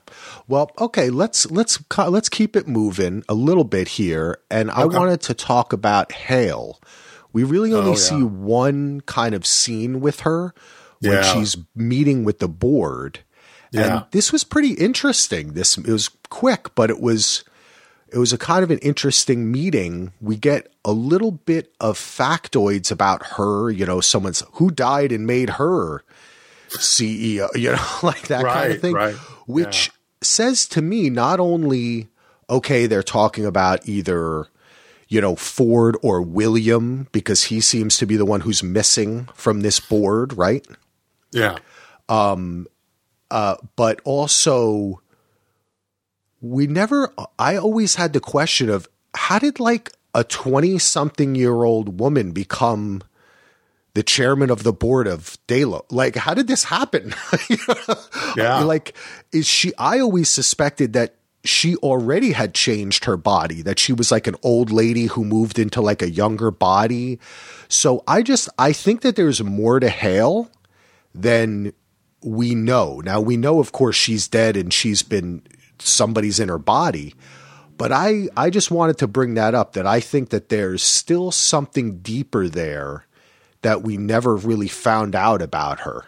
Well, 0.49 0.71
okay, 0.81 1.11
let's 1.11 1.49
let's 1.51 1.79
let's 1.97 2.29
keep 2.29 2.57
it 2.57 2.67
moving 2.67 3.23
a 3.29 3.35
little 3.35 3.63
bit 3.65 3.87
here 3.89 4.39
and 4.51 4.71
I 4.71 4.83
Okay. 4.85 4.97
wanted 4.99 5.21
to 5.23 5.35
talk 5.35 5.73
about 5.73 6.11
Hale. 6.13 6.81
We 7.33 7.45
really 7.45 7.73
only 7.73 7.91
Oh, 7.91 7.95
yeah. 7.95 7.99
see 7.99 8.23
one 8.23 9.03
kind 9.03 9.35
of 9.35 9.47
scene 9.47 10.01
with 10.01 10.21
her 10.21 10.53
when 11.01 11.13
Yeah. 11.13 11.23
she's 11.35 11.57
meeting 11.77 12.25
with 12.25 12.41
the 12.41 12.49
board. 12.49 13.21
Yeah. 13.73 13.97
And 13.97 14.05
this 14.11 14.33
was 14.33 14.45
pretty 14.45 14.75
interesting. 14.75 15.55
This 15.55 15.77
it 15.77 15.89
was 15.89 16.11
quick, 16.29 16.75
but 16.75 16.91
it 16.91 17.01
was 17.01 17.43
it 18.13 18.19
was 18.19 18.33
a 18.33 18.39
kind 18.39 18.63
of 18.63 18.71
an 18.71 18.79
interesting 18.79 19.51
meeting. 19.51 20.13
We 20.21 20.37
get 20.37 20.71
a 20.85 20.93
little 20.93 21.33
bit 21.33 21.73
of 21.81 21.99
factoids 21.99 22.93
about 22.93 23.25
her, 23.39 23.71
you 23.71 23.87
know, 23.87 24.01
someone's 24.01 24.43
who 24.55 24.71
died 24.71 25.11
and 25.11 25.27
made 25.27 25.51
her 25.51 26.05
CEO, 26.69 27.49
you 27.55 27.73
know, 27.73 27.87
like 28.03 28.29
that 28.29 28.45
kind 28.45 28.73
of 28.73 28.81
thing. 28.81 28.95
right. 28.95 29.15
Which 29.47 29.91
says 30.21 30.67
to 30.69 30.83
me 30.83 31.11
not 31.11 31.41
only 31.41 32.09
okay, 32.51 32.87
they're 32.87 33.03
talking 33.03 33.47
about 33.47 33.89
either 33.89 34.47
you 35.09 35.21
know 35.21 35.35
Ford 35.35 35.97
or 36.03 36.21
William 36.21 37.09
because 37.13 37.45
he 37.45 37.61
seems 37.61 37.97
to 37.97 38.07
be 38.07 38.17
the 38.17 38.27
one 38.27 38.43
who's 38.43 38.63
missing 38.63 39.29
from 39.35 39.63
this 39.63 39.81
board, 39.81 40.37
right? 40.37 40.67
Yeah. 41.33 41.59
Um, 42.09 42.67
Uh, 43.33 43.57
but 43.77 44.01
also 44.05 45.01
we 46.43 46.67
never 46.67 47.13
i 47.39 47.57
always 47.57 47.95
had 47.95 48.13
the 48.13 48.21
question 48.21 48.69
of 48.69 48.87
how 49.15 49.39
did 49.39 49.59
like 49.59 49.91
a 50.15 50.23
20 50.23 50.79
something 50.79 51.35
year 51.35 51.63
old 51.63 51.99
woman 51.99 52.33
become 52.33 53.03
the 53.95 54.03
chairman 54.03 54.51
of 54.51 54.63
the 54.63 54.73
board 54.73 55.07
of 55.07 55.37
Delos. 55.47 55.85
Like, 55.91 56.17
how 56.17 56.35
did 56.35 56.47
this 56.47 56.65
happen? 56.65 57.15
Yeah. 58.35 58.61
Like, 58.63 58.97
is 59.31 59.47
she, 59.47 59.75
I 59.77 60.01
always 60.01 60.31
suspected 60.31 60.95
that 60.95 61.17
she 61.45 61.77
already 61.77 62.33
had 62.33 62.55
changed 62.55 63.05
her 63.05 63.19
body, 63.19 63.61
that 63.61 63.79
she 63.79 63.93
was 63.93 64.11
like 64.11 64.27
an 64.27 64.37
old 64.43 64.71
lady 64.71 65.05
who 65.05 65.23
moved 65.23 65.59
into 65.59 65.83
like 65.83 66.01
a 66.01 66.11
younger 66.11 66.51
body. 66.51 67.19
So 67.69 68.03
I 68.09 68.23
just, 68.23 68.49
I 68.59 68.73
think 68.73 69.03
that 69.03 69.17
there's 69.17 69.43
more 69.43 69.81
to 69.81 69.91
Hale 69.91 70.51
than 71.15 71.75
we 72.23 72.55
know. 72.55 73.01
Now, 73.05 73.21
we 73.21 73.37
know, 73.37 73.61
of 73.61 73.73
course, 73.73 73.97
she's 73.97 74.29
dead 74.29 74.57
and 74.57 74.73
she's 74.73 75.03
been, 75.03 75.43
somebody's 75.79 76.41
in 76.41 76.49
her 76.49 76.59
body. 76.59 77.15
But 77.77 77.93
I, 77.93 78.29
I 78.37 78.51
just 78.51 78.71
wanted 78.71 78.99
to 78.99 79.09
bring 79.09 79.35
that 79.35 79.55
up 79.55 79.73
that 79.73 79.87
I 79.87 80.01
think 80.01 80.31
that 80.31 80.49
there's 80.49 80.83
still 80.83 81.31
something 81.31 81.99
deeper 81.99 82.49
there 82.49 83.07
that 83.63 83.83
we 83.83 83.97
never 83.97 84.37
really 84.37 84.69
found 84.69 85.15
out 85.15 85.43
about 85.43 85.81
her. 85.81 86.05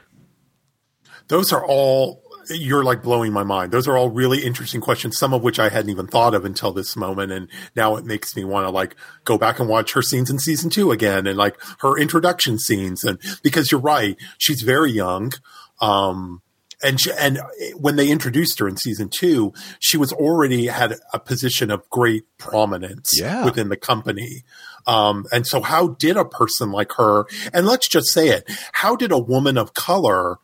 Those 1.29 1.53
are 1.53 1.65
all 1.65 2.25
you're 2.51 2.85
like 2.85 3.03
blowing 3.03 3.33
my 3.33 3.43
mind. 3.43 3.73
Those 3.73 3.89
are 3.89 3.97
all 3.97 4.11
really 4.11 4.45
interesting 4.45 4.81
questions, 4.81 5.19
some 5.19 5.33
of 5.33 5.43
which 5.43 5.59
I 5.59 5.69
hadn't 5.69 5.91
even 5.91 6.07
thought 6.07 6.35
of 6.35 6.45
until 6.45 6.73
this 6.73 6.97
moment. 6.97 7.33
And 7.33 7.49
now 7.75 7.97
it 7.97 8.05
makes 8.05 8.37
me 8.37 8.45
want 8.45 8.67
to 8.67 8.71
like 8.71 8.97
go 9.25 9.39
back 9.39 9.59
and 9.59 9.69
watch 9.69 9.93
her 9.93 10.03
scenes 10.03 10.31
in 10.31 10.39
season 10.39 10.71
two 10.71 10.91
again 10.91 11.27
and 11.27 11.39
like 11.39 11.57
her 11.81 11.99
introduction 11.99 12.59
scenes. 12.59 13.05
And 13.05 13.19
because 13.43 13.71
you're 13.71 13.81
right, 13.81 14.17
she's 14.39 14.63
very 14.63 14.93
young. 14.93 15.33
Um, 15.81 16.43
and 16.83 17.01
she, 17.01 17.11
and 17.19 17.41
when 17.77 17.97
they 17.97 18.11
introduced 18.11 18.59
her 18.59 18.69
in 18.69 18.77
season 18.77 19.09
two, 19.09 19.53
she 19.79 19.97
was 19.97 20.13
already 20.13 20.67
had 20.67 20.97
a 21.13 21.19
position 21.19 21.71
of 21.71 21.89
great 21.89 22.25
prominence 22.39 23.13
Yeah. 23.19 23.45
within 23.45 23.69
the 23.69 23.77
company. 23.77 24.43
Um, 24.87 25.25
and 25.33 25.47
so 25.47 25.63
how 25.63 25.89
did 25.89 26.17
a 26.19 26.25
person 26.27 26.71
like 26.73 26.93
her, 26.99 27.25
and 27.55 27.67
let's 27.67 27.89
just 27.89 28.09
say 28.09 28.29
it, 28.29 28.45
how 28.73 28.97
did 28.97 29.13
a 29.13 29.19
woman 29.19 29.57
of 29.57 29.73
color 29.73 30.37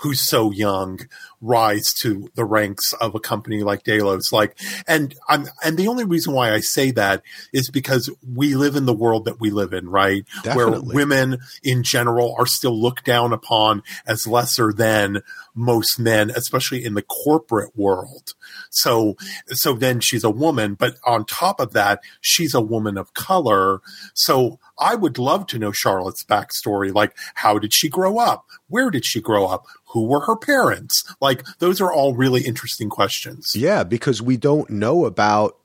who's 0.00 0.20
so 0.20 0.50
young 0.50 1.00
rise 1.40 1.92
to 2.02 2.28
the 2.34 2.44
ranks 2.44 2.92
of 2.94 3.14
a 3.14 3.20
company 3.20 3.62
like 3.62 3.84
Delos. 3.84 4.32
Like, 4.32 4.58
and 4.86 5.14
I'm, 5.28 5.46
and 5.64 5.76
the 5.76 5.88
only 5.88 6.04
reason 6.04 6.32
why 6.32 6.52
I 6.52 6.60
say 6.60 6.90
that 6.92 7.22
is 7.52 7.70
because 7.70 8.10
we 8.26 8.54
live 8.54 8.76
in 8.76 8.86
the 8.86 8.94
world 8.94 9.26
that 9.26 9.40
we 9.40 9.50
live 9.50 9.72
in, 9.72 9.88
right? 9.88 10.24
Where 10.56 10.80
women 10.80 11.38
in 11.62 11.82
general 11.82 12.34
are 12.38 12.46
still 12.46 12.80
looked 12.80 13.04
down 13.04 13.32
upon 13.32 13.82
as 14.06 14.26
lesser 14.26 14.72
than 14.72 15.22
most 15.54 15.98
men, 15.98 16.30
especially 16.30 16.84
in 16.84 16.94
the 16.94 17.02
corporate 17.02 17.76
world. 17.76 18.34
So, 18.70 19.16
so 19.48 19.74
then 19.74 20.00
she's 20.00 20.24
a 20.24 20.30
woman, 20.30 20.74
but 20.74 20.96
on 21.04 21.24
top 21.24 21.60
of 21.60 21.72
that, 21.72 22.00
she's 22.20 22.54
a 22.54 22.60
woman 22.60 22.98
of 22.98 23.14
color. 23.14 23.80
So 24.14 24.58
I 24.78 24.94
would 24.94 25.18
love 25.18 25.46
to 25.48 25.58
know 25.58 25.72
Charlotte's 25.72 26.24
backstory. 26.24 26.94
Like, 26.94 27.16
how 27.34 27.58
did 27.58 27.72
she 27.72 27.88
grow 27.88 28.18
up? 28.18 28.44
Where 28.68 28.90
did 28.90 29.04
she 29.04 29.20
grow 29.20 29.46
up? 29.46 29.66
Who 29.96 30.04
were 30.04 30.20
her 30.26 30.36
parents? 30.36 31.04
Like, 31.22 31.42
those 31.58 31.80
are 31.80 31.90
all 31.90 32.14
really 32.14 32.42
interesting 32.42 32.90
questions. 32.90 33.54
Yeah, 33.56 33.82
because 33.82 34.20
we 34.20 34.36
don't 34.36 34.68
know 34.68 35.06
about 35.06 35.56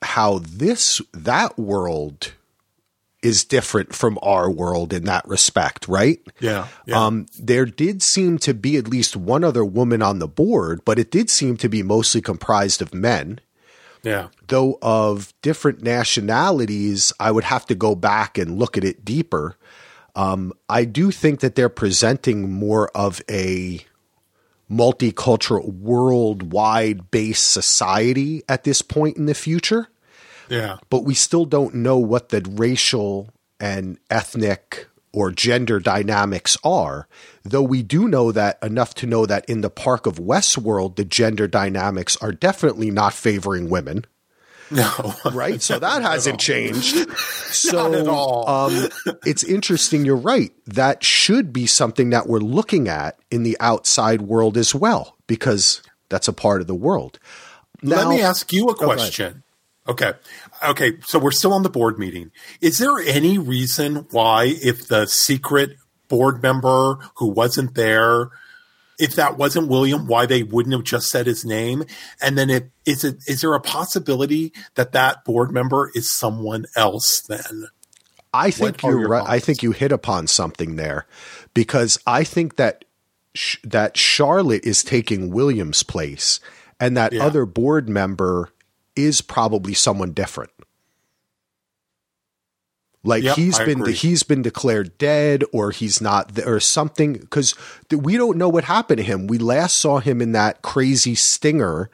how 0.00 0.38
this 0.38 1.02
that 1.12 1.58
world 1.58 2.34
is 3.20 3.42
different 3.42 3.92
from 3.92 4.16
our 4.22 4.48
world 4.48 4.92
in 4.92 5.06
that 5.06 5.26
respect, 5.26 5.88
right? 5.88 6.20
Yeah. 6.38 6.68
yeah. 6.86 7.04
Um, 7.04 7.26
there 7.36 7.66
did 7.66 8.00
seem 8.00 8.38
to 8.38 8.54
be 8.54 8.76
at 8.76 8.86
least 8.86 9.16
one 9.16 9.42
other 9.42 9.64
woman 9.64 10.02
on 10.02 10.20
the 10.20 10.28
board, 10.28 10.82
but 10.84 11.00
it 11.00 11.10
did 11.10 11.28
seem 11.28 11.56
to 11.56 11.68
be 11.68 11.82
mostly 11.82 12.20
comprised 12.20 12.80
of 12.80 12.94
men. 12.94 13.40
yeah. 14.04 14.28
Though 14.46 14.78
of 14.82 15.34
different 15.42 15.82
nationalities, 15.82 17.12
I 17.18 17.32
would 17.32 17.44
have 17.44 17.66
to 17.66 17.74
go 17.74 17.96
back 17.96 18.38
and 18.38 18.56
look 18.56 18.78
at 18.78 18.84
it 18.84 19.04
deeper. 19.04 19.56
Um, 20.14 20.52
I 20.68 20.84
do 20.84 21.10
think 21.10 21.40
that 21.40 21.54
they're 21.54 21.68
presenting 21.68 22.50
more 22.50 22.88
of 22.96 23.22
a 23.30 23.84
multicultural, 24.70 25.72
worldwide 25.74 27.10
based 27.10 27.52
society 27.52 28.42
at 28.48 28.64
this 28.64 28.82
point 28.82 29.16
in 29.16 29.26
the 29.26 29.34
future 29.34 29.88
Yeah. 30.48 30.76
but 30.90 31.04
we 31.04 31.14
still 31.14 31.44
don't 31.44 31.74
know 31.74 31.98
what 31.98 32.28
the 32.28 32.40
racial 32.48 33.30
and 33.58 33.98
ethnic 34.10 34.86
or 35.12 35.32
gender 35.32 35.80
dynamics 35.80 36.56
are. 36.62 37.08
Though 37.42 37.62
we 37.64 37.82
do 37.82 38.06
know 38.06 38.30
that 38.30 38.58
enough 38.62 38.94
to 38.96 39.06
know 39.06 39.26
that 39.26 39.44
in 39.46 39.60
the 39.60 39.70
Park 39.70 40.06
of 40.06 40.16
Westworld, 40.20 40.94
the 40.94 41.04
gender 41.04 41.48
dynamics 41.48 42.16
are 42.18 42.30
definitely 42.32 42.92
not 42.92 43.12
favoring 43.12 43.68
women, 43.68 44.04
No. 44.70 45.14
right? 45.32 45.60
So 45.60 45.78
that 45.78 46.02
hasn't 46.10 46.40
changed. 46.40 47.08
So 47.50 47.92
at 47.92 48.06
all. 48.06 48.48
Um, 48.48 48.88
it's 49.26 49.42
interesting. 49.42 50.04
You're 50.04 50.14
right. 50.14 50.52
That 50.66 51.02
should 51.02 51.52
be 51.52 51.66
something 51.66 52.10
that 52.10 52.28
we're 52.28 52.38
looking 52.38 52.86
at 52.86 53.18
in 53.28 53.42
the 53.42 53.56
outside 53.58 54.22
world 54.22 54.56
as 54.56 54.72
well, 54.72 55.16
because 55.26 55.82
that's 56.08 56.28
a 56.28 56.32
part 56.32 56.60
of 56.60 56.68
the 56.68 56.74
world. 56.74 57.18
Let 57.82 58.08
me 58.08 58.22
ask 58.22 58.52
you 58.52 58.68
a 58.68 58.74
question. 58.74 59.42
Okay. 59.88 60.12
Okay. 60.66 60.92
So 61.04 61.18
we're 61.18 61.32
still 61.32 61.52
on 61.52 61.64
the 61.64 61.70
board 61.70 61.98
meeting. 61.98 62.30
Is 62.60 62.78
there 62.78 62.98
any 62.98 63.36
reason 63.36 64.06
why, 64.12 64.44
if 64.62 64.86
the 64.86 65.06
secret 65.06 65.76
board 66.08 66.40
member 66.40 66.98
who 67.16 67.26
wasn't 67.26 67.74
there, 67.74 68.30
if 69.00 69.14
that 69.16 69.36
wasn't 69.38 69.68
William, 69.68 70.06
why 70.06 70.26
they 70.26 70.42
wouldn't 70.42 70.74
have 70.74 70.84
just 70.84 71.10
said 71.10 71.26
his 71.26 71.44
name? 71.44 71.84
And 72.20 72.36
then 72.38 72.50
it, 72.50 72.70
is 72.86 73.02
it, 73.02 73.16
is 73.26 73.40
there 73.40 73.54
a 73.54 73.60
possibility 73.60 74.52
that 74.74 74.92
that 74.92 75.24
board 75.24 75.50
member 75.52 75.90
is 75.94 76.12
someone 76.12 76.66
else 76.76 77.22
then? 77.28 77.68
I 78.32 78.50
think 78.52 78.82
What 78.82 78.90
you're 78.90 79.00
your 79.00 79.08
right. 79.08 79.24
I 79.28 79.40
think 79.40 79.62
you 79.62 79.72
hit 79.72 79.90
upon 79.90 80.28
something 80.28 80.76
there 80.76 81.06
because 81.52 81.98
I 82.06 82.22
think 82.22 82.56
that 82.56 82.84
sh- 83.34 83.56
that 83.64 83.96
Charlotte 83.96 84.64
is 84.64 84.84
taking 84.84 85.30
William's 85.30 85.82
place 85.82 86.38
and 86.78 86.96
that 86.96 87.12
Yeah. 87.12 87.24
other 87.24 87.44
board 87.46 87.88
member 87.88 88.50
is 88.94 89.20
probably 89.20 89.74
someone 89.74 90.12
different. 90.12 90.50
Like 93.02 93.22
Yep, 93.24 93.36
he's 93.36 93.58
I 93.58 93.64
been 93.64 93.84
he's 93.86 94.22
been 94.22 94.42
declared 94.42 94.98
dead 94.98 95.42
or 95.52 95.70
he's 95.70 96.00
not 96.02 96.34
th- 96.34 96.46
or 96.46 96.60
something 96.60 97.14
because 97.14 97.54
we 97.90 98.16
don't 98.18 98.36
know 98.36 98.48
what 98.50 98.64
happened 98.64 98.98
to 98.98 99.02
him. 99.04 99.26
We 99.26 99.38
last 99.38 99.76
saw 99.76 100.00
him 100.00 100.20
in 100.20 100.32
that 100.32 100.60
crazy 100.62 101.14
stinger 101.14 101.90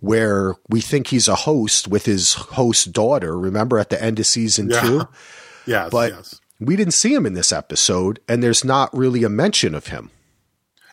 where 0.00 0.56
we 0.68 0.80
think 0.80 1.06
he's 1.08 1.28
a 1.28 1.36
host 1.36 1.86
with 1.86 2.06
his 2.06 2.34
host 2.34 2.92
daughter. 2.92 3.38
Remember 3.38 3.78
at 3.78 3.90
the 3.90 4.02
end 4.02 4.18
of 4.18 4.26
season 4.26 4.70
Yeah. 4.70 4.80
two? 4.80 5.08
Yes. 5.64 5.90
But 5.92 6.10
yes. 6.12 6.40
we 6.58 6.74
didn't 6.74 6.94
see 6.94 7.14
him 7.14 7.24
in 7.24 7.34
this 7.34 7.52
episode, 7.52 8.18
and 8.28 8.42
there's 8.42 8.64
not 8.64 8.92
really 8.92 9.22
a 9.22 9.28
mention 9.28 9.76
of 9.76 9.86
him. 9.86 10.10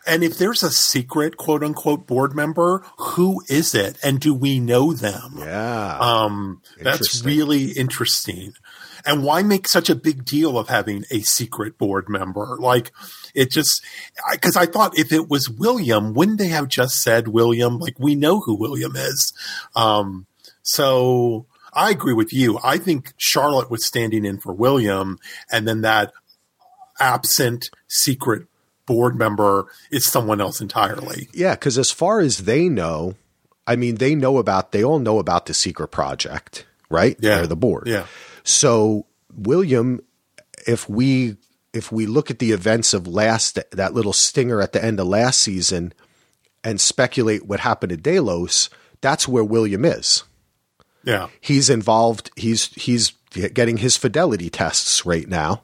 And 0.06 0.22
if 0.22 0.38
there's 0.38 0.62
a 0.62 0.70
secret 0.70 1.36
quote 1.36 1.64
unquote 1.64 2.06
board 2.06 2.36
member, 2.36 2.84
who 2.98 3.42
is 3.48 3.74
it? 3.74 3.98
And 4.04 4.20
do 4.20 4.32
we 4.32 4.60
know 4.60 4.92
them? 4.92 5.34
Yeah. 5.38 5.98
Um, 5.98 6.62
that's 6.80 7.24
really 7.24 7.72
interesting. 7.72 8.52
And 9.04 9.24
why 9.24 9.42
make 9.42 9.68
such 9.68 9.90
a 9.90 9.94
big 9.94 10.24
deal 10.24 10.58
of 10.58 10.68
having 10.68 11.04
a 11.10 11.20
secret 11.20 11.78
board 11.78 12.08
member? 12.08 12.56
Like, 12.58 12.92
it 13.34 13.50
just, 13.50 13.82
because 14.32 14.56
I, 14.56 14.66
thought 14.66 14.98
if 14.98 15.12
it 15.12 15.28
was 15.28 15.48
William, 15.48 16.14
wouldn't 16.14 16.38
they 16.38 16.48
have 16.48 16.68
just 16.68 17.00
said 17.00 17.28
William? 17.28 17.78
Like, 17.78 17.98
we 17.98 18.14
know 18.14 18.40
who 18.40 18.54
William 18.54 18.96
is. 18.96 19.32
Um, 19.74 20.26
so 20.62 21.46
I 21.72 21.90
agree 21.90 22.14
with 22.14 22.32
you. 22.32 22.58
I 22.62 22.78
think 22.78 23.12
Charlotte 23.16 23.70
was 23.70 23.86
standing 23.86 24.24
in 24.24 24.38
for 24.38 24.52
William, 24.52 25.18
and 25.50 25.66
then 25.66 25.82
that 25.82 26.12
absent 26.98 27.70
secret 27.88 28.46
board 28.86 29.16
member 29.16 29.66
is 29.90 30.06
someone 30.06 30.40
else 30.40 30.60
entirely. 30.60 31.28
Yeah, 31.32 31.54
because 31.54 31.78
as 31.78 31.90
far 31.90 32.20
as 32.20 32.38
they 32.38 32.68
know, 32.68 33.14
I 33.66 33.76
mean, 33.76 33.96
they 33.96 34.14
know 34.14 34.38
about, 34.38 34.72
they 34.72 34.82
all 34.82 34.98
know 34.98 35.18
about 35.18 35.46
the 35.46 35.54
secret 35.54 35.88
project, 35.88 36.66
right? 36.88 37.16
Yeah. 37.20 37.36
They're 37.36 37.46
the 37.46 37.56
board. 37.56 37.86
Yeah. 37.86 38.06
So 38.44 39.06
William, 39.34 40.00
if 40.66 40.88
we 40.88 41.36
if 41.72 41.92
we 41.92 42.06
look 42.06 42.30
at 42.30 42.38
the 42.38 42.52
events 42.52 42.94
of 42.94 43.06
last 43.06 43.58
that 43.70 43.94
little 43.94 44.12
stinger 44.12 44.60
at 44.60 44.72
the 44.72 44.84
end 44.84 45.00
of 45.00 45.06
last 45.06 45.40
season 45.40 45.92
and 46.64 46.80
speculate 46.80 47.46
what 47.46 47.60
happened 47.60 47.90
to 47.90 47.96
Delos, 47.96 48.70
that's 49.00 49.28
where 49.28 49.44
William 49.44 49.84
is. 49.84 50.24
Yeah. 51.04 51.28
He's 51.40 51.70
involved. 51.70 52.30
He's 52.36 52.66
he's 52.74 53.12
getting 53.30 53.78
his 53.78 53.96
fidelity 53.96 54.50
tests 54.50 55.06
right 55.06 55.28
now, 55.28 55.62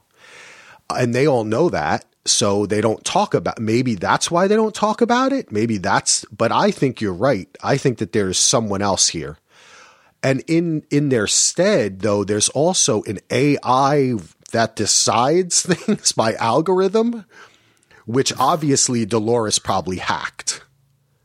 and 0.95 1.14
they 1.14 1.27
all 1.27 1.45
know 1.45 1.68
that. 1.70 2.05
So 2.24 2.66
they 2.66 2.81
don't 2.81 3.05
talk 3.05 3.35
about. 3.35 3.61
Maybe 3.61 3.95
that's 3.95 4.31
why 4.31 4.49
they 4.49 4.57
don't 4.57 4.74
talk 4.74 5.01
about 5.01 5.33
it. 5.33 5.53
Maybe 5.53 5.79
that's. 5.79 6.24
But 6.24 6.51
I 6.51 6.70
think 6.70 7.01
you're 7.01 7.12
right. 7.12 7.49
I 7.62 7.77
think 7.77 7.99
that 7.99 8.12
there's 8.12 8.39
someone 8.39 8.83
else 8.83 9.09
here, 9.09 9.39
and 10.27 10.43
in 10.49 10.83
in 10.91 11.09
their 11.09 11.29
stead, 11.29 12.01
though, 12.01 12.24
there's 12.24 12.49
also 12.49 13.05
an 13.05 13.20
AI 13.31 14.14
that 14.51 14.74
decides 14.74 15.62
things 15.66 16.11
by 16.11 16.35
algorithm, 16.35 17.24
which 18.07 18.33
obviously 18.37 19.07
Dolores 19.07 19.61
probably 19.61 19.99
hacked. 19.99 20.64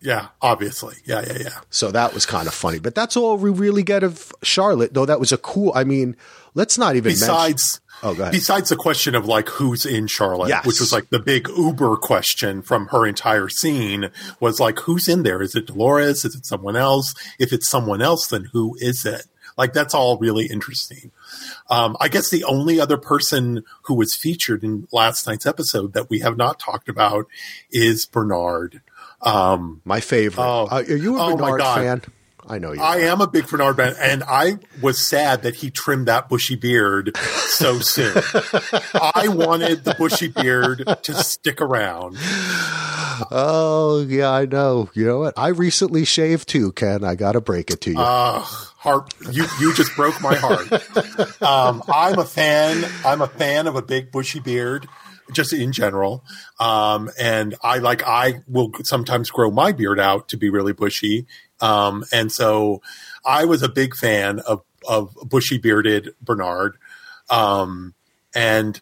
Yeah, 0.02 0.28
obviously. 0.40 0.96
Yeah, 1.04 1.24
yeah, 1.26 1.38
yeah. 1.40 1.60
So 1.72 1.90
that 1.92 2.14
was 2.14 2.28
kind 2.28 2.48
of 2.48 2.54
funny. 2.54 2.78
But 2.80 2.94
that's 2.94 3.18
all 3.18 3.38
we 3.38 3.50
really 3.50 3.84
get 3.84 4.04
of 4.04 4.32
Charlotte, 4.44 4.94
though 4.94 5.08
that 5.08 5.20
was 5.20 5.32
a 5.32 5.38
cool 5.38 5.72
I 5.74 5.84
mean, 5.84 6.16
let's 6.54 6.78
not 6.78 6.96
even 6.96 7.12
Besides 7.12 7.82
Oh, 8.04 8.14
go 8.16 8.24
ahead. 8.24 8.32
Besides 8.34 8.70
the 8.70 8.76
question 8.76 9.14
of 9.16 9.26
like 9.26 9.48
who's 9.50 9.86
in 9.86 10.08
Charlotte, 10.08 10.50
Yes. 10.50 10.66
which 10.66 10.80
was 10.80 10.92
like 10.92 11.10
the 11.10 11.20
big 11.20 11.48
Uber 11.50 11.98
question 11.98 12.62
from 12.62 12.88
her 12.88 13.06
entire 13.06 13.48
scene 13.50 14.10
was 14.40 14.60
like 14.60 14.80
who's 14.80 15.08
in 15.08 15.24
there? 15.24 15.42
Is 15.42 15.56
it 15.56 15.68
Dolores? 15.68 16.26
Is 16.26 16.36
it 16.36 16.46
someone 16.46 16.76
else? 16.76 17.14
If 17.40 17.54
it's 17.54 17.70
someone 17.70 18.02
else, 18.02 18.28
then 18.28 18.50
who 18.54 18.76
is 18.80 19.06
it? 19.06 19.26
Like 19.58 19.74
that's 19.74 19.94
all 19.94 20.18
really 20.18 20.46
interesting. 20.48 21.12
Um, 21.70 21.96
I 22.00 22.08
guess 22.08 22.30
the 22.30 22.44
only 22.46 22.80
other 22.80 22.98
person 22.98 23.64
who 23.84 23.94
was 23.96 24.16
featured 24.16 24.64
in 24.64 24.88
last 24.92 25.28
night's 25.28 25.46
episode 25.46 25.94
that 25.94 26.10
we 26.10 26.20
have 26.20 26.38
not 26.38 26.58
talked 26.60 26.90
about 26.90 27.28
is 27.72 28.06
Bernard. 28.06 28.82
Um, 29.22 29.82
My 29.86 30.00
favorite. 30.00 30.44
Oh. 30.44 30.68
Uh, 30.72 30.84
are 30.88 30.96
you 30.96 31.18
a 31.18 31.22
Oh, 31.22 31.38
my 31.38 31.52
Bernard 31.52 31.60
God. 31.60 31.76
fan? 31.78 32.02
I 32.48 32.60
know 32.60 32.74
you. 32.74 32.82
I 32.82 33.02
are. 33.02 33.06
am 33.06 33.22
a 33.22 33.28
big 33.28 33.48
Bernard 33.48 33.78
fan, 33.78 33.96
and 34.00 34.24
I 34.24 34.60
was 34.82 35.06
sad 35.06 35.44
that 35.44 35.56
he 35.56 35.70
trimmed 35.70 36.08
that 36.08 36.30
bushy 36.30 36.56
beard 36.56 37.16
so 37.18 37.80
soon. 37.80 38.14
I 38.94 39.28
wanted 39.28 39.84
the 39.84 39.96
bushy 39.98 40.28
beard 40.28 40.84
to 41.04 41.14
stick 41.16 41.62
around. 41.62 42.18
Oh 43.30 44.06
yeah, 44.08 44.32
I 44.32 44.46
know. 44.46 44.90
You 44.94 45.06
know 45.06 45.20
what? 45.20 45.34
I 45.38 45.50
recently 45.50 46.06
shaved 46.06 46.50
too, 46.50 46.72
Ken. 46.72 47.04
I 47.04 47.16
got 47.16 47.34
to 47.34 47.42
break 47.42 47.70
it 47.72 47.82
to 47.82 47.92
you. 47.92 48.00
Uh, 48.00 48.40
heart, 48.40 49.14
you 49.32 49.46
you 49.60 49.74
just 49.74 49.96
broke 49.96 50.20
my 50.22 50.36
heart. 50.36 50.68
Um, 51.42 51.82
I'm 51.92 52.20
a 52.20 52.26
fan. 52.26 52.86
I'm 53.04 53.22
a 53.22 53.28
fan 53.28 53.66
of 53.68 53.76
a 53.76 53.82
big 53.82 54.12
bushy 54.12 54.40
beard, 54.40 54.88
just 55.32 55.54
in 55.54 55.72
general. 55.72 56.24
Um, 56.60 57.10
and 57.20 57.56
I 57.64 57.80
like 57.80 58.04
I 58.06 58.42
will 58.48 58.72
sometimes 58.84 59.32
grow 59.32 59.50
my 59.50 59.72
beard 59.72 60.00
out 60.00 60.30
to 60.30 60.38
be 60.38 60.50
really 60.50 60.74
bushy. 60.74 61.26
Um, 61.62 62.04
and 62.12 62.32
so 62.32 62.82
I 63.26 63.46
was 63.46 63.62
a 63.62 63.70
big 63.70 63.96
fan 63.96 64.40
of 64.40 64.64
of 64.88 65.16
bushy 65.30 65.58
bearded 65.58 66.16
Bernard. 66.22 66.78
Um, 67.30 67.94
and 68.36 68.80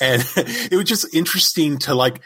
and 0.00 0.22
it 0.36 0.76
was 0.76 0.84
just 0.84 1.14
interesting 1.14 1.78
to 1.78 1.94
like 1.94 2.20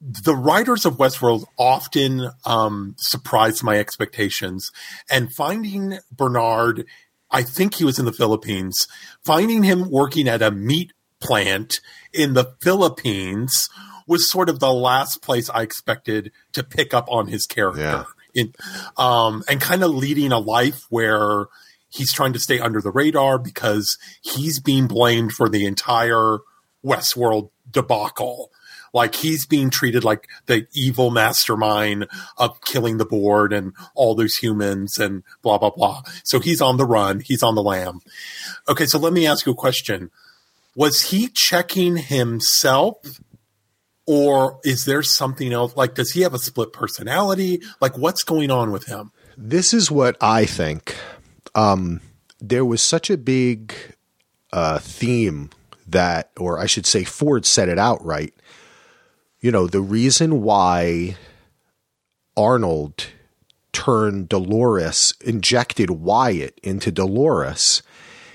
the 0.00 0.34
writers 0.34 0.84
of 0.84 0.96
Westworld 0.96 1.44
often 1.56 2.30
um, 2.44 2.96
surprised 2.98 3.62
my 3.62 3.78
expectations, 3.78 4.70
and 5.08 5.32
finding 5.32 5.98
Bernard, 6.10 6.86
I 7.30 7.42
think 7.42 7.76
he 7.76 7.84
was 7.84 8.00
in 8.00 8.04
the 8.04 8.12
Philippines, 8.12 8.88
finding 9.24 9.62
him 9.62 9.90
working 9.90 10.26
at 10.26 10.42
a 10.42 10.50
meat 10.50 10.92
plant 11.20 11.74
in 12.12 12.34
the 12.34 12.52
Philippines 12.62 13.68
was 14.08 14.28
sort 14.28 14.48
of 14.48 14.58
the 14.58 14.72
last 14.72 15.22
place 15.22 15.48
I 15.48 15.62
expected 15.62 16.32
to 16.52 16.64
pick 16.64 16.92
up 16.92 17.06
on 17.08 17.28
his 17.28 17.46
character. 17.46 17.80
Yeah. 17.80 18.04
In, 18.34 18.54
um, 18.96 19.44
and 19.48 19.60
kind 19.60 19.84
of 19.84 19.90
leading 19.90 20.32
a 20.32 20.38
life 20.38 20.86
where 20.88 21.46
he's 21.90 22.12
trying 22.12 22.32
to 22.32 22.38
stay 22.38 22.58
under 22.58 22.80
the 22.80 22.90
radar 22.90 23.38
because 23.38 23.98
he's 24.22 24.58
being 24.58 24.86
blamed 24.86 25.32
for 25.32 25.48
the 25.48 25.66
entire 25.66 26.38
Westworld 26.84 27.50
debacle. 27.70 28.50
Like 28.94 29.14
he's 29.14 29.46
being 29.46 29.70
treated 29.70 30.04
like 30.04 30.28
the 30.46 30.66
evil 30.74 31.10
mastermind 31.10 32.08
of 32.36 32.60
killing 32.60 32.98
the 32.98 33.06
board 33.06 33.52
and 33.52 33.72
all 33.94 34.14
those 34.14 34.36
humans 34.36 34.98
and 34.98 35.22
blah, 35.40 35.56
blah, 35.56 35.70
blah. 35.70 36.02
So 36.24 36.40
he's 36.40 36.60
on 36.60 36.76
the 36.76 36.84
run. 36.84 37.20
He's 37.20 37.42
on 37.42 37.54
the 37.54 37.62
lam. 37.62 38.00
Okay. 38.68 38.84
So 38.84 38.98
let 38.98 39.12
me 39.12 39.26
ask 39.26 39.46
you 39.46 39.52
a 39.52 39.56
question. 39.56 40.10
Was 40.76 41.10
he 41.10 41.28
checking 41.28 41.96
himself 41.96 42.96
or 44.06 44.60
is 44.64 44.84
there 44.84 45.02
something 45.02 45.52
else? 45.52 45.76
Like, 45.76 45.94
does 45.94 46.12
he 46.12 46.22
have 46.22 46.34
a 46.34 46.38
split 46.38 46.72
personality? 46.72 47.60
Like, 47.80 47.96
what's 47.96 48.22
going 48.22 48.50
on 48.50 48.72
with 48.72 48.86
him? 48.86 49.12
this 49.36 49.72
is 49.72 49.90
what 49.90 50.16
I 50.20 50.44
think. 50.44 50.96
Um, 51.54 52.00
there 52.40 52.64
was 52.64 52.82
such 52.82 53.10
a 53.10 53.16
big 53.16 53.74
uh, 54.52 54.78
theme 54.78 55.50
that, 55.86 56.30
or 56.36 56.58
I 56.58 56.66
should 56.66 56.86
say, 56.86 57.04
Ford 57.04 57.46
said 57.46 57.68
it 57.68 57.78
outright. 57.78 58.34
You 59.40 59.50
know, 59.50 59.66
the 59.66 59.80
reason 59.80 60.42
why 60.42 61.16
Arnold 62.36 63.06
turned 63.72 64.28
Dolores, 64.28 65.14
injected 65.20 65.90
Wyatt 65.90 66.58
into 66.62 66.92
Dolores, 66.92 67.82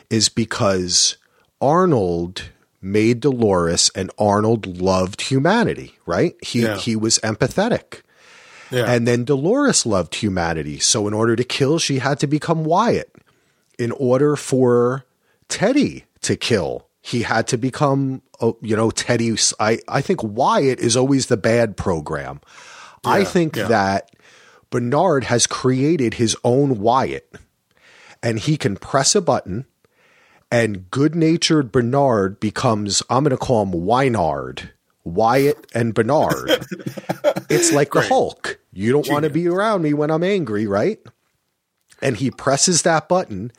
is 0.10 0.30
because 0.30 1.18
Arnold 1.62 2.50
made 2.82 3.20
Dolores 3.20 3.90
and 3.96 4.12
Arnold 4.18 4.80
loved 4.80 5.22
humanity, 5.22 5.98
right? 6.06 6.36
He 6.42 6.62
Yeah. 6.62 6.78
he 6.78 6.96
was 6.96 7.20
empathetic. 7.20 8.02
Yeah. 8.70 8.86
And 8.86 9.08
then 9.08 9.24
Dolores 9.24 9.86
loved 9.86 10.16
humanity. 10.16 10.80
So 10.80 11.08
in 11.08 11.14
order 11.14 11.36
to 11.36 11.44
kill, 11.44 11.80
she 11.80 12.00
had 12.00 12.20
to 12.20 12.28
become 12.28 12.64
Wyatt. 12.64 13.16
In 13.80 13.92
order 13.92 14.36
for 14.36 15.06
Teddy 15.50 16.06
to 16.22 16.36
kill, 16.36 16.88
he 17.02 17.22
had 17.22 17.48
to 17.48 17.58
become, 17.58 18.22
oh, 18.42 18.58
you 18.62 18.76
know, 18.76 18.92
Teddy. 18.92 19.36
I, 19.60 19.80
I 19.88 20.02
think 20.02 20.22
Wyatt 20.24 20.80
is 20.80 20.98
always 20.98 21.28
the 21.28 21.38
bad 21.38 21.78
program. 21.78 22.42
I 23.06 23.24
think 23.24 23.56
yeah. 23.56 23.68
that 23.68 24.12
Bernard 24.70 25.26
has 25.26 25.48
created 25.48 26.16
his 26.16 26.36
own 26.44 26.80
Wyatt 26.80 27.34
and 28.22 28.40
he 28.40 28.58
can 28.58 28.76
press 28.76 29.16
a 29.16 29.22
button 29.22 29.66
and 30.52 30.90
good 30.92 31.16
natured 31.16 31.72
Bernard 31.72 32.40
becomes, 32.40 33.04
I'm 33.10 33.24
going 33.24 33.32
to 33.32 33.38
call 33.38 33.64
him 33.64 33.72
Wynard, 33.72 34.70
Wyatt 35.04 35.68
and 35.74 35.94
Bernard. 35.94 36.50
it's 37.50 37.72
like 37.72 37.92
the 37.92 38.02
Hulk. 38.02 38.60
You 38.72 38.92
don't 38.92 39.10
want 39.10 39.24
to 39.24 39.30
be 39.30 39.48
around 39.48 39.82
me 39.82 39.94
when 39.94 40.12
I'm 40.12 40.24
angry, 40.24 40.68
right? 40.68 41.00
And 42.02 42.18
he 42.18 42.30
presses 42.30 42.84
that 42.84 43.10
button, 43.10 43.52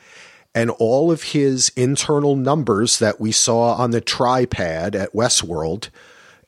and 0.55 0.71
all 0.71 1.11
of 1.11 1.23
his 1.25 1.71
internal 1.71 2.37
numbers 2.37 2.99
that 3.01 3.21
we 3.21 3.33
saw 3.33 3.75
on 3.75 3.91
the 3.91 4.01
tripod 4.01 4.95
at 4.95 5.13
Westworld 5.13 5.89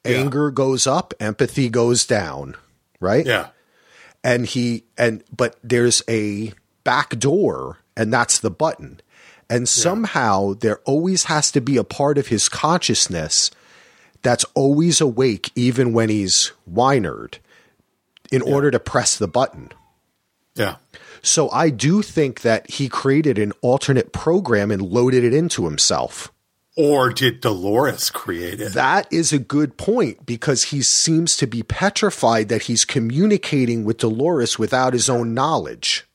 anger 0.05 0.51
goes 0.51 0.87
up, 0.87 1.13
empathy 1.21 1.69
goes 1.69 2.07
down, 2.07 2.57
right? 3.01 3.27
yeah. 3.27 3.49
and 4.23 4.47
he 4.47 4.85
and 4.97 5.23
but 5.35 5.57
there's 5.63 6.03
a 6.09 6.53
back 6.85 7.19
door 7.19 7.79
and 7.97 8.13
that's 8.13 8.39
the 8.39 8.51
button 8.51 9.01
and 9.51 9.69
somehow 9.69 10.55
there 10.55 10.79
always 10.85 11.25
has 11.25 11.51
to 11.53 11.61
be 11.61 11.77
a 11.77 11.85
part 11.85 12.17
of 12.17 12.29
his 12.29 12.49
consciousness 12.49 13.51
that's 14.23 14.45
always 14.55 15.01
awake 15.01 15.51
even 15.55 15.93
when 15.93 16.09
he's 16.09 16.53
winered 16.71 17.39
in 18.31 18.43
order 18.43 18.71
to 18.71 18.79
press 18.79 19.19
the 19.19 19.29
button. 19.29 19.71
Yeah. 20.55 20.77
so 21.23 21.49
i 21.51 21.71
do 21.71 22.03
think 22.03 22.41
that 22.43 22.69
he 22.69 22.89
created 22.89 23.39
an 23.39 23.53
alternate 23.63 24.13
program 24.13 24.71
and 24.71 24.83
loaded 24.83 25.25
it 25.25 25.33
into 25.35 25.65
himself. 25.65 26.33
Or 26.77 27.13
did 27.13 27.41
Dolores 27.41 28.11
create 28.11 28.61
it? 28.61 28.73
that 28.75 29.07
is 29.13 29.33
a 29.33 29.39
good 29.39 29.77
point 29.77 30.27
because 30.27 30.65
he 30.65 30.83
seems 30.83 31.37
to 31.37 31.47
be 31.47 31.63
petrified 31.63 32.49
that 32.49 32.63
he's 32.63 32.85
communicating 32.85 33.85
with 33.85 33.99
dolores 33.99 34.59
without 34.59 34.93
his 34.93 35.09
own 35.09 35.35
knowledge 35.35 36.07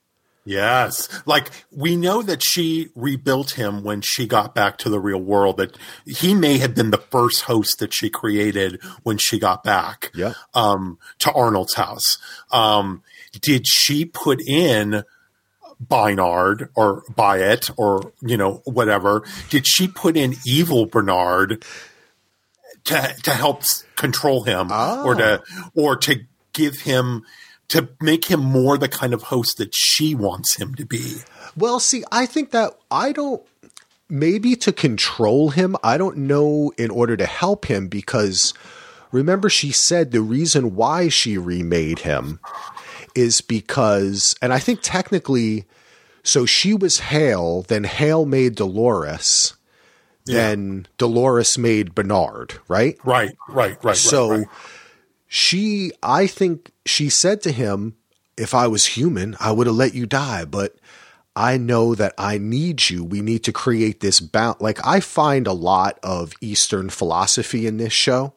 Yes. 0.45 1.09
Like 1.25 1.49
we 1.71 1.95
know 1.95 2.21
that 2.21 2.43
she 2.43 2.89
rebuilt 2.95 3.51
him 3.51 3.83
when 3.83 4.01
she 4.01 4.27
got 4.27 4.53
back 4.53 4.77
to 4.79 4.89
the 4.89 4.99
real 4.99 5.19
world 5.21 5.57
that 5.57 5.75
he 6.05 6.35
may 6.35 6.59
have 6.59 6.75
been 6.75 6.91
the 6.91 6.99
first 6.99 7.41
host 7.41 7.79
that 7.79 7.93
she 7.93 8.09
created 8.11 8.79
when 9.03 9.17
she 9.17 9.39
got 9.39 9.63
back 9.63 10.11
Yeah. 10.13 10.33
um 10.53 10.99
to 11.19 11.31
Arnold's 11.31 11.73
house. 11.73 12.17
Um 12.51 13.01
did 13.41 13.67
she 13.67 14.05
put 14.05 14.39
in 14.39 15.03
Bynard 15.81 16.69
or 16.75 17.03
Byatt 17.11 17.71
or 17.75 18.13
you 18.21 18.37
know 18.37 18.61
whatever? 18.65 19.23
Did 19.49 19.67
she 19.67 19.87
put 19.87 20.15
in 20.15 20.35
evil 20.45 20.85
Bernard 20.85 21.65
to 22.85 23.15
to 23.23 23.31
help 23.31 23.63
control 23.95 24.43
him 24.43 24.67
oh. 24.71 25.05
or 25.05 25.15
to 25.15 25.41
or 25.73 25.95
to 25.97 26.21
give 26.53 26.81
him 26.81 27.23
to 27.69 27.89
make 28.01 28.25
him 28.25 28.39
more 28.39 28.77
the 28.77 28.89
kind 28.89 29.13
of 29.13 29.23
host 29.23 29.57
that 29.57 29.73
she 29.73 30.13
wants 30.13 30.57
him 30.57 30.75
to 30.75 30.85
be. 30.85 31.17
Well, 31.57 31.79
see, 31.79 32.03
I 32.11 32.25
think 32.25 32.51
that 32.51 32.77
I 32.91 33.11
don't 33.11 33.41
maybe 34.09 34.55
to 34.55 34.71
control 34.71 35.49
him. 35.49 35.75
I 35.83 35.97
don't 35.97 36.17
know 36.17 36.71
in 36.77 36.91
order 36.91 37.17
to 37.17 37.25
help 37.25 37.65
him 37.65 37.87
because 37.87 38.53
remember 39.11 39.49
she 39.49 39.71
said 39.71 40.11
the 40.11 40.21
reason 40.21 40.75
why 40.75 41.09
she 41.09 41.37
remade 41.37 41.99
him 41.99 42.39
is 43.15 43.41
because 43.41 44.35
and 44.41 44.53
I 44.53 44.59
think 44.59 44.79
technically 44.81 45.65
so 46.23 46.47
she 46.47 46.73
was 46.73 46.99
Hale, 46.99 47.61
then 47.63 47.83
Hale 47.83 48.25
made 48.25 48.55
Dolores, 48.55 49.53
yeah. 50.25 50.37
then 50.37 50.87
Dolores 50.97 51.55
made 51.55 51.93
Bernard, 51.93 52.55
right? 52.67 52.97
Right, 53.05 53.37
right, 53.47 53.81
right. 53.83 53.95
So 53.95 54.29
right, 54.29 54.39
right. 54.39 54.47
She, 55.35 55.91
I 56.01 56.27
think 56.27 56.71
she 56.85 57.09
said 57.09 57.41
to 57.41 57.51
him, 57.51 57.97
if 58.37 58.53
I 58.53 58.67
was 58.67 58.85
human, 58.85 59.35
I 59.37 59.51
would 59.51 59.67
have 59.67 59.75
let 59.75 59.93
you 59.93 60.05
die, 60.05 60.45
but 60.45 60.77
I 61.35 61.57
know 61.57 61.93
that 61.93 62.13
I 62.17 62.37
need 62.37 62.89
you. 62.89 63.03
We 63.03 63.19
need 63.19 63.43
to 63.43 63.51
create 63.51 63.99
this 63.99 64.21
balance. 64.21 64.61
Like 64.61 64.79
I 64.87 65.01
find 65.01 65.45
a 65.45 65.51
lot 65.51 65.99
of 66.01 66.31
Eastern 66.39 66.89
philosophy 66.89 67.67
in 67.67 67.75
this 67.75 67.91
show 67.91 68.33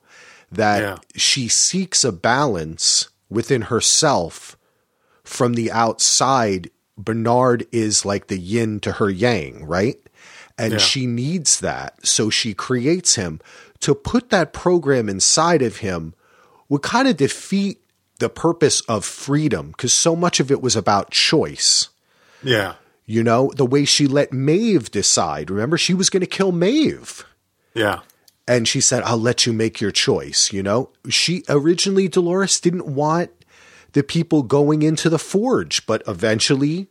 that 0.51 0.81
yeah. 0.81 0.97
she 1.15 1.47
seeks 1.47 2.03
a 2.03 2.11
balance 2.11 3.09
within 3.31 3.63
herself 3.63 4.57
from 5.23 5.55
the 5.55 5.71
outside 5.71 6.69
Bernard 6.97 7.65
is 7.71 8.05
like 8.05 8.27
the 8.27 8.41
yin 8.41 8.81
to 8.81 8.93
her 8.95 9.09
yang, 9.09 9.65
right? 9.65 10.01
And 10.59 10.73
yeah. 10.73 10.79
she 10.79 11.07
needs 11.07 11.61
that. 11.61 12.05
So 12.05 12.29
she 12.29 12.55
creates 12.55 13.15
him. 13.15 13.41
To 13.83 13.95
put 13.95 14.31
that 14.31 14.53
program 14.53 15.09
inside 15.09 15.63
of 15.63 15.77
him 15.77 16.15
would 16.69 16.83
kind 16.83 17.09
of 17.09 17.17
defeat 17.17 17.81
the 18.19 18.29
purpose 18.29 18.81
of 18.83 19.05
freedom 19.05 19.69
because 19.71 19.93
so 19.93 20.17
much 20.17 20.41
of 20.41 20.51
it 20.51 20.61
was 20.61 20.77
about 20.77 21.11
choice. 21.11 21.89
Yeah. 22.43 22.75
You 23.07 23.23
know, 23.23 23.51
the 23.57 23.67
way 23.67 23.85
she 23.85 24.07
let 24.07 24.33
Maeve 24.33 24.91
decide. 24.91 25.51
Remember, 25.51 25.79
she 25.79 25.95
was 25.95 26.11
going 26.11 26.21
to 26.21 26.27
kill 26.27 26.53
Maeve. 26.53 27.25
Yeah. 27.75 28.01
And 28.47 28.67
she 28.67 28.81
said, 28.81 29.03
I'll 29.03 29.19
let 29.19 29.47
you 29.47 29.53
make 29.53 29.81
your 29.81 29.91
choice. 29.91 30.53
You 30.53 30.63
know, 30.63 30.91
she 31.09 31.43
originally, 31.49 32.09
Dolores 32.09 32.61
didn't 32.61 32.87
want 32.87 33.31
the 33.93 34.03
people 34.03 34.43
going 34.43 34.83
into 34.83 35.09
the 35.09 35.19
forge. 35.19 35.87
But 35.87 36.03
eventually, 36.07 36.89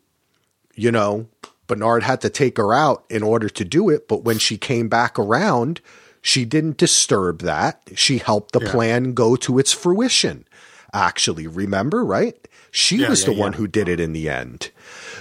you 0.76 0.92
know, 0.92 1.28
Bernard 1.68 2.04
had 2.04 2.22
to 2.22 2.30
take 2.30 2.58
her 2.58 2.74
out 2.74 3.04
in 3.10 3.22
order 3.22 3.50
to 3.50 3.66
do 3.66 3.90
it. 3.90 4.08
But 4.08 4.24
when 4.24 4.40
she 4.40 4.58
came 4.58 4.88
back 4.88 5.20
around, 5.20 5.82
she 6.22 6.46
didn't 6.46 6.78
disturb 6.78 7.42
that. 7.42 7.82
She 7.96 8.18
helped 8.18 8.52
the 8.52 8.62
yeah. 8.62 8.72
plan 8.72 9.14
go 9.14 9.36
to 9.38 9.60
its 9.60 9.72
fruition. 9.72 10.46
Actually, 10.94 11.48
remember, 11.48 12.04
right? 12.04 12.48
She 12.72 12.98
yeah, 12.98 13.10
was 13.10 13.22
yeah, 13.26 13.34
the 13.34 13.40
one 13.40 13.54
who 13.54 13.68
did 13.68 13.90
it 13.90 14.00
in 14.00 14.14
the 14.14 14.30
end. 14.30 14.72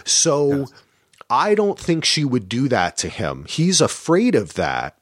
So 0.04 0.66
I 1.28 1.54
don't 1.54 1.78
think 1.78 2.04
she 2.04 2.24
would 2.24 2.48
do 2.48 2.68
that 2.68 2.96
to 2.98 3.08
him. 3.08 3.46
He's 3.48 3.80
afraid 3.80 4.34
of 4.34 4.54
that, 4.54 4.98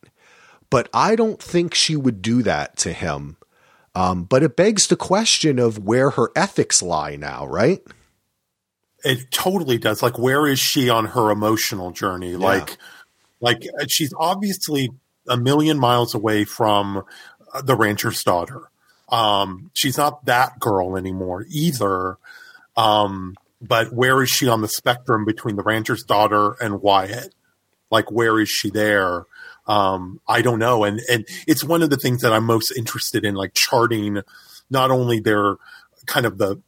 but 0.70 0.88
I 0.92 1.16
don't 1.16 1.42
think 1.42 1.74
she 1.74 1.96
would 1.96 2.22
do 2.22 2.42
that 2.42 2.76
to 2.78 2.92
him 2.92 3.36
um, 3.94 4.24
but 4.24 4.42
it 4.42 4.56
begs 4.56 4.88
the 4.88 4.96
question 4.96 5.58
of 5.58 5.78
where 5.78 6.10
her 6.10 6.30
ethics 6.34 6.82
lie 6.82 7.16
now, 7.16 7.46
right? 7.46 7.80
It 9.04 9.30
totally 9.30 9.78
does. 9.78 10.02
Like, 10.02 10.18
where 10.18 10.46
is 10.46 10.58
she 10.58 10.90
on 10.90 11.06
her 11.06 11.30
emotional 11.30 11.92
journey? 11.92 12.34
Like, 12.36 12.76
like 13.40 13.62
she's 13.88 14.12
obviously 14.18 14.90
a 15.28 15.36
million 15.36 15.78
miles 15.78 16.14
away 16.14 16.44
from 16.44 17.04
uh, 17.52 17.62
the 17.62 17.76
rancher's 17.76 18.22
daughter. 18.22 18.70
Um, 19.08 19.70
she's 19.74 19.98
not 19.98 20.24
that 20.26 20.58
girl 20.58 20.96
anymore 20.96 21.44
either. 21.48 22.18
Um, 22.76 23.36
but 23.60 23.92
where 23.92 24.22
is 24.22 24.30
she 24.30 24.48
on 24.48 24.60
the 24.60 24.68
spectrum 24.68 25.24
between 25.24 25.56
the 25.56 25.62
rancher's 25.62 26.02
daughter 26.02 26.56
and 26.60 26.82
Wyatt? 26.82 27.34
Like, 27.90 28.10
where 28.10 28.40
is 28.40 28.48
she 28.48 28.70
there? 28.70 29.26
um, 29.66 30.20
I 30.28 30.42
don't 30.42 30.58
know. 30.58 30.84
And, 30.84 31.00
and 31.10 31.26
it's 31.46 31.64
one 31.64 31.82
of 31.82 31.90
the 31.90 31.96
things 31.96 32.20
that 32.22 32.32
I'm 32.32 32.44
most 32.44 32.72
interested 32.76 33.24
in, 33.24 33.34
like 33.34 33.54
charting 33.54 34.20
not 34.70 34.90
only 34.90 35.20
their 35.20 35.56
kind 36.06 36.26
of 36.26 36.38
the, 36.38 36.60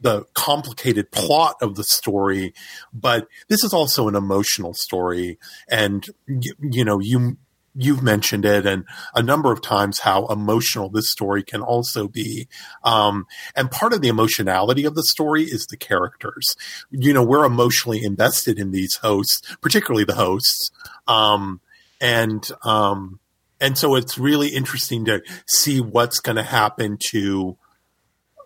the 0.00 0.24
complicated 0.34 1.12
plot 1.12 1.56
of 1.62 1.76
the 1.76 1.84
story, 1.84 2.54
but 2.92 3.28
this 3.48 3.62
is 3.62 3.72
also 3.72 4.08
an 4.08 4.16
emotional 4.16 4.74
story. 4.74 5.38
And, 5.68 6.04
you, 6.26 6.54
you 6.60 6.84
know, 6.84 6.98
you, 6.98 7.36
you've 7.74 8.02
mentioned 8.02 8.44
it 8.44 8.66
and 8.66 8.84
a 9.14 9.22
number 9.22 9.52
of 9.52 9.62
times 9.62 10.00
how 10.00 10.26
emotional 10.26 10.88
this 10.88 11.10
story 11.10 11.42
can 11.42 11.62
also 11.62 12.08
be. 12.08 12.48
Um, 12.84 13.26
and 13.56 13.70
part 13.70 13.92
of 13.92 14.02
the 14.02 14.08
emotionality 14.08 14.84
of 14.84 14.94
the 14.94 15.02
story 15.02 15.44
is 15.44 15.66
the 15.66 15.76
characters. 15.76 16.54
You 16.90 17.12
know, 17.12 17.24
we're 17.24 17.44
emotionally 17.44 18.02
invested 18.04 18.58
in 18.58 18.70
these 18.70 18.96
hosts, 18.96 19.56
particularly 19.60 20.04
the 20.04 20.14
hosts. 20.14 20.70
Um, 21.08 21.60
and 22.00 22.46
um, 22.64 23.20
and 23.60 23.78
so 23.78 23.94
it's 23.94 24.18
really 24.18 24.48
interesting 24.48 25.04
to 25.04 25.22
see 25.46 25.80
what's 25.80 26.18
going 26.18 26.36
to 26.36 26.42
happen 26.42 26.98
to 27.10 27.56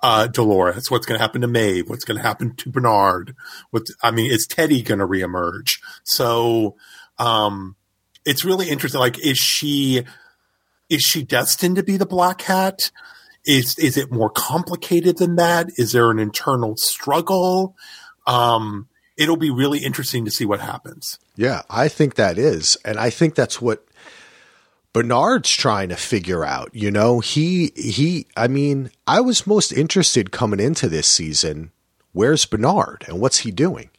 uh, 0.02 0.26
Dolores, 0.26 0.90
what's 0.90 1.06
going 1.06 1.18
to 1.18 1.22
happen 1.22 1.40
to 1.40 1.48
Maeve, 1.48 1.88
what's 1.88 2.04
going 2.04 2.18
to 2.18 2.22
happen 2.22 2.54
to 2.56 2.70
Bernard. 2.70 3.34
What 3.70 3.84
I 4.02 4.10
mean, 4.10 4.30
is 4.30 4.46
Teddy 4.46 4.82
going 4.82 5.00
to 5.00 5.06
reemerge? 5.06 5.80
So 6.04 6.76
um, 7.18 7.76
it's 8.26 8.44
really 8.44 8.68
interesting. 8.68 9.00
Like, 9.00 9.18
is 9.24 9.38
she 9.38 10.04
is 10.90 11.02
she 11.02 11.22
destined 11.22 11.76
to 11.76 11.82
be 11.82 11.96
the 11.96 12.06
Black 12.06 12.42
Hat? 12.42 12.90
Is 13.46 13.78
is 13.78 13.96
it 13.96 14.12
more 14.12 14.28
complicated 14.28 15.16
than 15.16 15.36
that? 15.36 15.68
Is 15.76 15.92
there 15.92 16.10
an 16.10 16.18
internal 16.18 16.76
struggle? 16.76 17.74
Um, 18.26 18.88
it'll 19.16 19.36
be 19.36 19.50
really 19.50 19.78
interesting 19.78 20.24
to 20.24 20.30
see 20.30 20.44
what 20.44 20.60
happens. 20.60 21.18
Yeah, 21.36 21.62
I 21.70 21.88
think 21.88 22.16
that 22.16 22.38
is. 22.38 22.76
And 22.84 22.98
I 22.98 23.10
think 23.10 23.34
that's 23.34 23.62
what 23.62 23.86
Bernard's 24.92 25.50
trying 25.50 25.90
to 25.90 25.96
figure 25.96 26.44
out. 26.44 26.70
You 26.72 26.90
know, 26.90 27.20
he, 27.20 27.72
he, 27.76 28.26
I 28.36 28.48
mean, 28.48 28.90
I 29.06 29.20
was 29.20 29.46
most 29.46 29.72
interested 29.72 30.32
coming 30.32 30.60
into 30.60 30.88
this 30.88 31.06
season. 31.06 31.70
Where's 32.12 32.46
Bernard 32.46 33.04
and 33.06 33.20
what's 33.20 33.38
he 33.38 33.50
doing? 33.50 33.90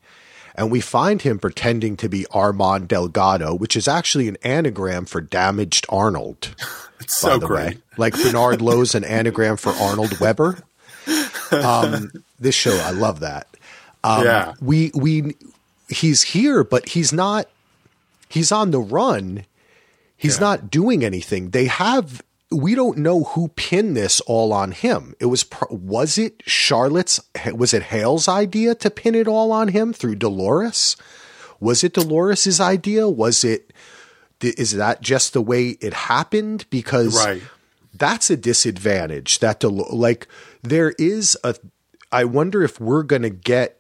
And 0.58 0.72
we 0.72 0.82
find 0.82 1.22
him 1.22 1.38
pretending 1.38 1.96
to 1.98 2.10
be 2.10 2.26
Armand 2.32 2.88
Delgado, 2.88 3.54
which 3.54 3.76
is 3.76 3.88
actually 3.88 4.28
an 4.28 4.38
anagram 4.44 5.06
for 5.06 5.22
damaged 5.22 5.86
Arnold. 5.90 6.56
It's 7.00 7.20
so 7.20 7.40
great. 7.40 7.76
Way. 7.76 7.82
Like 7.98 8.14
Bernard 8.14 8.60
Lowe's 8.60 8.96
an 8.96 9.04
anagram 9.04 9.56
for 9.56 9.72
Arnold 9.72 10.20
Weber. 10.20 10.58
Um, 11.52 12.12
this 12.40 12.56
show, 12.56 12.76
I 12.76 12.90
love 12.90 13.20
that. 13.20 13.48
Um, 14.04 14.24
yeah. 14.24 14.54
We 14.60 14.92
we 14.96 15.36
he's 15.90 16.24
here, 16.24 16.64
but 16.64 16.90
he's 16.90 17.14
not. 17.14 17.48
He's 18.30 18.52
on 18.52 18.72
the 18.72 18.80
run. 18.80 19.46
He's 20.18 20.38
yeah. 20.38 20.42
not 20.42 20.72
doing 20.72 21.06
anything. 21.06 21.52
They 21.52 21.66
have. 21.66 22.22
We 22.50 22.76
don't 22.76 23.00
know 23.00 23.24
who 23.24 23.50
pinned 23.50 23.98
this 23.98 24.22
all 24.22 24.54
on 24.54 24.72
him. 24.72 25.16
It 25.20 25.26
was 25.26 25.46
was 25.70 26.18
it 26.18 26.42
Charlotte's? 26.46 27.20
Was 27.54 27.74
it 27.74 27.84
Hale's 27.84 28.28
idea 28.28 28.74
to 28.76 28.90
pin 28.90 29.16
it 29.16 29.28
all 29.28 29.52
on 29.52 29.70
him 29.70 29.94
through 29.94 30.16
Dolores? 30.16 30.96
Was 31.60 31.84
it 31.84 31.94
Dolores's 31.94 32.62
idea? 32.62 33.10
Was 33.10 33.44
it? 33.44 33.74
Is 34.42 34.72
that 34.74 35.02
just 35.02 35.34
the 35.34 35.42
way 35.42 35.70
it 35.82 35.94
happened? 35.94 36.66
Because 36.70 37.26
right. 37.26 37.42
that's 37.94 38.30
a 38.30 38.38
disadvantage. 38.38 39.40
That 39.40 39.60
Del- 39.60 39.88
like 39.96 40.28
there 40.62 40.94
is 40.98 41.38
a. 41.44 41.56
I 42.12 42.24
wonder 42.24 42.64
if 42.64 42.80
we're 42.80 43.04
going 43.04 43.24
to 43.24 43.30
get 43.30 43.78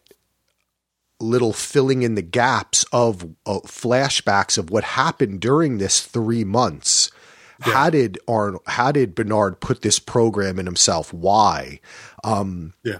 little 1.19 1.53
filling 1.53 2.03
in 2.03 2.15
the 2.15 2.21
gaps 2.21 2.85
of 2.91 3.23
uh, 3.45 3.59
flashbacks 3.65 4.57
of 4.57 4.69
what 4.69 4.83
happened 4.83 5.39
during 5.39 5.77
this 5.77 6.01
three 6.01 6.43
months. 6.43 7.11
Yeah. 7.65 7.73
How 7.73 7.89
did 7.89 8.19
Arnold, 8.27 8.63
how 8.67 8.91
did 8.91 9.15
Bernard 9.15 9.59
put 9.59 9.81
this 9.81 9.99
program 9.99 10.59
in 10.59 10.65
himself? 10.65 11.13
Why? 11.13 11.79
Um, 12.23 12.73
yeah. 12.83 12.99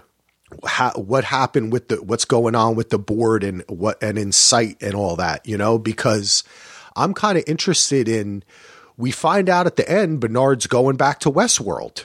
How, 0.66 0.92
what 0.92 1.24
happened 1.24 1.72
with 1.72 1.88
the 1.88 1.96
what's 2.02 2.24
going 2.24 2.54
on 2.54 2.74
with 2.74 2.88
the 2.88 2.98
board 2.98 3.44
and 3.44 3.62
what 3.68 4.02
and 4.02 4.16
Incite 4.16 4.82
and 4.82 4.94
all 4.94 5.14
that 5.16 5.46
you 5.46 5.58
know 5.58 5.78
because 5.78 6.42
i'm 6.96 7.12
kind 7.12 7.36
of 7.36 7.44
interested 7.46 8.08
in 8.08 8.42
we 8.96 9.10
find 9.10 9.50
out 9.50 9.66
at 9.66 9.76
the 9.76 9.86
end 9.86 10.20
bernard's 10.20 10.66
going 10.66 10.96
back 10.96 11.20
to 11.20 11.30
westworld 11.30 12.04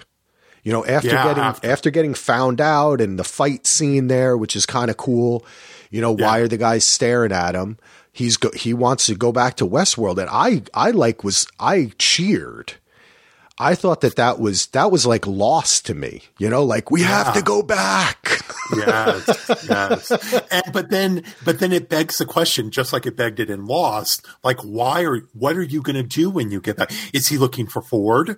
you 0.62 0.74
know 0.74 0.86
after 0.86 1.08
yeah, 1.08 1.24
getting 1.24 1.44
after. 1.44 1.72
after 1.72 1.90
getting 1.90 2.14
found 2.14 2.60
out 2.60 3.00
and 3.00 3.18
the 3.18 3.24
fight 3.24 3.66
scene 3.66 4.08
there 4.08 4.36
which 4.36 4.58
is 4.58 4.66
kind 4.66 4.92
of 4.92 4.98
cool 4.98 5.46
you 5.94 6.02
know, 6.02 6.18
yeah. 6.18 6.26
why 6.26 6.40
are 6.40 6.48
the 6.48 6.58
guys 6.58 6.84
staring 6.84 7.32
at 7.32 7.54
him? 7.54 7.78
He's 8.14 8.38
go- 8.38 8.52
he 8.56 8.74
wants 8.74 9.08
to 9.08 9.16
go 9.16 9.32
back 9.32 9.56
to 9.58 9.68
Westworld, 9.68 10.20
and 10.20 10.30
I 10.32 10.62
I 10.74 10.92
like 10.92 11.24
was 11.24 11.48
I 11.60 11.92
cheered. 11.98 12.76
I 13.60 13.76
thought 13.76 14.02
that 14.02 14.16
that 14.16 14.40
was 14.40 14.68
that 14.68 14.92
was 14.92 15.06
like 15.06 15.26
lost 15.26 15.88
to 15.88 15.96
me. 15.96 16.22
You 16.38 16.50
know, 16.50 16.64
like 16.64 16.92
we 16.92 17.02
yeah. 17.02 17.24
have 17.24 17.34
to 17.34 17.42
go 17.42 17.64
back. 17.64 18.40
yes, 18.76 19.66
yes. 19.68 20.12
And, 20.52 20.64
but 20.72 20.90
then, 20.90 21.24
but 21.44 21.60
then 21.60 21.72
it 21.72 21.90
begs 21.90 22.18
the 22.18 22.26
question, 22.26 22.72
just 22.72 22.94
like 22.94 23.06
it 23.06 23.18
begged 23.18 23.40
it 23.40 23.50
in 23.50 23.66
Lost. 23.66 24.26
Like, 24.44 24.60
why 24.62 25.04
are 25.04 25.22
what 25.34 25.56
are 25.58 25.64
you 25.64 25.82
going 25.82 25.96
to 25.96 26.04
do 26.04 26.30
when 26.30 26.52
you 26.52 26.62
get 26.62 26.78
back? 26.78 26.92
Is 27.14 27.28
he 27.28 27.38
looking 27.38 27.68
for 27.68 27.82
Ford? 27.82 28.38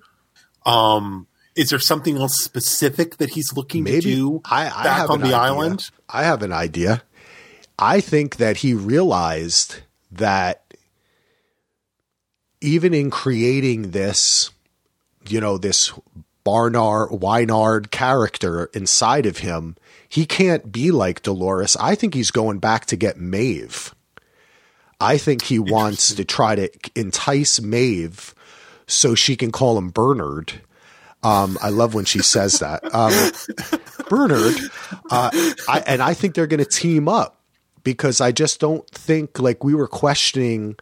Um, 0.65 1.27
is 1.55 1.69
there 1.69 1.79
something 1.79 2.17
else 2.17 2.43
specific 2.43 3.17
that 3.17 3.29
he's 3.31 3.53
looking 3.55 3.83
Maybe 3.83 4.01
to 4.01 4.15
do 4.15 4.41
I, 4.45 4.67
I 4.67 4.83
back 4.83 4.97
have 4.97 5.09
on 5.11 5.21
an 5.21 5.29
the 5.29 5.35
idea. 5.35 5.37
island? 5.37 5.89
I 6.09 6.23
have 6.23 6.43
an 6.43 6.51
idea. 6.51 7.03
I 7.77 7.99
think 7.99 8.37
that 8.37 8.57
he 8.57 8.73
realized 8.73 9.77
that 10.11 10.73
even 12.61 12.93
in 12.93 13.11
creating 13.11 13.91
this, 13.91 14.49
you 15.27 15.41
know, 15.41 15.57
this 15.57 15.91
Barnard, 16.43 17.09
Weinard 17.09 17.91
character 17.91 18.65
inside 18.73 19.25
of 19.25 19.39
him, 19.39 19.75
he 20.07 20.25
can't 20.25 20.71
be 20.71 20.91
like 20.91 21.23
Dolores. 21.23 21.75
I 21.77 21.95
think 21.95 22.13
he's 22.13 22.31
going 22.31 22.59
back 22.59 22.85
to 22.87 22.95
get 22.95 23.19
Maeve. 23.19 23.93
I 25.01 25.17
think 25.17 25.43
he 25.43 25.59
wants 25.59 26.13
to 26.15 26.23
try 26.23 26.55
to 26.55 26.69
entice 26.95 27.59
Maeve 27.59 28.33
so 28.87 29.15
she 29.15 29.35
can 29.35 29.51
call 29.51 29.77
him 29.77 29.89
Bernard. 29.89 30.61
Um, 31.23 31.57
I 31.61 31.69
love 31.69 31.93
when 31.93 32.05
she 32.05 32.19
says 32.19 32.59
that. 32.59 32.81
Um, 32.93 33.81
Bernard. 34.09 34.55
Uh, 35.09 35.31
I, 35.67 35.83
and 35.87 36.01
I 36.01 36.13
think 36.13 36.35
they're 36.35 36.47
going 36.47 36.63
to 36.63 36.69
team 36.69 37.09
up 37.09 37.41
because 37.85 38.19
I 38.19 38.33
just 38.33 38.59
don't 38.59 38.85
think 38.89 39.39
like 39.39 39.63
we 39.63 39.73
were 39.73 39.87
questioning 39.87 40.75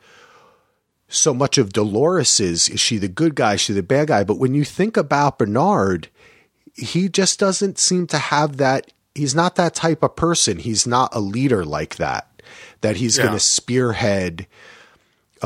so 1.08 1.32
much 1.36 1.60
of 1.60 1.72
Dolores's 1.72 2.68
is 2.70 2.80
she 2.80 2.97
the 2.97 3.08
good 3.08 3.36
guy, 3.36 3.54
is 3.54 3.62
she 3.62 3.74
the 3.74 3.84
bad 3.84 4.08
guy? 4.08 4.24
But 4.24 4.39
when 4.39 4.56
you 4.56 4.64
think 4.64 4.97
about 4.97 5.38
Bernard, 5.38 6.08
he 6.74 7.08
just 7.08 7.38
doesn't 7.39 7.78
seem 7.78 8.08
to 8.08 8.18
have 8.18 8.58
that. 8.58 8.91
He's 9.14 9.36
not 9.36 9.56
that 9.58 9.76
type 9.76 10.01
of 10.01 10.16
person. 10.16 10.58
He's 10.58 10.88
not 10.88 11.14
a 11.14 11.20
leader 11.20 11.64
like 11.64 11.97
that. 11.97 12.41
That 12.82 12.95
he's 12.95 13.18
Yeah. 13.18 13.26
going 13.26 13.36
to 13.36 13.39
spearhead. 13.39 14.47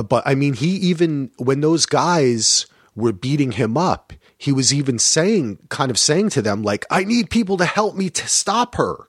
But 0.07 0.23
I 0.25 0.35
mean, 0.35 0.53
he 0.53 0.69
even 0.77 1.31
when 1.37 1.59
those 1.59 1.85
guys 1.85 2.67
were 2.95 3.11
beating 3.11 3.51
him 3.53 3.75
up, 3.75 4.13
he 4.37 4.51
was 4.51 4.71
even 4.73 4.99
saying, 4.99 5.57
kind 5.69 5.89
of 5.91 5.97
saying 5.97 6.29
to 6.29 6.41
them, 6.41 6.61
like, 6.61 6.85
"I 6.91 7.03
need 7.03 7.29
people 7.31 7.57
to 7.57 7.65
help 7.65 7.95
me 7.95 8.09
to 8.11 8.27
stop 8.27 8.75
her," 8.75 9.07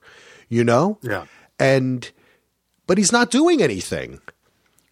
you 0.49 0.65
know. 0.65 0.99
Yeah. 1.03 1.27
And 1.61 2.11
but 2.89 2.99
he's 2.99 3.13
not 3.13 3.31
doing 3.31 3.63
anything. 3.63 4.21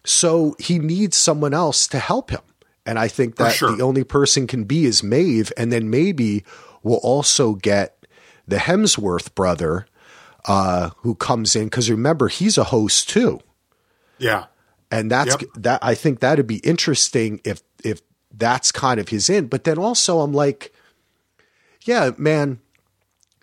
So 0.05 0.55
he 0.59 0.79
needs 0.79 1.17
someone 1.17 1.53
else 1.53 1.87
to 1.87 1.99
help 1.99 2.29
him. 2.29 2.41
And 2.85 2.97
I 2.97 3.09
think 3.09 3.35
that 3.35 3.55
sure. 3.55 3.75
the 3.75 3.83
only 3.83 4.05
person 4.05 4.47
can 4.47 4.63
be 4.63 4.85
is 4.85 5.03
Maeve. 5.03 5.51
And 5.57 5.73
then 5.73 5.89
maybe 5.89 6.45
we'll 6.83 6.97
also 7.03 7.55
get 7.55 8.05
the 8.47 8.55
Hemsworth 8.55 9.35
brother 9.35 9.87
uh, 10.45 10.91
who 10.97 11.15
comes 11.15 11.55
in. 11.57 11.65
Because 11.65 11.91
remember, 11.91 12.29
he's 12.29 12.57
a 12.57 12.63
host 12.63 13.09
too. 13.09 13.41
Yeah. 14.19 14.45
And 14.89 15.11
that's 15.11 15.35
Yep. 15.41 15.49
that 15.57 15.79
I 15.83 15.95
think 15.95 16.21
that'd 16.21 16.47
be 16.47 16.57
interesting 16.59 17.41
if 17.43 17.61
if 17.83 17.99
that's 18.33 18.71
kind 18.71 18.99
of 19.01 19.09
his 19.09 19.29
in. 19.29 19.47
But 19.47 19.65
then 19.65 19.77
also 19.77 20.19
I'm 20.21 20.33
like, 20.33 20.71
yeah, 21.81 22.11
man, 22.17 22.59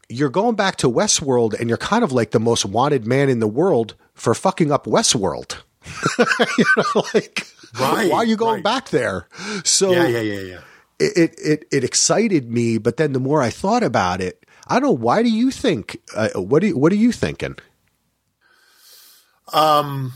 you're 0.08 0.30
going 0.30 0.54
back 0.54 0.76
to 0.76 0.90
Westworld 0.90 1.58
and 1.58 1.68
you're 1.68 1.76
kind 1.76 2.04
of 2.04 2.12
like 2.12 2.30
the 2.30 2.40
most 2.40 2.64
wanted 2.64 3.06
man 3.06 3.28
in 3.28 3.40
the 3.40 3.48
world 3.48 3.96
for 4.14 4.34
fucking 4.34 4.70
up 4.72 4.86
Westworld. 4.86 5.58
you 6.58 6.64
know, 6.76 7.02
like 7.14 7.46
Right, 7.78 8.10
why 8.10 8.18
are 8.18 8.24
you 8.24 8.36
going 8.36 8.54
right. 8.56 8.64
back 8.64 8.90
there? 8.90 9.28
So 9.64 9.92
Yeah. 9.92 10.06
Yeah. 10.06 10.20
Yeah. 10.20 10.40
Yeah. 10.40 10.60
it, 11.00 11.12
it 11.16 11.34
it 11.38 11.64
it 11.72 11.84
excited 11.84 12.50
me, 12.50 12.78
but 12.78 12.96
then 12.96 13.12
the 13.12 13.20
more 13.20 13.42
I 13.42 13.50
thought 13.50 13.82
about 13.82 14.20
it, 14.20 14.46
I 14.68 14.74
don't 14.74 14.82
know. 14.88 14.92
Why 14.92 15.22
do 15.22 15.28
you 15.30 15.50
think? 15.50 15.98
Uh, 16.16 16.28
what 16.36 16.60
do 16.60 16.68
you, 16.68 16.78
what 16.78 16.92
are 16.92 16.96
you 16.96 17.12
thinking? 17.12 17.56
Um. 19.52 20.12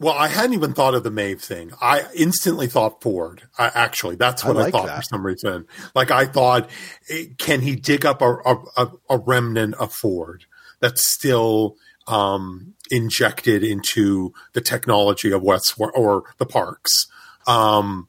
Well, 0.00 0.14
I 0.14 0.26
hadn't 0.26 0.54
even 0.54 0.74
thought 0.74 0.94
of 0.94 1.04
the 1.04 1.10
Maeve 1.10 1.40
thing. 1.40 1.70
I 1.80 2.02
instantly 2.16 2.66
thought 2.66 3.00
Ford. 3.00 3.42
I, 3.56 3.70
actually, 3.74 4.16
that's 4.16 4.44
what 4.44 4.56
I, 4.56 4.62
like 4.62 4.72
thought 4.72 4.86
that. 4.86 4.96
for 4.96 5.02
some 5.02 5.24
reason. 5.24 5.66
Like 5.94 6.10
I 6.10 6.26
thought, 6.26 6.68
eh, 7.08 7.26
can 7.38 7.60
he 7.60 7.76
dig 7.76 8.04
up 8.04 8.20
a, 8.20 8.34
a- 8.76 8.90
a 9.08 9.18
remnant 9.18 9.74
of 9.76 9.92
Ford 9.94 10.46
that's 10.80 11.08
still 11.08 11.76
um, 12.06 12.74
injected 12.90 13.62
into 13.64 14.32
the 14.52 14.60
technology 14.60 15.32
of 15.32 15.42
West 15.42 15.74
or 15.78 16.24
the 16.38 16.46
parks? 16.46 17.06
Um, 17.46 18.08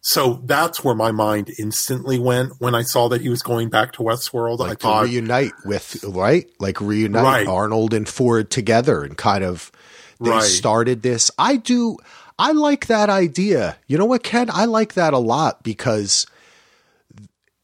so 0.00 0.40
that's 0.44 0.84
where 0.84 0.94
my 0.94 1.10
mind 1.10 1.50
instantly 1.58 2.18
went 2.18 2.52
when 2.60 2.76
I 2.76 2.82
saw 2.82 3.08
that 3.08 3.22
he 3.22 3.28
was 3.28 3.42
going 3.42 3.70
back 3.70 3.90
to 3.94 4.02
Westworld. 4.02 4.60
I 4.60 4.68
like 4.68 4.78
to 4.78 4.82
thought, 4.82 5.04
reunite 5.04 5.50
with 5.64 6.04
right 6.04 6.48
like 6.60 6.80
reunite 6.80 7.24
Right. 7.24 7.48
arnold 7.48 7.92
and 7.92 8.08
ford 8.08 8.48
together 8.50 9.02
and 9.02 9.16
kind 9.16 9.42
of 9.42 9.72
they 10.20 10.30
Right. 10.30 10.40
started 10.42 11.02
this 11.02 11.30
i 11.38 11.56
do 11.56 11.96
i 12.38 12.52
like 12.52 12.86
that 12.86 13.10
idea 13.10 13.76
you 13.88 13.98
know 13.98 14.04
what 14.06 14.22
ken 14.22 14.48
i 14.52 14.64
like 14.64 14.94
that 14.94 15.12
a 15.12 15.18
lot 15.18 15.62
because 15.64 16.26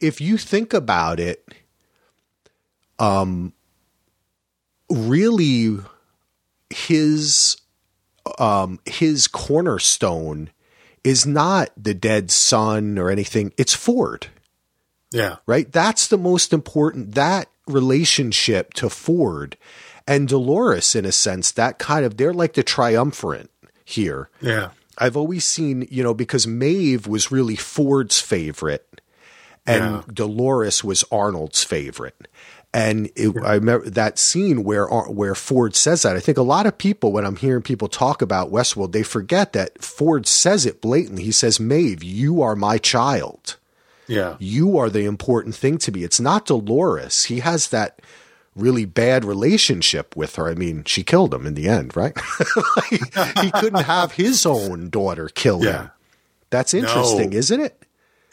if 0.00 0.20
you 0.20 0.36
think 0.36 0.74
about 0.74 1.18
it 1.20 1.46
um 2.98 3.52
really 4.92 5.78
his 6.70 7.56
um 8.38 8.78
his 8.86 9.26
cornerstone 9.26 10.50
is 11.04 11.26
not 11.26 11.70
the 11.76 11.94
dead 11.94 12.30
son 12.30 12.98
or 12.98 13.10
anything 13.10 13.52
it's 13.56 13.74
ford 13.74 14.28
yeah, 15.12 15.36
right? 15.44 15.70
That's 15.70 16.08
the 16.08 16.16
most 16.16 16.54
important, 16.54 17.14
that 17.16 17.48
relationship 17.66 18.72
to 18.74 18.88
Ford 18.88 19.58
and 20.06 20.26
Dolores, 20.26 20.94
in 20.94 21.04
a 21.04 21.12
sense, 21.12 21.52
that 21.52 21.78
kind 21.78 22.06
of, 22.06 22.16
they're 22.16 22.32
like 22.32 22.54
the 22.54 22.62
triumvirate 22.62 23.50
here. 23.84 24.30
yeah, 24.40 24.70
I've 24.96 25.16
always 25.16 25.44
seen, 25.44 25.86
you 25.90 26.02
know, 26.02 26.14
because 26.14 26.46
Maeve 26.46 27.06
was 27.06 27.30
really 27.30 27.56
Ford's 27.56 28.22
favorite 28.22 29.02
and 29.66 29.84
Yeah. 29.84 30.02
Dolores 30.12 30.82
was 30.82 31.04
Arnold's 31.12 31.62
favorite. 31.62 32.26
And 32.74 33.10
it, 33.16 33.36
I 33.44 33.54
remember 33.56 33.90
that 33.90 34.18
scene 34.18 34.64
where 34.64 34.90
uh, 34.90 35.04
where 35.10 35.34
Ford 35.34 35.76
says 35.76 36.02
that. 36.02 36.16
I 36.16 36.20
think 36.20 36.38
a 36.38 36.42
lot 36.42 36.64
of 36.66 36.78
people, 36.78 37.12
when 37.12 37.26
I'm 37.26 37.36
hearing 37.36 37.60
people 37.62 37.86
talk 37.88 38.22
about 38.22 38.50
Westworld, 38.50 38.92
they 38.92 39.02
forget 39.02 39.52
that 39.52 39.82
Ford 39.82 40.26
says 40.26 40.64
it 40.64 40.80
blatantly. 40.80 41.22
He 41.24 41.32
says, 41.32 41.60
"Maeve, 41.60 42.02
you 42.02 42.40
are 42.40 42.56
my 42.56 42.78
child." 42.78 43.56
yeah. 44.08 44.36
you 44.40 44.76
are 44.78 44.90
the 44.90 45.04
important 45.04 45.54
thing 45.54 45.78
to 45.78 45.92
me. 45.92 46.02
It's 46.02 46.20
not 46.20 46.46
Dolores. 46.46 47.24
He 47.24 47.40
has 47.40 47.68
that 47.68 48.00
really 48.54 48.84
bad 48.84 49.24
relationship 49.24 50.14
with 50.16 50.34
her. 50.36 50.48
I 50.48 50.54
mean, 50.54 50.84
she 50.84 51.02
killed 51.02 51.32
him 51.32 51.46
in 51.46 51.54
the 51.54 51.68
end, 51.68 51.96
right? 51.96 52.14
Like, 52.76 53.38
he 53.40 53.50
couldn't 53.52 53.84
have 53.84 54.12
his 54.12 54.44
own 54.44 54.90
daughter 54.90 55.28
kill 55.28 55.64
Yeah. 55.64 55.72
him. 55.84 55.90
That's 56.50 56.74
interesting, 56.74 57.30
No. 57.30 57.36
isn't 57.38 57.60
it? 57.60 57.82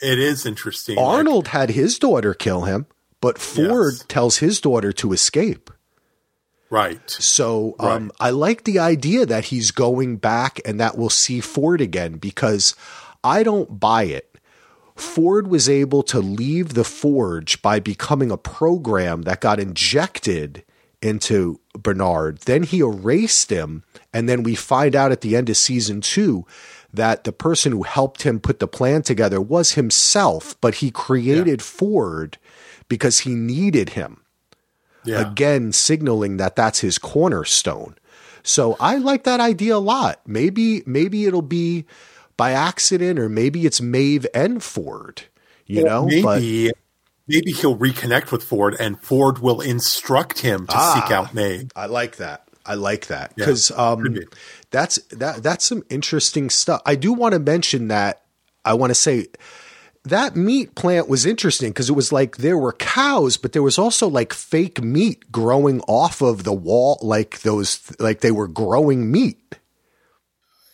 It 0.01 0.17
is 0.19 0.45
interesting. 0.45 0.95
Like, 0.97 1.05
Arnold 1.05 1.49
had 1.49 1.69
his 1.69 1.97
daughter 1.99 2.33
kill 2.33 2.63
him, 2.63 2.85
but 3.21 3.37
Ford 3.37 3.93
Yes. 3.93 4.05
tells 4.07 4.37
his 4.37 4.61
daughter 4.61 4.91
to 4.93 5.13
escape. 5.13 5.69
right. 6.69 7.01
So 7.09 7.75
um, 7.79 7.87
Right. 7.87 8.11
I 8.19 8.29
like 8.29 8.63
the 8.63 8.79
idea 8.79 9.25
that 9.25 9.45
he's 9.45 9.71
going 9.71 10.17
back 10.17 10.59
and 10.65 10.79
that 10.79 10.97
we'll 10.97 11.09
see 11.09 11.39
Ford 11.41 11.81
again 11.81 12.17
because 12.17 12.75
I 13.23 13.43
don't 13.43 13.79
buy 13.79 14.03
it. 14.03 14.37
Ford 14.95 15.47
was 15.47 15.67
able 15.69 16.03
to 16.03 16.19
leave 16.19 16.73
the 16.73 16.83
forge 16.83 17.61
by 17.61 17.79
becoming 17.79 18.31
a 18.31 18.37
program 18.37 19.21
that 19.23 19.39
got 19.41 19.59
injected 19.59 20.63
into 21.01 21.59
Bernard. 21.73 22.39
Then 22.39 22.63
he 22.63 22.79
erased 22.79 23.49
him. 23.49 23.83
And 24.13 24.27
then 24.27 24.43
we 24.43 24.55
find 24.55 24.95
out 24.95 25.11
at 25.13 25.21
the 25.21 25.35
end 25.37 25.49
of 25.49 25.55
season 25.57 26.01
two 26.01 26.45
that 26.93 27.23
the 27.23 27.31
person 27.31 27.71
who 27.71 27.83
helped 27.83 28.23
him 28.23 28.39
put 28.39 28.59
the 28.59 28.67
plan 28.67 29.01
together 29.03 29.39
was 29.39 29.73
himself, 29.73 30.59
but 30.59 30.75
he 30.75 30.91
created 30.91 31.61
Ford 31.61 32.37
because 32.89 33.19
he 33.21 33.33
needed 33.35 33.91
him 33.91 34.21
Yeah. 35.05 35.21
again 35.31 35.71
signaling 35.71 36.35
that 36.37 36.55
that's 36.57 36.79
his 36.79 36.97
cornerstone. 36.97 37.95
So 38.43 38.75
I 38.79 38.97
like 38.97 39.23
that 39.23 39.39
idea 39.39 39.75
a 39.75 39.79
lot. 39.79 40.19
Maybe 40.27 40.83
maybe 40.85 41.25
it'll 41.25 41.41
be 41.41 41.85
by 42.35 42.51
accident 42.51 43.19
or 43.19 43.29
maybe 43.29 43.65
it's 43.65 43.79
Maeve 43.81 44.25
and 44.33 44.61
Ford, 44.63 45.23
you 45.65 45.83
know, 45.83 46.07
but 46.23 46.41
maybe 46.41 46.71
maybe 47.27 47.51
he'll 47.51 47.77
reconnect 47.77 48.31
with 48.31 48.43
Ford, 48.43 48.75
and 48.79 48.99
Ford 49.01 49.39
will 49.39 49.61
instruct 49.61 50.39
him 50.39 50.65
to 50.67 50.73
Ah. 50.75 50.93
seek 50.95 51.11
out 51.11 51.33
Maeve. 51.33 51.69
I 51.75 51.85
like 51.85 52.15
that. 52.17 52.43
I 52.65 52.75
like 52.75 53.07
that 53.07 53.35
because 53.35 53.69
could 53.69 53.79
um, 53.79 54.03
be. 54.13 54.25
that's 54.71 54.99
that 55.11 55.41
that's 55.43 55.65
some 55.65 55.83
interesting 55.89 56.49
stuff. 56.49 56.81
I 56.85 56.95
do 56.95 57.13
want 57.13 57.33
to 57.33 57.39
mention 57.39 57.87
that. 57.89 58.21
I 58.65 58.73
want 58.73 58.91
to 58.91 58.95
say 58.95 59.27
that 60.05 60.35
meat 60.35 60.75
plant 60.75 61.09
was 61.09 61.25
interesting 61.25 61.69
because 61.69 61.89
it 61.89 61.95
was 61.95 62.11
like 62.11 62.37
there 62.37 62.57
were 62.57 62.73
cows, 62.73 63.37
but 63.37 63.51
there 63.51 63.63
was 63.63 63.77
also 63.77 64.07
like 64.07 64.33
fake 64.33 64.81
meat 64.81 65.31
growing 65.31 65.81
off 65.81 66.21
of 66.21 66.43
the 66.43 66.53
wall, 66.53 66.97
like 67.01 67.41
those 67.41 67.81
like 67.99 68.21
they 68.21 68.31
were 68.31 68.47
growing 68.47 69.11
meat. 69.11 69.37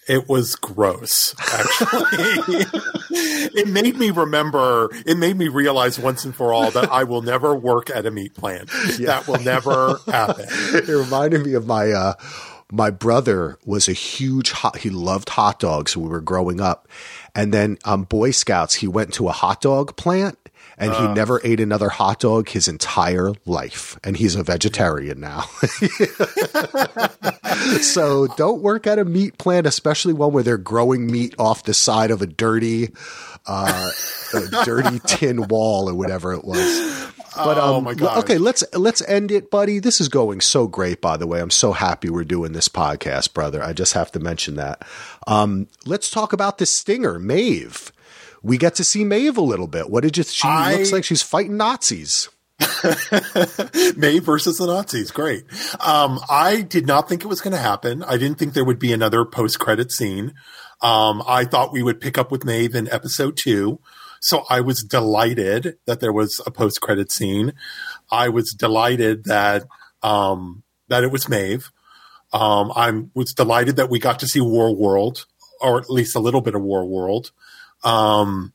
It 0.07 0.30
was 0.30 0.55
gross, 0.55 1.34
actually. 1.39 2.65
it 3.09 3.67
made 3.67 3.97
me 3.97 4.11
remember, 4.11 4.91
it 5.03 5.17
made 5.17 5.36
me 5.36 5.47
realize 5.47 5.97
once 5.97 6.26
and 6.26 6.36
for 6.36 6.53
all 6.53 6.69
that 6.69 6.91
I 6.91 7.05
will 7.05 7.23
never 7.23 7.55
work 7.55 7.89
at 7.89 8.05
a 8.05 8.11
meat 8.11 8.36
plant. 8.36 8.69
That 8.99 9.28
will 9.28 9.39
never 9.39 9.97
happen. 10.05 10.45
it 10.49 10.88
reminded 10.88 11.43
me 11.43 11.53
of 11.55 11.65
my 11.65 11.91
uh 11.91 12.13
my 12.71 12.89
brother 12.89 13.57
was 13.65 13.88
a 13.88 13.93
huge 13.93 14.51
hot, 14.51 14.78
he 14.78 14.89
loved 14.89 15.30
hot 15.30 15.59
dogs 15.59 15.95
when 15.95 16.05
we 16.05 16.11
were 16.11 16.21
growing 16.21 16.61
up. 16.61 16.88
And 17.36 17.54
then 17.54 17.78
um, 17.86 18.04
Boy 18.04 18.32
Scouts, 18.32 18.76
he 18.76 18.88
went 18.88 19.14
to 19.16 19.28
a 19.28 19.34
hot 19.34 19.62
dog 19.62 19.96
plant 19.98 20.38
and 20.78 20.94
he 20.94 21.08
never 21.08 21.40
ate 21.44 21.60
another 21.60 21.90
hot 21.90 22.20
dog 22.20 22.50
his 22.50 22.68
entire 22.68 23.34
life. 23.46 23.98
And 24.04 24.18
he's 24.18 24.36
a 24.36 24.44
vegetarian 24.44 25.20
now. 25.20 25.42
so 27.82 28.28
don't 28.36 28.62
work 28.62 28.86
at 28.86 29.00
a 29.00 29.06
meat 29.06 29.38
plant, 29.38 29.68
especially 29.68 30.14
one 30.14 30.34
where 30.34 30.44
they're 30.44 30.58
growing 30.58 31.08
meat 31.08 31.34
off 31.40 31.64
the 31.64 31.74
side 31.74 32.12
of 32.12 32.22
a 32.22 32.28
dirty, 32.28 32.90
uh, 33.48 33.89
a 34.34 34.64
dirty 34.66 35.00
tin 35.08 35.48
wall 35.48 35.89
or 35.89 35.93
whatever 35.96 36.34
it 36.34 36.43
was. 36.43 37.12
But 37.36 37.58
um, 37.58 37.70
Oh, 37.76 37.82
my 37.82 37.93
God. 37.93 38.20
okay, 38.20 38.38
let's 38.38 38.64
let's 38.74 39.02
end 39.10 39.30
it, 39.32 39.52
buddy. 39.52 39.80
This 39.80 40.00
is 40.00 40.08
going 40.08 40.39
so 40.41 40.68
great, 40.68 41.02
by 41.02 41.18
the 41.18 41.28
way. 41.28 41.41
I'm 41.41 41.50
so 41.52 41.74
happy 41.74 42.10
we're 42.10 42.24
doing 42.24 42.54
this 42.54 42.70
podcast, 42.70 43.34
brother. 43.34 43.62
I 43.62 43.74
just 43.74 43.91
have 43.93 44.12
to 44.14 44.20
mention 44.20 44.56
that. 44.56 44.84
Um, 45.28 45.68
let's 45.86 46.10
talk 46.10 46.32
about 46.32 46.60
this 46.60 46.72
stinger, 46.72 47.20
Maeve. 47.20 47.91
We 48.41 48.58
get 48.58 48.76
to 48.76 48.84
see 48.86 49.04
Maeve 49.04 49.38
a 49.38 49.41
little 49.41 49.68
bit. 49.68 49.89
What 49.89 50.04
did 50.04 50.16
you? 50.18 50.24
She 50.24 50.48
I- 50.48 50.76
looks 50.76 50.91
like 50.93 51.04
she's 51.04 51.22
fighting 51.24 51.58
Nazis. 51.58 52.30
May 53.98 54.20
versus 54.20 54.58
the 54.58 54.66
Nazis. 54.68 55.12
Great. 55.12 55.43
Um, 55.86 56.20
I 56.30 56.62
did 56.62 56.88
not 56.88 57.10
think 57.10 57.24
it 57.24 57.28
was 57.28 57.41
going 57.41 57.52
to 57.56 57.60
happen. 57.60 58.04
I 58.04 58.18
didn't 58.18 58.38
think 58.38 58.54
there 58.54 58.64
would 58.66 58.80
be 58.80 58.93
another 58.93 59.26
post 59.26 59.60
credit 59.60 59.91
scene. 59.91 60.34
Um, 60.82 61.23
I 61.28 61.45
thought 61.45 61.71
we 61.71 61.84
would 61.84 61.99
pick 61.99 62.17
up 62.17 62.32
with 62.32 62.45
Maeve 62.45 62.76
in 62.76 62.91
episode 62.91 63.38
two. 63.38 63.80
So 64.21 64.43
I 64.49 64.61
was 64.61 64.84
delighted 64.84 65.78
that 65.86 65.99
there 65.99 66.13
was 66.13 66.41
a 66.45 66.51
post 66.51 66.82
credit 66.82 67.11
scene. 67.11 67.53
I 68.11 68.30
was 68.30 68.53
delighted 68.53 69.26
that, 69.26 69.63
um, 70.01 70.63
that 70.88 71.03
it 71.03 71.11
was 71.11 71.30
Maeve. 71.30 71.71
Um, 72.34 72.71
I 72.76 72.91
was 73.13 73.34
delighted 73.34 73.76
that 73.78 73.89
we 73.89 73.99
got 73.99 74.19
to 74.19 74.28
see 74.28 74.41
War 74.41 74.76
World, 74.76 75.26
or 75.61 75.80
at 75.80 75.89
least 75.89 76.15
a 76.15 76.19
little 76.19 76.41
bit 76.41 76.55
of 76.55 76.61
War 76.61 76.86
World. 76.86 77.32
Um, 77.84 78.51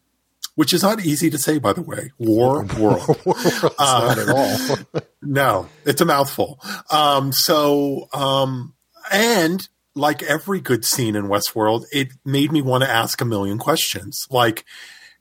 which 0.56 0.74
is 0.74 0.82
not 0.82 1.04
easy 1.04 1.30
to 1.30 1.38
say, 1.38 1.58
by 1.58 1.72
the 1.72 1.82
way. 1.82 2.10
War 2.18 2.64
World. 2.78 3.16
It's 3.26 3.78
not 3.78 4.18
at 4.18 4.28
all. 4.28 5.02
No, 5.22 5.68
it's 5.84 6.00
a 6.00 6.06
mouthful. 6.06 6.58
Um, 6.90 7.30
so, 7.30 8.08
um, 8.14 8.72
and 9.12 9.68
like 9.94 10.22
every 10.22 10.60
good 10.60 10.84
scene 10.84 11.16
in 11.16 11.24
Westworld, 11.24 11.84
it 11.92 12.08
made 12.24 12.52
me 12.52 12.62
want 12.62 12.84
to 12.84 12.90
ask 12.90 13.20
a 13.20 13.24
million 13.24 13.58
questions. 13.58 14.26
Like, 14.30 14.64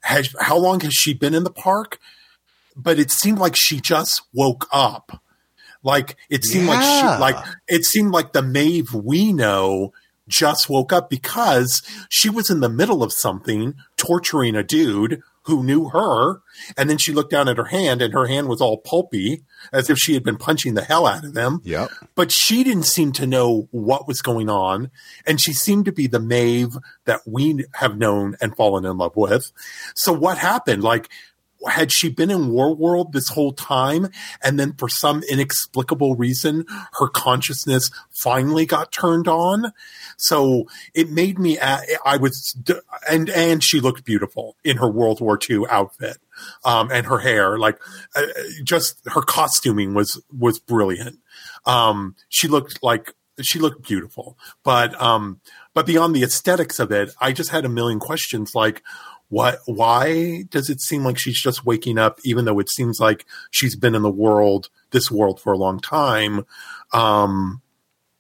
has, 0.01 0.33
how 0.39 0.57
long 0.57 0.79
has 0.81 0.93
she 0.93 1.13
been 1.13 1.33
in 1.33 1.43
the 1.43 1.51
park? 1.51 1.99
But 2.75 2.99
it 2.99 3.11
seemed 3.11 3.39
like 3.39 3.55
she 3.57 3.81
just 3.81 4.21
woke 4.33 4.67
up. 4.71 5.21
Like 5.81 6.17
it 6.29 6.43
seemed 6.43 6.67
like 6.67 6.81
she, 6.81 7.21
like 7.21 7.37
it 7.67 7.85
seemed 7.85 8.11
like 8.11 8.33
the 8.33 8.41
Maeve 8.41 8.93
we 8.93 9.31
know 9.31 9.93
just 10.27 10.69
woke 10.69 10.93
up 10.93 11.09
because 11.09 11.81
she 12.09 12.29
was 12.29 12.49
in 12.49 12.59
the 12.59 12.69
middle 12.69 13.01
of 13.01 13.13
something, 13.13 13.75
torturing 13.97 14.55
a 14.55 14.63
dude 14.63 15.21
who 15.49 15.63
knew 15.63 15.89
her, 15.89 16.41
and 16.77 16.89
then 16.89 16.97
she 16.97 17.11
looked 17.11 17.31
down 17.31 17.49
at 17.49 17.57
her 17.57 17.65
hand, 17.65 18.01
and 18.01 18.13
her 18.13 18.27
hand 18.27 18.47
was 18.47 18.61
all 18.61 18.77
pulpy, 18.77 19.43
as 19.73 19.89
if 19.89 19.97
she 19.97 20.13
had 20.13 20.23
been 20.23 20.37
punching 20.37 20.75
the 20.75 20.83
hell 20.83 21.05
out 21.05 21.25
of 21.25 21.33
them. 21.33 21.61
Yep. 21.63 21.89
But 22.15 22.31
she 22.31 22.63
didn't 22.63 22.85
seem 22.85 23.11
to 23.13 23.27
know 23.27 23.67
what 23.71 24.07
was 24.07 24.21
going 24.21 24.49
on, 24.49 24.91
and 25.25 25.41
she 25.41 25.51
seemed 25.51 25.85
to 25.85 25.91
be 25.91 26.07
the 26.07 26.19
Maeve 26.19 26.77
that 27.05 27.21
we 27.25 27.65
have 27.73 27.97
known 27.97 28.37
and 28.39 28.55
fallen 28.55 28.85
in 28.85 28.97
love 28.97 29.15
with. 29.15 29.51
So 29.95 30.13
what 30.13 30.37
happened? 30.37 30.83
Like, 30.83 31.09
had 31.67 31.91
she 31.91 32.09
been 32.09 32.31
in 32.31 32.49
War 32.49 32.73
World 32.73 33.11
this 33.11 33.29
whole 33.29 33.53
time, 33.53 34.09
and 34.43 34.59
then 34.59 34.73
for 34.73 34.87
some 34.87 35.23
inexplicable 35.29 36.15
reason, 36.15 36.65
her 36.99 37.07
consciousness 37.07 37.89
finally 38.11 38.65
got 38.65 38.91
turned 38.91 39.27
on? 39.27 39.73
So 40.17 40.67
it 40.93 41.09
made 41.09 41.39
me. 41.39 41.59
i 41.59 42.17
was, 42.17 42.55
and 43.09 43.29
and 43.29 43.63
she 43.63 43.79
looked 43.79 44.05
beautiful 44.05 44.55
in 44.63 44.77
her 44.77 44.89
World 44.89 45.21
War 45.21 45.37
II 45.49 45.65
outfit, 45.69 46.17
um, 46.63 46.89
and 46.91 47.05
her 47.05 47.19
hair, 47.19 47.57
like, 47.57 47.79
uh, 48.15 48.25
just 48.63 48.99
her 49.07 49.21
costuming 49.21 49.93
was 49.93 50.21
was 50.37 50.59
brilliant. 50.59 51.19
Um, 51.65 52.15
she 52.29 52.47
looked 52.47 52.81
like 52.83 53.13
she 53.41 53.59
looked 53.59 53.83
beautiful, 53.83 54.37
but 54.63 54.99
um, 55.01 55.41
but 55.73 55.85
beyond 55.85 56.15
the 56.15 56.23
aesthetics 56.23 56.79
of 56.79 56.91
it, 56.91 57.11
I 57.21 57.31
just 57.31 57.49
had 57.49 57.65
a 57.65 57.69
million 57.69 57.99
questions 57.99 58.55
like. 58.55 58.81
What? 59.29 59.59
Why 59.65 60.43
does 60.49 60.69
it 60.69 60.81
seem 60.81 61.03
like 61.03 61.19
she's 61.19 61.39
just 61.39 61.65
waking 61.65 61.97
up, 61.97 62.19
even 62.23 62.45
though 62.45 62.59
it 62.59 62.69
seems 62.69 62.99
like 62.99 63.25
she's 63.51 63.75
been 63.75 63.95
in 63.95 64.01
the 64.01 64.09
world, 64.09 64.69
this 64.91 65.11
world, 65.11 65.39
for 65.39 65.53
a 65.53 65.57
long 65.57 65.79
time? 65.79 66.45
Um, 66.93 67.61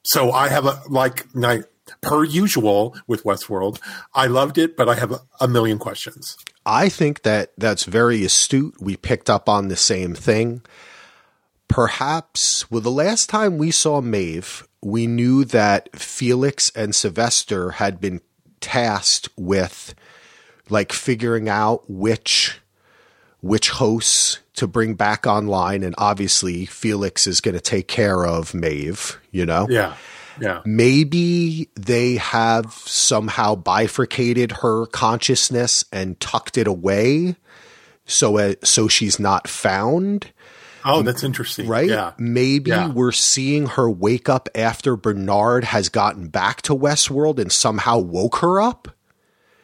so 0.03 0.31
I 0.31 0.49
have 0.49 0.65
a 0.65 0.81
like 0.87 1.25
I, 1.43 1.63
per 2.01 2.23
usual 2.23 2.95
with 3.07 3.23
Westworld. 3.23 3.79
I 4.13 4.27
loved 4.27 4.57
it, 4.57 4.77
but 4.77 4.87
I 4.87 4.95
have 4.95 5.11
a, 5.11 5.19
a 5.41 5.47
million 5.47 5.79
questions. 5.79 6.37
I 6.65 6.89
think 6.89 7.23
that 7.23 7.53
that's 7.57 7.85
very 7.85 8.23
astute. 8.23 8.79
We 8.79 8.95
picked 8.95 9.29
up 9.29 9.49
on 9.49 9.67
the 9.67 9.75
same 9.75 10.13
thing. 10.13 10.61
Perhaps, 11.67 12.69
well, 12.71 12.81
the 12.81 12.91
last 12.91 13.29
time 13.29 13.57
we 13.57 13.71
saw 13.71 14.01
Maeve, 14.01 14.67
we 14.81 15.07
knew 15.07 15.43
that 15.45 15.89
Felix 15.95 16.71
and 16.75 16.95
Sylvester 16.95 17.71
had 17.71 17.99
been 17.99 18.21
tasked 18.59 19.29
with 19.37 19.93
like 20.69 20.91
figuring 20.93 21.49
out 21.49 21.89
which 21.89 22.59
which 23.41 23.69
hosts 23.69 24.39
to 24.53 24.67
bring 24.67 24.93
back 24.95 25.25
online 25.25 25.83
and 25.83 25.95
obviously 25.97 26.65
Felix 26.65 27.25
is 27.25 27.39
going 27.39 27.55
to 27.55 27.61
take 27.61 27.87
care 27.87 28.25
of 28.25 28.53
Maeve, 28.53 29.17
you 29.31 29.45
know. 29.45 29.65
Yeah, 29.69 29.95
yeah, 30.41 30.61
Maybe 30.65 31.69
they 31.75 32.15
have 32.17 32.73
somehow 32.73 33.55
bifurcated 33.55 34.51
her 34.61 34.85
consciousness 34.87 35.85
and 35.93 36.19
tucked 36.19 36.57
it 36.57 36.67
away 36.67 37.35
so 38.05 38.37
uh, 38.37 38.55
so 38.63 38.87
she's 38.87 39.19
not 39.19 39.47
found, 39.47 40.31
Oh, 40.83 41.01
that's 41.03 41.23
interesting. 41.23 41.67
right? 41.67 41.87
Yeah, 41.87 42.11
Maybe 42.17 42.71
Yeah. 42.71 42.89
we're 42.89 43.11
seeing 43.11 43.67
her 43.67 43.89
wake 43.89 44.27
up 44.27 44.49
after 44.55 44.95
Bernard 44.97 45.63
has 45.65 45.89
gotten 45.89 46.27
back 46.27 46.61
to 46.63 46.75
Westworld 46.75 47.37
and 47.39 47.51
somehow 47.51 47.99
woke 47.99 48.37
her 48.37 48.59
up. 48.61 48.87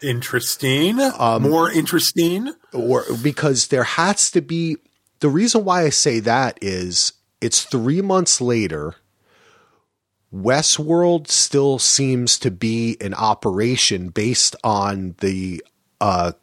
Interesting. 0.06 1.00
Um, 1.02 1.44
More 1.44 1.72
interesting. 1.72 2.54
or 2.74 3.04
because 3.22 3.68
there 3.68 3.84
has 3.84 4.30
to 4.32 4.42
be 4.42 4.78
the 5.20 5.30
reason 5.30 5.66
why 5.66 5.84
I 5.84 5.90
say 5.90 6.20
that 6.22 6.60
is 6.62 7.14
it's 7.42 7.64
three 7.64 8.02
months 8.02 8.40
later. 8.42 8.96
Westworld 10.34 11.28
still 11.30 11.80
seems 11.80 12.38
to 12.40 12.52
be 12.52 12.98
in 13.00 13.14
operation 13.14 14.10
based 14.10 14.56
on 14.64 15.16
the 15.20 15.64
uh, 16.02 16.34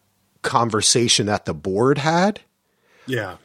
conversation 0.43 1.27
that 1.27 1.45
the 1.45 1.53
board 1.55 1.99
had, 1.99 2.41
Yeah, 3.07 3.37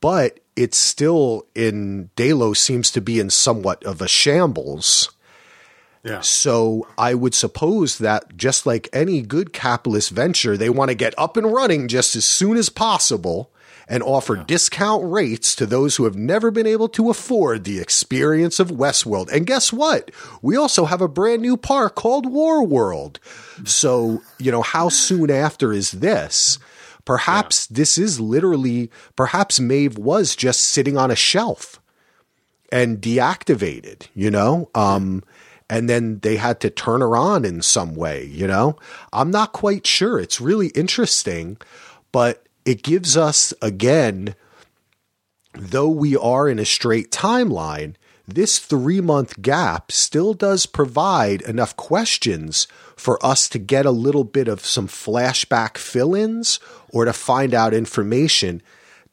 but 0.00 0.40
it's 0.56 0.78
still 0.78 1.46
in 1.54 2.10
Delos 2.16 2.60
seems 2.60 2.90
to 2.92 3.00
be 3.00 3.20
in 3.20 3.30
somewhat 3.30 3.84
of 3.84 4.00
a 4.00 4.08
shambles. 4.08 5.10
Yeah, 6.04 6.20
So 6.20 6.86
I 6.98 7.14
would 7.14 7.34
suppose 7.34 7.96
that 7.98 8.36
just 8.36 8.66
like 8.66 8.90
any 8.92 9.22
good 9.22 9.54
capitalist 9.54 10.10
venture, 10.10 10.54
they 10.56 10.68
want 10.68 10.90
to 10.90 10.94
get 10.94 11.14
up 11.18 11.38
and 11.38 11.50
running 11.50 11.88
just 11.88 12.14
as 12.14 12.26
soon 12.26 12.58
as 12.58 12.68
possible 12.68 13.50
and 13.88 14.02
offer 14.02 14.36
discount 14.36 15.10
rates 15.10 15.54
to 15.54 15.66
those 15.66 15.96
who 15.96 16.04
have 16.04 16.14
never 16.14 16.50
been 16.50 16.66
able 16.66 16.88
to 16.88 17.10
afford 17.10 17.64
the 17.64 17.80
experience 17.80 18.60
of 18.60 18.70
Westworld. 18.70 19.30
And 19.32 19.46
guess 19.46 19.72
what? 19.72 20.10
We 20.42 20.56
also 20.56 20.84
have 20.84 21.00
a 21.00 21.08
brand 21.08 21.42
new 21.42 21.56
park 21.56 21.94
called 21.94 22.30
War 22.30 22.64
World. 22.64 23.18
So, 23.64 24.22
you 24.38 24.50
know, 24.50 24.62
how 24.62 24.88
soon 24.90 25.30
after 25.30 25.72
is 25.72 25.92
this? 25.92 26.58
Perhaps 27.04 27.66
this 27.66 27.98
is 27.98 28.20
literally, 28.20 28.90
perhaps 29.16 29.60
Maeve 29.60 29.98
was 29.98 30.34
just 30.34 30.60
sitting 30.60 30.96
on 30.96 31.10
a 31.10 31.16
shelf 31.16 31.80
and 32.72 33.00
deactivated, 33.00 34.08
you 34.14 34.30
know? 34.30 34.70
Um, 34.74 35.22
and 35.68 35.88
then 35.88 36.18
they 36.20 36.36
had 36.36 36.60
to 36.60 36.70
turn 36.70 37.00
her 37.00 37.16
on 37.16 37.44
in 37.44 37.62
some 37.62 37.94
way, 37.94 38.24
you 38.24 38.46
know? 38.46 38.76
I'm 39.12 39.30
not 39.30 39.52
quite 39.52 39.86
sure. 39.86 40.18
It's 40.20 40.40
really 40.40 40.68
interesting, 40.68 41.56
but 42.12 42.46
it 42.64 42.82
gives 42.82 43.16
us, 43.16 43.54
again, 43.62 44.34
though 45.52 45.88
we 45.88 46.16
are 46.16 46.48
in 46.48 46.58
a 46.58 46.64
straight 46.64 47.10
timeline, 47.10 47.94
this 48.26 48.58
three 48.58 49.00
month 49.00 49.42
gap 49.42 49.92
still 49.92 50.32
does 50.32 50.66
provide 50.66 51.42
enough 51.42 51.76
questions 51.76 52.66
for 52.96 53.24
us 53.24 53.48
to 53.50 53.58
get 53.58 53.84
a 53.84 53.90
little 53.90 54.24
bit 54.24 54.48
of 54.48 54.64
some 54.64 54.88
flashback 54.88 55.76
fill 55.76 56.14
ins 56.14 56.58
or 56.88 57.04
to 57.04 57.12
find 57.12 57.52
out 57.52 57.74
information 57.74 58.62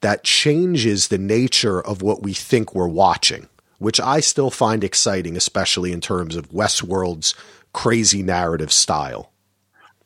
that 0.00 0.24
changes 0.24 1.08
the 1.08 1.18
nature 1.18 1.80
of 1.80 2.02
what 2.02 2.22
we 2.22 2.32
think 2.32 2.74
we're 2.74 2.88
watching, 2.88 3.48
which 3.82 4.00
I 4.00 4.20
still 4.20 4.50
find 4.50 4.84
exciting, 4.84 5.36
especially 5.36 5.92
in 5.92 6.00
terms 6.00 6.36
of 6.36 6.50
Westworld's 6.50 7.34
crazy 7.72 8.22
narrative 8.22 8.72
style. 8.72 9.32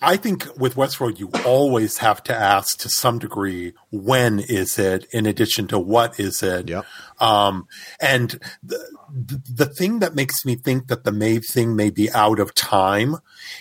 I 0.00 0.16
think 0.16 0.46
with 0.58 0.74
Westworld, 0.74 1.18
you 1.18 1.30
always 1.44 1.98
have 1.98 2.22
to 2.24 2.34
ask 2.36 2.78
to 2.80 2.90
some 2.90 3.18
degree, 3.18 3.72
when 3.90 4.40
is 4.40 4.78
it 4.78 5.06
in 5.10 5.24
addition 5.24 5.66
to 5.68 5.78
what 5.78 6.20
is 6.20 6.42
it? 6.42 6.68
Yep. 6.68 6.84
Um, 7.18 7.66
and 7.98 8.38
the, 8.62 8.78
the, 9.10 9.42
the 9.64 9.66
thing 9.66 10.00
that 10.00 10.14
makes 10.14 10.44
me 10.44 10.54
think 10.54 10.88
that 10.88 11.04
the 11.04 11.12
Maeve 11.12 11.46
thing 11.46 11.74
may 11.76 11.88
be 11.88 12.10
out 12.10 12.38
of 12.38 12.54
time 12.54 13.16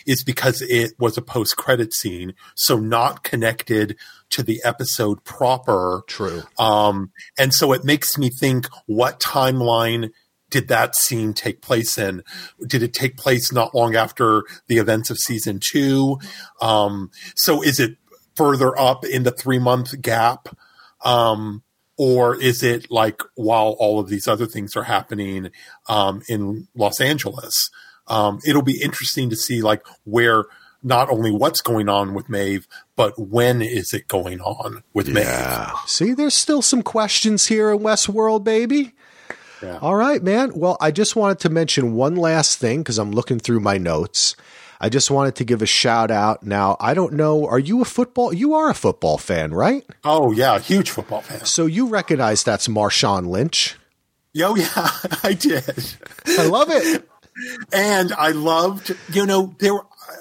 is 0.05 0.23
because 0.25 0.61
it 0.61 0.91
was 0.99 1.17
a 1.17 1.21
post 1.21 1.55
credit 1.55 1.93
scene. 1.93 2.33
So 2.53 2.77
not 2.77 3.23
connected 3.23 3.95
to 4.35 4.43
the 4.43 4.61
episode 4.63 5.23
proper. 5.23 6.03
True. 6.07 6.43
Um, 6.59 7.11
and 7.37 7.53
so 7.53 7.73
it 7.73 7.83
makes 7.83 8.17
me 8.17 8.29
think 8.29 8.67
what 8.85 9.19
timeline 9.19 10.11
did 10.49 10.67
that 10.67 10.95
scene 10.95 11.33
take 11.33 11.61
place 11.61 11.97
in? 11.97 12.23
Did 12.65 12.83
it 12.83 12.93
take 12.93 13.17
place 13.17 13.51
not 13.51 13.73
long 13.73 13.95
after 13.95 14.43
the 14.67 14.77
events 14.77 15.09
of 15.09 15.17
season 15.17 15.59
two? 15.61 16.19
Um, 16.61 17.11
so 17.35 17.61
is 17.61 17.79
it 17.79 17.97
further 18.35 18.77
up 18.79 19.05
in 19.05 19.23
the 19.23 19.31
three 19.31 19.59
month 19.59 20.01
gap? 20.01 20.49
Um, 21.03 21.63
or 21.97 22.39
is 22.41 22.61
it 22.61 22.91
like 22.91 23.21
while 23.35 23.75
all 23.79 23.99
of 23.99 24.09
these 24.09 24.27
other 24.27 24.45
things 24.45 24.75
are 24.75 24.83
happening 24.83 25.51
um, 25.87 26.21
in 26.27 26.67
Los 26.75 26.99
Angeles? 26.99 27.69
Um, 28.07 28.39
it'll 28.45 28.61
be 28.61 28.81
interesting 28.81 29.29
to 29.29 29.35
see 29.35 29.61
like 29.61 29.81
where 30.03 30.45
not 30.85 31.09
only 31.09 31.31
what's 31.31 31.61
going 31.61 31.89
on 31.89 32.13
with 32.13 32.29
Maeve, 32.29 32.67
but 32.95 33.17
when 33.17 33.61
is 33.61 33.91
it 33.91 34.07
going 34.07 34.39
on 34.39 34.83
with 34.93 35.07
yeah. 35.09 35.71
Maeve? 35.73 35.89
See, 35.89 36.13
there's 36.13 36.35
still 36.35 36.61
some 36.61 36.83
questions 36.83 37.47
here 37.47 37.71
in 37.71 37.79
Westworld, 37.79 38.43
baby. 38.43 38.93
Yeah. 39.63 39.79
All 39.81 39.95
right, 39.95 40.21
man. 40.21 40.51
Well, 40.53 40.77
I 40.79 40.91
just 40.91 41.15
wanted 41.15 41.39
to 41.39 41.49
mention 41.49 41.95
one 41.95 42.15
last 42.15 42.59
thing 42.59 42.81
because 42.81 42.99
I'm 42.99 43.11
looking 43.11 43.39
through 43.39 43.61
my 43.61 43.79
notes. 43.79 44.35
I 44.79 44.89
just 44.89 45.09
wanted 45.09 45.35
to 45.35 45.43
give 45.43 45.63
a 45.63 45.65
shout 45.65 46.11
out. 46.11 46.43
Now, 46.43 46.77
I 46.79 46.93
don't 46.93 47.13
know, 47.13 47.47
are 47.47 47.57
you 47.57 47.81
a 47.81 47.85
football? 47.85 48.31
You 48.31 48.53
are 48.53 48.69
a 48.69 48.75
football 48.75 49.17
fan, 49.17 49.53
right? 49.55 49.83
Oh, 50.03 50.31
yeah, 50.33 50.59
huge 50.59 50.91
football 50.91 51.21
fan. 51.21 51.45
So 51.45 51.65
you 51.65 51.87
recognize 51.87 52.43
that's 52.43 52.67
Marshawn 52.67 53.27
Lynch? 53.27 53.75
Oh, 54.37 54.55
yeah, 54.55 54.67
I 55.23 55.33
did. 55.33 55.95
I 56.27 56.45
love 56.45 56.69
it. 56.69 57.09
and 57.73 58.13
I 58.13 58.29
loved, 58.31 58.95
you 59.11 59.25
know, 59.25 59.55
there 59.59 59.73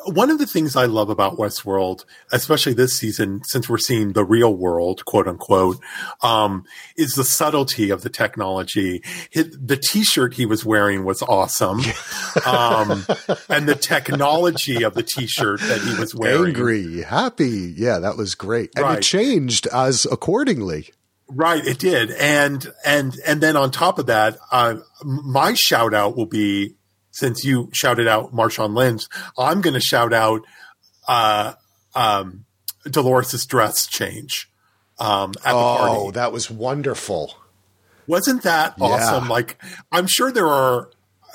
one 0.06 0.30
of 0.30 0.38
the 0.38 0.46
things 0.46 0.76
I 0.76 0.86
love 0.86 1.10
about 1.10 1.36
Westworld, 1.36 2.04
especially 2.32 2.74
this 2.74 2.98
season, 2.98 3.42
since 3.44 3.68
we're 3.68 3.78
seeing 3.78 4.12
the 4.12 4.24
real 4.24 4.54
world, 4.54 5.04
quote 5.04 5.26
unquote, 5.26 5.78
um, 6.22 6.64
is 6.96 7.14
the 7.14 7.24
subtlety 7.24 7.90
of 7.90 8.02
the 8.02 8.10
technology. 8.10 9.02
His, 9.30 9.56
the 9.60 9.76
T-shirt 9.76 10.34
he 10.34 10.46
was 10.46 10.64
wearing 10.64 11.04
was 11.04 11.22
awesome, 11.22 11.80
um, 12.46 13.06
and 13.48 13.68
the 13.68 13.78
technology 13.80 14.82
of 14.82 14.94
the 14.94 15.02
T-shirt 15.02 15.60
that 15.60 15.80
he 15.80 15.98
was 15.98 16.14
wearing, 16.14 16.54
angry, 16.54 17.02
happy, 17.02 17.74
yeah, 17.76 17.98
that 17.98 18.16
was 18.16 18.34
great, 18.34 18.70
and 18.76 18.84
right. 18.84 18.98
it 18.98 19.02
changed 19.02 19.66
as 19.68 20.06
accordingly. 20.10 20.90
Right, 21.26 21.64
it 21.64 21.78
did, 21.78 22.10
and 22.10 22.70
and 22.84 23.16
and 23.26 23.40
then 23.40 23.56
on 23.56 23.70
top 23.70 23.98
of 23.98 24.06
that, 24.06 24.36
uh, 24.52 24.76
my 25.02 25.54
shout 25.54 25.94
out 25.94 26.16
will 26.16 26.26
be 26.26 26.74
since 27.14 27.44
you 27.44 27.70
shouted 27.72 28.08
out 28.08 28.34
Marshawn 28.34 28.76
Lynch, 28.76 29.04
I'm 29.38 29.60
going 29.60 29.74
to 29.74 29.80
shout 29.80 30.12
out 30.12 30.42
uh, 31.06 31.54
um, 31.94 32.44
Dolores' 32.90 33.46
dress 33.46 33.86
change 33.86 34.50
um, 34.98 35.32
at 35.44 35.54
oh, 35.54 35.58
the 35.58 35.78
party. 35.78 35.94
Oh, 35.96 36.10
that 36.10 36.32
was 36.32 36.50
wonderful. 36.50 37.36
Wasn't 38.08 38.42
that 38.42 38.74
yeah. 38.78 38.86
awesome? 38.86 39.28
Like, 39.28 39.62
I'm 39.92 40.08
sure 40.08 40.32
there 40.32 40.48
are 40.48 40.90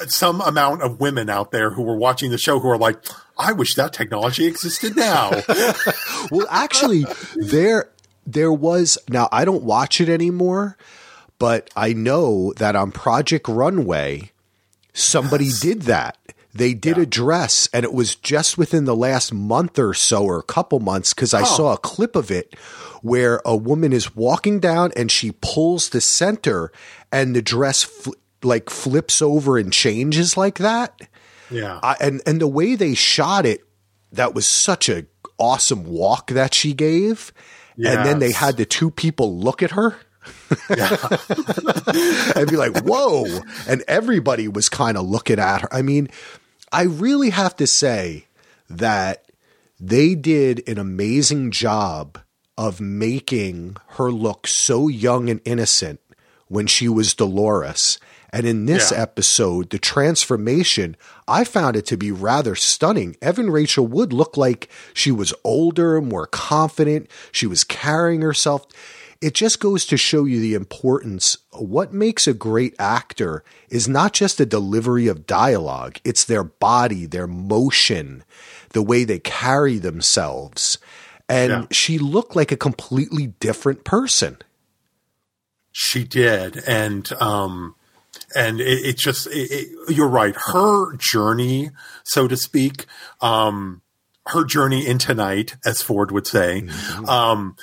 some 0.07 0.41
amount 0.41 0.81
of 0.81 0.99
women 0.99 1.29
out 1.29 1.51
there 1.51 1.71
who 1.71 1.83
were 1.83 1.97
watching 1.97 2.29
the 2.29 2.37
show 2.37 2.59
who 2.59 2.67
are 2.67 2.77
like, 2.77 3.01
I 3.37 3.53
wish 3.53 3.75
that 3.75 3.93
technology 3.93 4.47
existed 4.47 4.97
now. 4.97 5.31
well, 6.31 6.47
actually, 6.49 7.05
there 7.37 7.89
there 8.27 8.51
was 8.51 8.97
now 9.07 9.29
I 9.31 9.45
don't 9.45 9.63
watch 9.63 10.01
it 10.01 10.09
anymore, 10.09 10.77
but 11.39 11.69
I 11.73 11.93
know 11.93 12.51
that 12.57 12.75
on 12.75 12.91
Project 12.91 13.47
Runway 13.47 14.33
somebody 14.93 15.45
yes. 15.45 15.59
did 15.59 15.81
that. 15.83 16.17
They 16.53 16.73
did 16.73 16.97
yeah. 16.97 17.03
a 17.03 17.05
dress, 17.05 17.69
and 17.73 17.83
it 17.83 17.93
was 17.93 18.15
just 18.15 18.57
within 18.57 18.85
the 18.85 18.95
last 18.95 19.31
month 19.31 19.77
or 19.77 19.93
so, 19.93 20.23
or 20.23 20.39
a 20.39 20.43
couple 20.43 20.79
months, 20.79 21.13
because 21.13 21.33
I 21.33 21.41
oh. 21.41 21.45
saw 21.45 21.73
a 21.73 21.77
clip 21.77 22.15
of 22.15 22.31
it 22.31 22.55
where 23.01 23.39
a 23.45 23.55
woman 23.55 23.93
is 23.93 24.15
walking 24.15 24.59
down 24.59 24.91
and 24.95 25.11
she 25.11 25.31
pulls 25.41 25.89
the 25.89 26.01
center, 26.01 26.71
and 27.11 27.35
the 27.35 27.41
dress 27.41 27.83
fl- 27.83 28.13
like 28.41 28.69
flips 28.69 29.21
over 29.21 29.57
and 29.57 29.71
changes 29.71 30.37
like 30.37 30.57
that. 30.57 30.99
Yeah, 31.51 31.79
I, 31.83 31.95
and 32.01 32.21
and 32.25 32.41
the 32.41 32.47
way 32.47 32.75
they 32.75 32.95
shot 32.95 33.45
it, 33.45 33.61
that 34.11 34.33
was 34.33 34.47
such 34.47 34.89
a 34.89 35.05
awesome 35.37 35.85
walk 35.85 36.31
that 36.31 36.55
she 36.55 36.73
gave. 36.73 37.31
Yes. 37.77 37.95
And 37.95 38.05
then 38.05 38.19
they 38.19 38.31
had 38.31 38.57
the 38.57 38.65
two 38.65 38.91
people 38.91 39.39
look 39.39 39.63
at 39.63 39.71
her 39.71 39.95
and 42.35 42.49
be 42.49 42.55
like, 42.55 42.83
whoa. 42.83 43.25
And 43.67 43.83
everybody 43.87 44.47
was 44.47 44.69
kind 44.69 44.97
of 44.97 45.05
looking 45.05 45.39
at 45.39 45.61
her. 45.61 45.73
I 45.73 45.81
mean, 45.81 46.09
I 46.71 46.83
really 46.83 47.29
have 47.29 47.55
to 47.57 47.67
say 47.67 48.25
that 48.69 49.25
they 49.79 50.15
did 50.15 50.67
an 50.67 50.77
amazing 50.77 51.51
job 51.51 52.19
of 52.57 52.81
making 52.81 53.77
her 53.91 54.11
look 54.11 54.45
so 54.45 54.87
young 54.87 55.29
and 55.29 55.39
innocent 55.45 55.99
when 56.47 56.67
she 56.67 56.89
was 56.89 57.13
Dolores. 57.13 57.97
And 58.31 58.45
in 58.45 58.65
this 58.65 58.91
yeah. 58.91 59.01
episode, 59.01 59.69
the 59.69 59.79
transformation, 59.79 60.95
I 61.27 61.43
found 61.43 61.75
it 61.75 61.85
to 61.87 61.97
be 61.97 62.11
rather 62.11 62.55
stunning. 62.55 63.15
Evan 63.21 63.49
Rachel 63.49 63.87
Wood 63.87 64.13
looked 64.13 64.37
like 64.37 64.69
she 64.93 65.11
was 65.11 65.33
older, 65.43 65.99
more 66.01 66.27
confident. 66.27 67.09
She 67.31 67.47
was 67.47 67.63
carrying 67.63 68.21
herself 68.21 68.67
it 69.21 69.33
just 69.33 69.59
goes 69.59 69.85
to 69.85 69.97
show 69.97 70.25
you 70.25 70.39
the 70.39 70.53
importance. 70.53 71.37
What 71.51 71.93
makes 71.93 72.27
a 72.27 72.33
great 72.33 72.73
actor 72.79 73.43
is 73.69 73.87
not 73.87 74.13
just 74.13 74.37
the 74.37 74.45
delivery 74.45 75.07
of 75.07 75.27
dialogue, 75.27 75.99
it's 76.03 76.23
their 76.23 76.43
body, 76.43 77.05
their 77.05 77.27
motion, 77.27 78.23
the 78.69 78.81
way 78.81 79.03
they 79.03 79.19
carry 79.19 79.77
themselves. 79.77 80.77
And 81.27 81.51
yeah. 81.51 81.65
she 81.71 81.97
looked 81.97 82.35
like 82.35 82.51
a 82.51 82.57
completely 82.57 83.27
different 83.39 83.83
person. 83.83 84.37
She 85.71 86.03
did. 86.03 86.57
And, 86.65 87.11
um, 87.21 87.75
and 88.35 88.59
it, 88.59 88.85
it 88.85 88.97
just, 88.97 89.27
it, 89.27 89.51
it, 89.51 89.95
you're 89.95 90.07
right. 90.07 90.35
Her 90.35 90.95
journey, 90.95 91.71
so 92.03 92.27
to 92.27 92.35
speak, 92.35 92.85
um, 93.21 93.81
her 94.29 94.43
journey 94.43 94.85
into 94.85 95.13
night, 95.13 95.55
as 95.65 95.81
Ford 95.81 96.11
would 96.11 96.27
say, 96.27 96.61
mm-hmm. 96.61 97.05
um, 97.05 97.55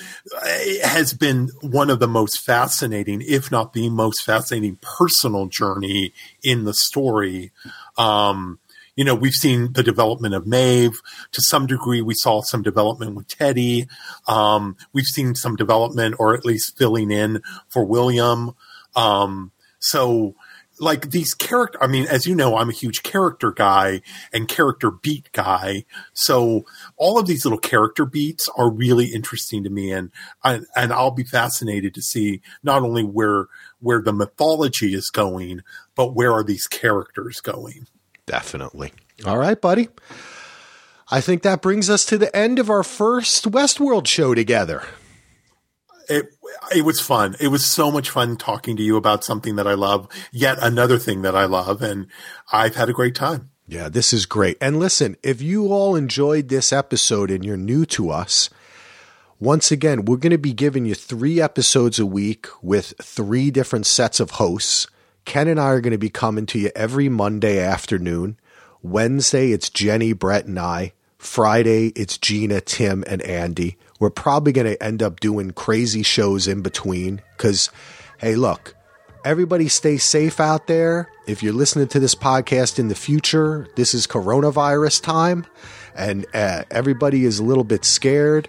has 0.83 1.13
been 1.13 1.51
one 1.61 1.91
of 1.91 1.99
the 1.99 2.09
most 2.09 2.45
fascinating, 2.45 3.23
if 3.23 3.51
not 3.51 3.73
the 3.73 3.89
most 3.91 4.25
fascinating 4.25 4.79
personal 4.83 5.47
journey 5.47 6.13
in 6.43 6.65
the 6.65 6.75
story. 6.75 7.53
Um, 7.97 8.59
you 8.97 9.05
know, 9.05 9.15
we've 9.15 9.33
seen 9.33 9.73
the 9.75 9.83
development 9.83 10.35
of 10.35 10.47
Maeve. 10.47 11.01
To 11.33 11.43
some 11.43 11.67
degree, 11.67 12.01
we 12.01 12.15
saw 12.15 12.41
some 12.41 12.63
development 12.63 13.15
with 13.15 13.29
Teddy. 13.29 13.87
Um, 14.27 14.77
we've 14.93 15.05
seen 15.05 15.35
some 15.35 15.55
development, 15.55 16.17
or 16.19 16.35
at 16.35 16.47
least 16.47 16.79
filling 16.79 17.11
in 17.11 17.43
for 17.69 17.85
William. 17.85 18.55
Um, 18.95 19.53
so, 19.79 20.35
like 20.79 21.11
these 21.11 21.35
character 21.35 21.83
i 21.83 21.87
mean 21.87 22.07
as 22.07 22.27
you 22.27 22.35
know 22.35 22.57
i'm 22.57 22.69
a 22.69 22.73
huge 22.73 23.03
character 23.03 23.53
guy 23.53 24.01
and 24.33 24.49
character 24.49 24.91
beat 24.91 25.31
guy. 25.33 25.85
So 26.13 26.65
all 26.97 27.19
of 27.19 27.27
these 27.27 27.45
little 27.45 27.59
character 27.59 28.05
beats 28.05 28.49
are 28.57 28.71
really 28.71 29.07
interesting 29.07 29.63
to 29.65 29.71
me. 29.71 29.93
And 29.93 30.11
and 30.45 30.93
i'll 30.93 31.11
be 31.11 31.25
fascinated 31.25 31.95
to 31.95 32.03
see 32.03 32.41
not 32.63 32.83
only 32.83 33.03
where 33.03 33.47
where 33.81 34.03
the 34.03 34.13
mythology 34.13 34.95
is 34.95 35.11
going 35.11 35.63
but 35.95 36.15
where 36.15 36.33
are 36.33 36.45
these 36.45 36.67
characters 36.67 37.41
going. 37.41 37.87
Definitely. 38.27 38.93
All 39.25 39.39
right 39.39 39.61
buddy. 39.61 39.89
I 41.09 41.21
think 41.21 41.43
that 41.43 41.63
brings 41.63 41.89
us 41.89 42.05
to 42.07 42.19
the 42.19 42.35
end 42.35 42.59
of 42.59 42.69
our 42.69 42.83
first 42.83 43.51
westworld 43.51 44.09
show 44.09 44.35
together 44.35 44.83
it 46.09 46.27
it 46.75 46.85
was 46.85 47.01
fun. 47.01 47.37
It 47.41 47.49
was 47.49 47.65
so 47.65 47.91
much 47.91 48.11
fun 48.11 48.37
talking 48.37 48.77
to 48.77 48.83
you 48.83 48.97
about 48.97 49.25
something 49.25 49.57
that 49.57 49.67
I 49.67 49.75
love, 49.75 50.09
yet 50.33 50.59
another 50.61 50.99
thing 50.99 51.23
that 51.23 51.37
I 51.37 51.45
love, 51.45 51.83
and 51.83 52.07
I've 52.53 52.77
had 52.77 52.89
a 52.89 52.95
great 52.95 53.15
time. 53.15 53.51
Yeah, 53.69 53.89
this 53.89 54.13
is 54.13 54.27
great. 54.27 54.57
And 54.61 54.79
listen, 54.79 55.17
if 55.23 55.43
you 55.43 55.73
all 55.73 55.97
enjoyed 55.97 56.49
this 56.49 56.73
episode 56.73 57.31
and 57.31 57.45
you're 57.45 57.57
new 57.57 57.85
to 57.87 58.11
us, 58.11 58.49
once 59.41 59.71
again, 59.73 60.05
we're 60.05 60.17
going 60.17 60.31
to 60.31 60.39
be 60.39 60.53
giving 60.53 60.87
you 60.87 60.95
three 60.95 61.41
episodes 61.41 61.99
a 61.99 62.07
week 62.07 62.47
with 62.63 62.95
three 63.03 63.51
different 63.51 63.87
sets 63.87 64.21
of 64.21 64.33
hosts. 64.33 64.87
Ken 65.25 65.49
and 65.49 65.61
I 65.61 65.71
are 65.71 65.81
going 65.81 65.91
to 65.91 65.99
be 65.99 66.11
coming 66.11 66.47
to 66.47 66.59
you 66.59 66.71
every 66.77 67.09
Monday 67.09 67.59
afternoon. 67.59 68.39
Wednesday, 68.83 69.51
it's 69.51 69.69
Jenny, 69.69 70.13
Brett, 70.13 70.47
and 70.47 70.59
I. 70.59 70.93
Friday, 71.19 71.89
it's 71.89 72.19
Gina, 72.19 72.61
Tim, 72.61 73.03
and 73.07 73.21
Andy. 73.23 73.77
We're 73.99 74.11
probably 74.11 74.53
going 74.53 74.67
to 74.67 74.83
end 74.83 75.03
up 75.03 75.21
doing 75.21 75.53
crazy 75.53 76.03
shows 76.03 76.47
in 76.47 76.63
between 76.63 77.23
because, 77.37 77.71
hey, 78.19 78.35
look, 78.35 78.75
Everybody 79.25 79.67
stay 79.67 79.97
safe 79.97 80.39
out 80.39 80.69
there. 80.69 81.11
If 81.27 81.43
you're 81.43 81.53
listening 81.53 81.89
to 81.89 81.99
this 81.99 82.15
podcast 82.15 82.79
in 82.79 82.87
the 82.87 82.95
future, 82.95 83.67
this 83.75 83.93
is 83.93 84.07
coronavirus 84.07 85.03
time 85.03 85.47
and 85.97 86.27
uh, 86.33 86.63
everybody 86.71 87.25
is 87.25 87.41
a 87.41 87.43
little 87.43 87.65
bit 87.65 87.85
scared. 87.85 88.49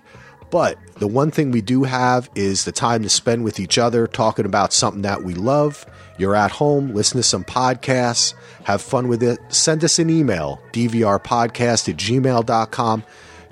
But 0.51 0.77
the 0.97 1.07
one 1.07 1.31
thing 1.31 1.49
we 1.49 1.61
do 1.61 1.83
have 1.83 2.29
is 2.35 2.63
the 2.63 2.71
time 2.71 3.01
to 3.01 3.09
spend 3.09 3.43
with 3.43 3.59
each 3.59 3.79
other, 3.79 4.05
talking 4.05 4.45
about 4.45 4.71
something 4.71 5.01
that 5.01 5.23
we 5.23 5.33
love. 5.33 5.83
You're 6.19 6.35
at 6.35 6.51
home, 6.51 6.93
listen 6.93 7.17
to 7.17 7.23
some 7.23 7.43
podcasts, 7.43 8.35
have 8.63 8.81
fun 8.81 9.07
with 9.07 9.23
it. 9.23 9.39
Send 9.49 9.83
us 9.83 9.97
an 9.97 10.11
email, 10.11 10.61
dvrpodcast 10.73 11.89
at 11.89 11.97
gmail.com. 11.97 13.03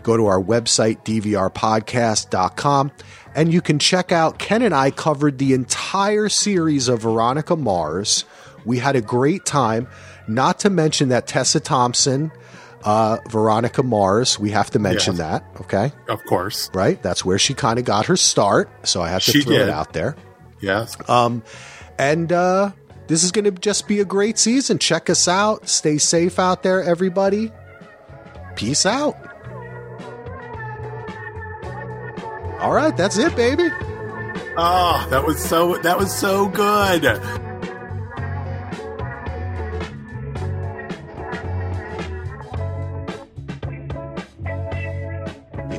Go 0.05 0.15
to 0.17 0.27
our 0.27 0.39
website, 0.39 1.03
dvrpodcast.com, 1.03 2.91
and 3.33 3.51
you 3.51 3.59
can 3.59 3.79
check 3.79 4.11
out. 4.11 4.37
Ken 4.37 4.61
and 4.61 4.71
I 4.75 4.91
covered 4.91 5.39
the 5.39 5.53
entire 5.53 6.29
series 6.29 6.87
of 6.87 7.01
Veronica 7.01 7.55
Mars. 7.55 8.23
We 8.65 8.77
had 8.77 8.95
a 8.95 9.01
great 9.01 9.45
time, 9.45 9.87
not 10.27 10.59
to 10.59 10.69
mention 10.69 11.09
that 11.09 11.25
Tessa 11.25 11.59
Thompson 11.59 12.31
uh, 12.83 13.17
Veronica 13.29 13.81
Mars. 13.81 14.37
We 14.39 14.51
have 14.51 14.69
to 14.71 14.79
mention 14.79 15.15
Yes. 15.15 15.41
that, 15.41 15.43
okay? 15.61 15.91
Of 16.07 16.23
course. 16.25 16.69
Right? 16.71 17.01
That's 17.01 17.25
where 17.25 17.39
she 17.39 17.55
kind 17.55 17.79
of 17.79 17.85
got 17.85 18.05
her 18.05 18.15
start. 18.15 18.69
So 18.87 19.01
I 19.01 19.09
have 19.09 19.23
to 19.23 19.31
She 19.31 19.41
throw 19.41 19.55
it 19.55 19.69
out 19.69 19.93
there. 19.93 20.15
Yes. 20.61 20.95
And 21.97 22.31
uh, 22.31 22.71
this 23.07 23.23
is 23.23 23.31
going 23.31 23.45
to 23.45 23.51
just 23.51 23.87
be 23.87 24.01
a 24.01 24.05
great 24.05 24.37
season. 24.37 24.77
Check 24.77 25.09
us 25.09 25.27
out. 25.27 25.67
Stay 25.67 25.97
safe 25.97 26.37
out 26.37 26.61
there, 26.61 26.83
everybody. 26.83 27.51
Peace 28.55 28.85
out. 28.85 29.17
All 32.65 32.73
right, 32.73 32.97
that's 32.97 33.19
it, 33.19 33.35
baby. 33.35 33.69
Oh, 34.57 35.07
that 35.11 35.23
was 35.23 35.37
so 35.37 35.77
that 35.83 35.99
was 35.99 36.11
so 36.11 36.47
good. 36.47 37.05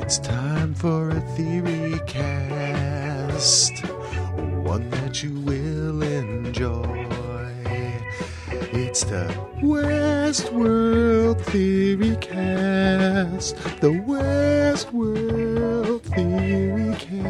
It's 0.00 0.18
time 0.20 0.74
for 0.74 1.10
a 1.10 1.20
theory 1.34 1.98
cast, 2.06 3.84
one 4.62 4.88
that 4.90 5.24
you 5.24 5.32
will 5.40 6.04
enjoy. 6.04 7.05
It's 8.96 9.04
the 9.04 9.28
Westworld 9.60 11.38
Theory 11.42 12.16
Cast. 12.16 13.54
The 13.82 13.90
Westworld 14.08 16.00
Theory 16.00 16.96
Cast. 16.96 17.26